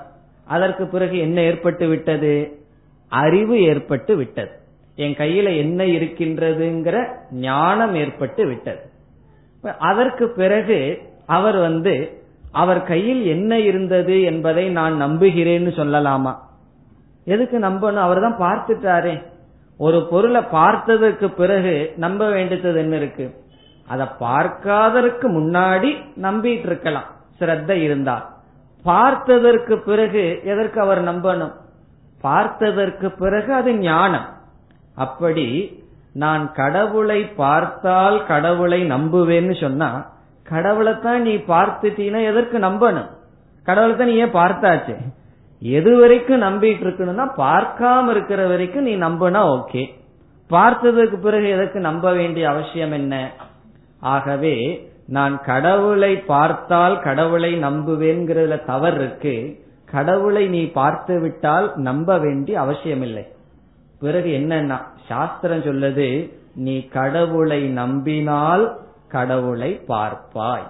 அதற்கு 0.47 0.88
பிறகு 0.88 1.18
என்ன 1.18 1.41
ஏற்பட்டு 1.41 1.88
விட்டது? 1.88 2.60
அறிவு 3.07 3.62
ஏற்பட்டு 3.62 4.16
விட்டது. 4.16 4.51
என் 4.95 5.16
கையில 5.16 5.57
என்ன 5.57 5.84
இருக்கின்றதுங்கிற 5.84 7.07
ஞானம் 7.32 7.95
ஏற்பட்டு 7.95 8.45
விட்டது. 8.45 8.89
அதற்கு 9.80 10.30
பிறகு 10.30 11.01
அவர் 11.26 11.57
வந்து 11.57 12.22
அவர் 12.51 12.84
கையில் 12.84 13.26
என்ன 13.26 13.60
இருந்தது 13.60 14.22
என்பதை 14.22 14.70
நான் 14.70 15.01
நம்புகிறேன்னு 15.01 15.72
சொல்லலாமா? 15.80 16.36
எதுக்கு 17.34 17.57
நம்பணும்? 17.67 18.05
அவர் 18.05 18.21
தான் 18.25 18.41
பார்த்துட்டாரே. 18.45 19.15
ஒரு 19.86 19.99
பொருளை 20.11 20.41
பார்த்ததற்கு 20.57 21.27
பிறகு 21.41 21.73
நம்ப 22.03 22.21
வேண்டியது 22.36 22.80
என்ன 22.84 22.95
இருக்கு? 23.01 23.25
அதை 23.93 24.05
பார்க்காததற்கு 24.19 25.27
முன்னாடி 25.38 25.89
நம்பிட்டு 26.25 26.67
இருக்கலாம். 26.71 27.07
சிரத்த 27.39 27.71
இருந்தால். 27.86 28.25
பார்த்ததற்கு 28.86 29.75
பிறகு 29.89 30.23
எதற்கு 30.51 30.80
அவர் 30.86 31.01
நம்பணும்? 31.09 31.53
பார்த்ததற்கு 32.21 33.07
பிறகு 33.21 33.51
அது 33.59 33.71
ஞானம். 33.88 34.27
அப்படி 35.05 35.47
நான் 36.23 36.43
கடவுளை 36.59 37.19
பார்த்தால் 37.41 38.17
கடவுளை 38.32 38.80
நம்புவேன்னு 38.93 39.55
சொன்னா 39.63 39.89
கடவுளை 40.51 40.93
தான் 41.03 41.21
நீ 41.27 41.34
பார்த்துட்டீன்னா 41.51 42.19
எதற்கு 42.30 42.57
நம்பணும்? 42.67 43.09
கடவுளை 43.67 43.95
தான் 43.95 44.09
நீ 44.11 44.15
ஏன் 44.23 44.38
பார்த்தாச்சு. 44.41 44.95
எது 45.60 45.99
வரைக்கும் 45.99 46.41
நம்பிட்டு 46.41 46.88
இருக்கணும்னா 46.88 47.30
பார்க்காம 47.38 48.10
இருக்கிற 48.10 48.47
வரைக்கும் 48.47 48.84
நீ 48.84 48.97
நம்பினா 48.97 49.62
ஓகே. 49.62 49.93
பார்த்ததுக்கு 50.49 51.20
பிறகு 51.20 51.49
எதற்கு 51.49 51.80
நம்ப 51.80 52.14
வேண்டிய 52.14 52.49
அவசியம் 52.49 52.91
என்ன? 52.91 53.32
ஆகவே 53.99 54.88
நான் 55.07 55.41
கடவுளை 55.41 56.18
பார்த்தால் 56.18 56.99
கடவுளை 56.99 57.64
நம்புவேங்கிறதுல 57.64 58.66
தவறு 58.66 58.95
இருக்கு. 58.95 59.66
கடவுளை 59.86 60.47
நீ 60.47 60.72
பார்த்து 60.72 61.20
விட்டால் 61.20 61.72
நம்ப 61.76 62.18
வேண்டிய 62.18 62.60
அவசியம் 62.60 63.01
இல்லை. 63.01 63.28
பிறகு 63.99 64.30
என்னன்னா 64.30 64.82
சாஸ்திரம் 65.07 65.64
சொல்லுது 65.64 66.34
நீ 66.55 66.88
கடவுளை 66.88 67.68
நம்பினால் 67.68 68.78
கடவுளை 69.07 69.82
பார்ப்பாய். 69.88 70.68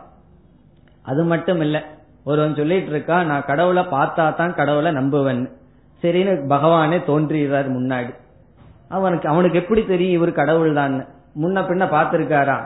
அது 1.04 1.24
மட்டும் 1.24 1.62
இல்லை. 1.62 1.82
ஒருவன் 2.26 2.58
சொல்லிட்டு 2.60 2.92
இருக்கா 2.94 3.24
நான் 3.24 3.46
கடவுளை 3.46 3.84
பார்த்தா 3.96 4.36
தான் 4.36 4.58
கடவுளை 4.60 4.92
நம்புவன். 4.92 5.42
சரின்னு 6.04 6.34
பகவானே 6.54 6.98
தோன்றுகிறார் 7.10 7.70
முன்னாடி. 7.78 8.14
அவனுக்கு 8.98 9.28
அவனுக்கு 9.30 9.58
எப்படி 9.62 9.82
தெரியும் 9.86 10.18
இவர் 10.18 10.32
கடவுள் 10.42 10.74
தான் 10.74 10.94
முன்ன 11.42 11.62
பின்ன 11.70 11.84
பார்த்திருக்காரா? 11.96 12.58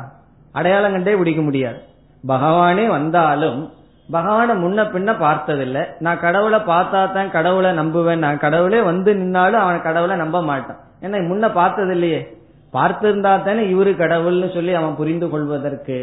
அடையாளம் 0.52 0.92
கண்டே 0.92 1.16
பிடிக்க 1.16 1.42
முடியாது. 1.42 1.80
பகவானே 2.28 2.86
வந்தாலும் 2.88 3.62
பகவான 4.12 4.56
முன்ன 4.64 4.80
பின்ன 4.94 5.12
பார்த்ததில்ல. 5.26 5.80
நான் 6.00 6.20
கடவுளை 6.20 6.60
பார்த்தா 6.60 7.12
தான் 7.14 7.30
கடவுளை 7.30 7.72
நம்புவேன். 7.72 8.24
நான் 8.26 8.38
கடவுளே 8.38 8.82
வந்து 8.82 9.14
நின்னாலும் 9.16 9.62
அவன் 9.64 9.82
கடவுளை 9.82 10.16
நம்ப 10.18 10.42
மாட்டான். 10.42 10.80
ஏன்னா 11.02 11.20
முன்ன 11.32 11.54
பார்த்தது 11.54 11.94
இல்லையே 11.94 12.22
பார்த்திருந்தா 12.74 13.44
தானே 13.44 13.64
இவரு 13.74 13.92
கடவுள்னு 14.04 14.54
சொல்லி 14.54 14.74
அவன் 14.74 14.96
புரிந்து 14.96 15.30
கொள்வதற்கு. 15.30 15.98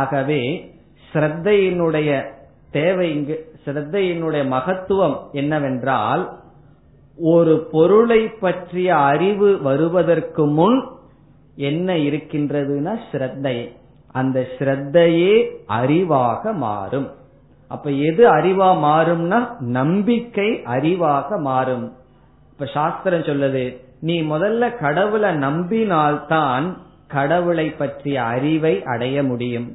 ஆகவே 0.00 0.40
ஸ்ரத்தையினுடைய 1.10 2.10
தேவை 2.70 3.14
இங்கு 3.14 3.52
சிரத்தையினுடைய 3.64 4.42
மகத்துவம் 4.46 5.16
என்னவென்றால் 5.32 6.38
ஒரு 7.16 7.68
பொருளை 7.72 8.28
பற்றிய 8.28 8.96
அறிவு 8.96 9.62
வருவதற்கு 9.62 10.46
முன் 10.46 10.88
என்ன 11.56 11.94
இருக்கின்றதுன்னா 11.94 12.98
ஸ்ரத்தை 13.12 13.76
அந்த 14.12 14.46
ஸ்ரத்தையே 14.58 15.50
அறிவாக 15.68 16.52
மாறும். 16.54 17.08
அப்ப 17.68 17.90
எது 17.90 18.34
அறிவா 18.34 18.70
மாறும்னா 18.84 19.60
நம்பிக்கை 19.60 20.62
அறிவாக 20.66 21.40
மாறும். 21.40 21.92
இப்ப 22.52 22.66
சாஸ்திரம் 22.66 23.20
சொல்லுது 23.20 23.76
நீ 24.00 24.22
முதல்ல 24.22 24.78
கடவுளை 24.78 25.30
நம்பினால்தான் 25.30 26.76
கடவுளை 27.08 27.70
பற்றிய 27.70 28.22
அறிவை 28.22 28.82
அடைய 28.82 29.22
முடியும். 29.22 29.68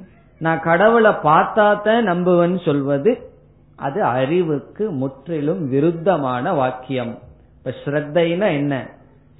நான் 0.43 0.59
கடவுளை 0.59 1.11
பார்த்தாதான் 1.11 2.07
நம்புவேன்னு 2.09 2.65
சொல்வது 2.65 3.31
அது 3.75 4.03
அறிவுக்கு 4.03 4.91
முற்றிலும் 4.91 5.71
விருத்தமான 5.71 6.55
வாக்கியம். 6.55 7.19
இப்ப 7.57 7.73
ஸ்ரத்தைனா 7.85 8.47
என்ன? 8.47 8.89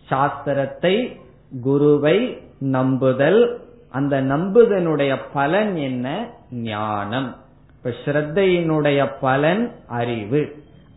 சாஸ்திரத்தை 0.10 1.20
குருவை 1.62 2.42
நம்புதல். 2.58 3.62
அந்த 3.90 4.22
நம்புதனுடைய 4.22 5.18
பலன் 5.34 5.76
என்ன? 5.76 6.30
ஞானம். 6.52 7.36
இப்ப 7.78 7.90
ஸ்ரத்தையினுடைய 8.06 9.12
பலன் 9.22 9.72
அறிவு. 9.88 10.56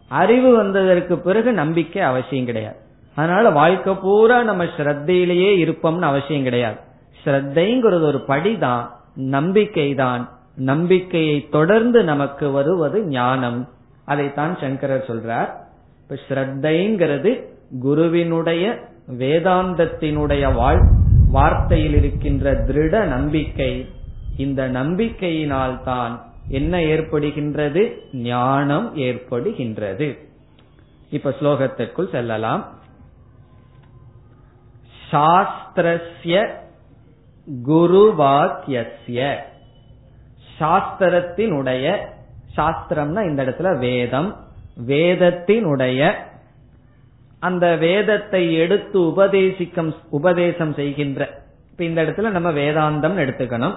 அறிவு 0.09 0.57
வந்ததற்கு 0.57 1.19
பிறகு 1.19 1.53
நம்பிக்கை 1.53 2.03
அவசியம் 2.03 2.45
கிடையாது. 2.45 2.77
அதனால 3.15 3.51
வாழ்க்கை 3.51 3.95
பூரா 3.95 4.43
நம்ம 4.43 4.65
ஸ்ரத்தையிலேயே 4.65 5.53
இருப்போம்னு 5.65 6.09
அவசியம் 6.13 6.43
கிடையாது. 6.43 6.77
ஸ்ரத்தைங்கிறது 7.25 8.03
ஒரு 8.03 8.25
படிதான். 8.27 8.95
நம்பிக்கை 9.17 9.95
தான் 9.95 10.29
நம்பிக்கையை 10.57 11.49
தொடர்ந்து 11.51 12.05
நமக்கு 12.05 12.51
வருவது 12.51 13.05
ஞானம். 13.07 13.69
அதைத்தான் 14.05 14.59
சங்கரர் 14.61 15.05
சொல்றார். 15.07 15.49
இப்ப 16.03 16.19
ஸ்ரத்தைங்கிறது 16.29 17.43
குருவினுடைய 17.81 18.79
வேதாந்தத்தினுடைய 19.19 20.55
வாழ் 20.55 20.83
வார்த்தையில் 21.33 21.95
இருக்கின்ற 21.95 22.53
திருட 22.53 23.07
நம்பிக்கை. 23.07 23.89
இந்த 24.37 24.69
நம்பிக்கையினால் 24.69 25.83
தான் 25.83 26.25
என்ன 26.49 26.79
ஏற்படுகின்றது? 26.79 27.93
ஞானம் 28.13 28.97
ஏற்படுகின்றது. 28.97 30.19
இப்ப 31.11 31.35
ஸ்லோகத்திற்குள் 31.41 32.11
செல்லலாம். 32.11 32.75
சாஸ்திரஸ்ய 35.13 36.51
குருவாக்கிய 37.67 39.37
சாஸ்திரத்தினுடைய 40.61 41.97
சாஸ்திரம்னா 42.57 43.25
இந்த 43.29 43.45
இடத்துல 43.45 43.79
வேதம் 43.79 44.37
வேதத்தினுடைய 44.87 46.13
அந்த 47.41 47.77
வேதத்தை 47.77 48.55
எடுத்து 48.55 49.01
உபதேசிக்கும் 49.01 49.95
உபதேசம் 50.11 50.75
செய்கின்ற. 50.75 51.45
இப்ப 51.71 51.85
இந்த 51.85 52.03
இடத்துல 52.03 52.31
நம்ம 52.31 52.51
வேதாந்தம் 52.51 53.19
எடுத்துக்கணும். 53.23 53.77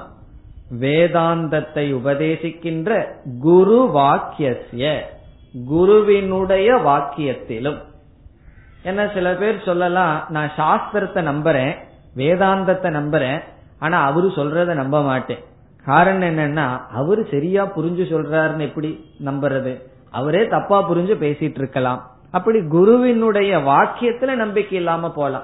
வேதாந்தத்தை 0.80 1.86
உபதேசிக்கின்ற 1.94 3.08
குரு 3.40 3.90
வாக்கிய 3.92 5.10
குருவினுடைய 5.66 6.76
வாக்கியத்திலும். 6.76 7.78
என்ன 8.84 9.10
சில 9.14 9.34
பேர் 9.34 9.64
சொல்லலாம் 9.66 10.26
நான் 10.30 10.52
சாஸ்திரத்தை 10.58 11.22
நம்புறேன் 11.32 11.76
வேதாந்தத்தை 12.16 12.90
நம்புறேன் 13.00 13.44
ஆனா 13.80 14.06
அவரு 14.06 14.28
சொல்றத 14.28 14.74
நம்ப 14.74 15.04
மாட்டேன். 15.04 15.40
காரணம் 15.86 16.30
என்னன்னா 16.30 16.82
அவரு 16.94 17.28
சரியா 17.32 17.66
புரிஞ்சு 17.66 18.04
சொல்றாருன்னு 18.12 18.60
எப்படி 18.60 19.06
நம்புறது? 19.26 19.82
அவரே 20.12 20.48
தப்பா 20.48 20.90
புரிஞ்சு 20.90 21.16
பேசிட்டு 21.20 21.60
இருக்கலாம். 21.60 22.08
அப்படி 22.32 22.68
குருவினுடைய 22.68 23.58
வாக்கியத்துல 23.58 24.36
நம்பிக்கை 24.36 24.78
இல்லாம 24.78 25.12
போலாம். 25.12 25.44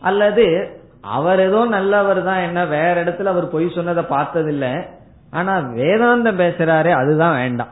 அல்லது 0.00 0.78
அவர் 1.00 1.40
ஏதோ 1.40 1.64
நல்லவர் 1.64 2.24
தான் 2.24 2.40
என்ன 2.40 2.66
வேற 2.66 3.04
இடத்துல 3.04 3.24
அவர் 3.24 3.48
பொய் 3.48 3.68
சொன்னதை 3.68 4.04
பார்த்ததில்ல. 4.10 4.86
ஆனா 5.30 5.58
வேதாந்தம் 5.58 6.40
பேசுறாரே 6.40 6.90
அதுதான் 6.90 7.34
வேண்டாம். 7.34 7.68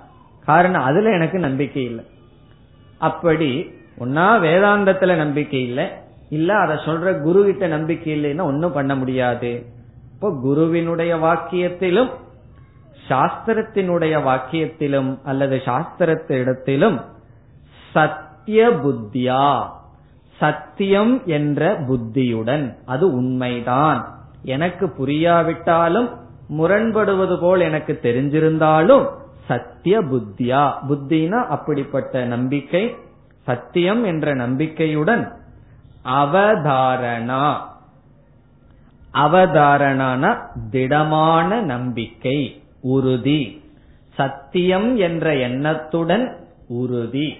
காரணம் 0.47 0.83
அதுல 0.83 1.11
எனக்கு 1.11 1.39
நம்பிக்கை 1.39 1.85
இல்லை. 1.85 2.05
அப்படி 2.99 3.71
ஒன்னா 3.99 4.27
வேதாந்தத்துல 4.47 5.17
நம்பிக்கை 5.17 5.63
இல்லை 5.63 5.91
இல்ல 6.33 6.55
அதை 6.55 6.77
சொல்ற 6.77 7.21
குரு 7.21 7.45
கிட்ட 7.45 7.67
நம்பிக்கை 7.67 8.13
இல்லைன்னா 8.15 8.43
ஒன்னும் 8.43 8.73
பண்ண 8.73 8.95
முடியாது. 8.95 9.67
இப்போ 10.13 10.39
குருவினுடைய 10.43 11.17
வாக்கியத்திலும் 11.17 12.11
சாஸ்திரத்தினுடைய 13.09 14.15
வாக்கியத்திலும் 14.23 15.19
அல்லது 15.25 15.57
சாஸ்திரத்திடத்திலும் 15.57 17.01
சத்திய 17.93 18.69
புத்தியா? 18.69 19.69
சத்தியம் 20.39 21.23
என்ற 21.25 21.77
புத்தியுடன் 21.89 22.77
அது 22.87 23.13
உண்மைதான். 23.13 24.01
எனக்கு 24.43 24.87
புரியாவிட்டாலும் 24.87 26.09
முரண்படுவது 26.59 27.41
போல் 27.41 27.61
எனக்கு 27.61 27.99
தெரிஞ்சிருந்தாலும் 28.03 29.07
சத்திய 29.47 30.01
புத்தியா? 30.01 30.63
புத்தினா 30.89 31.45
அப்படிப்பட்ட 31.47 32.25
நம்பிக்கை 32.25 32.97
சத்தியம் 33.43 34.05
என்ற 34.05 34.35
நம்பிக்கையுடன் 34.35 35.23
அவதாரணா. 36.05 37.57
அவதாரணான 39.15 40.39
திடமான 40.71 41.61
நம்பிக்கை 41.61 42.63
உறுதி. 42.81 43.63
சத்தியம் 44.15 44.97
என்ற 44.97 45.35
எண்ணத்துடன் 45.35 46.37
உறுதி. 46.69 47.37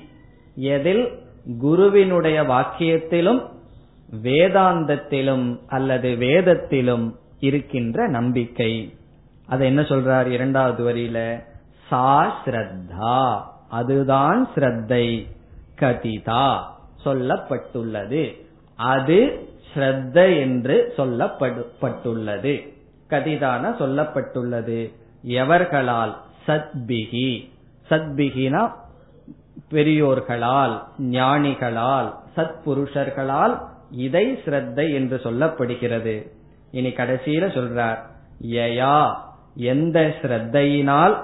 எதில் 0.55 1.19
குருவினுடைய 1.59 2.43
வாக்கியத்திலும் 2.43 3.51
வேதாந்தத்திலும் 4.23 5.59
அல்லது 5.69 6.17
வேதத்திலும் 6.17 7.19
இருக்கின்ற 7.39 8.09
நம்பிக்கை. 8.09 8.95
அதை 9.47 9.67
என்ன 9.67 9.81
சொல்றார் 9.81 10.27
இரண்டாவது 10.27 10.93
வரியில? 10.93 11.45
சா 11.89 12.43
ஸ்ரத்தா. 12.45 13.43
அதுதான் 13.69 14.49
ஸ்ரத்தை 14.55 15.27
கதிதா 15.81 16.61
சொல்லப்பட்டுள்ளது. 17.05 18.51
அது 18.83 19.49
ஸ்ரத்த 19.75 20.41
என்று 20.41 20.95
சொல்லப்பட்டுள்ளது. 20.97 22.73
கதிதான 23.11 23.75
சொல்லப்பட்டுள்ளது. 23.79 24.93
எவர்களால்? 25.27 26.15
சத்பிகி. 26.47 27.51
சத்பிகினா 27.91 28.73
பெரியோர்களால் 29.71 30.83
ஞானிகளால் 30.99 32.15
சத்புருஷர்களால் 32.37 33.61
இதை 33.91 34.39
ஸ்ரத்தை 34.45 34.95
என்று 34.95 35.17
சொல்லப்படுகிறது. 35.17 36.31
இனி 36.71 36.89
கடைசியில 36.89 37.47
சொல்றார் 37.59 37.99
யயா 38.43 39.15
எந்த 39.55 40.15
ஸ்ரத்தையினால்? 40.23 41.17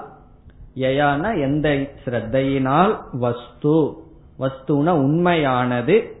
யயான 0.75 1.41
எந்த 1.41 1.69
ஸ்ரத்தையினால்? 2.05 2.95
வஸ்து. 3.11 3.97
வஸ்துன 4.39 4.89
உண்மையானது 4.89 6.18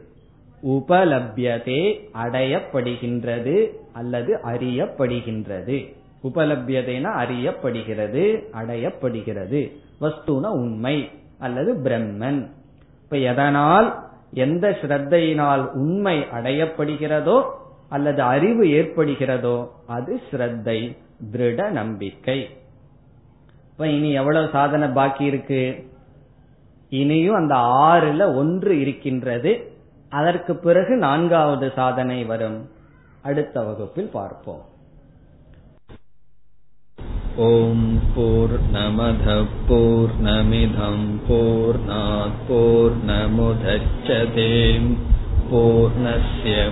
உபலபியதே 0.63 1.99
அடையப்படுகின்றது 2.13 3.67
அல்லது 3.93 4.39
அறியப்படுகின்றது. 4.43 5.95
உபலபியதைனா 6.23 7.11
அறியப்படுகிறது 7.23 8.43
அடையப்படுகிறது. 8.53 9.71
வஸ்துன 10.01 10.45
உண்மை 10.45 11.09
அல்லது 11.39 11.73
பிரம்மன். 11.83 12.47
இப்ப 13.03 13.17
எதனால் 13.17 14.07
எந்த 14.33 14.77
ஸ்ரத்தையினால் 14.81 15.65
உண்மை 15.71 16.19
அடையப்படுகிறதோ 16.19 17.43
அல்லது 17.89 18.21
அறிவு 18.21 18.63
ஏற்படுகிறதோ 18.63 19.67
அது 19.87 20.21
ஸ்ரத்தை 20.31 20.97
திருட 21.31 21.69
நம்பிக்கை. 21.69 22.49
இப்ப 23.71 23.87
இனி 23.87 24.11
எவ்வளவு 24.11 24.49
சாதனை 24.51 24.87
பாக்கி 24.87 25.25
இருக்கு 25.25 25.87
இனியும் 26.89 27.35
அந்த 27.35 27.55
ஆறுல 27.55 28.35
ஒன்று 28.35 28.79
இருக்கின்றது. 28.79 29.77
அதற்கு 30.09 30.55
பிறகு 30.55 30.95
நான்காவது 30.95 31.71
சாதனை 31.75 32.23
வரும். 32.23 32.69
அடுத்த 33.21 33.63
வகுப்பில் 33.63 34.09
பார்ப்போம். 34.13 34.65
ஓம் 37.35 37.99
போர் 38.15 38.59
நமத 38.73 39.45
போர் 39.67 40.21
நமிதம் 40.23 41.19
போர் 41.27 41.79
போர் 42.47 43.05
நமுதச்சதேம் 43.05 44.97
பூர்ணய 45.51 46.67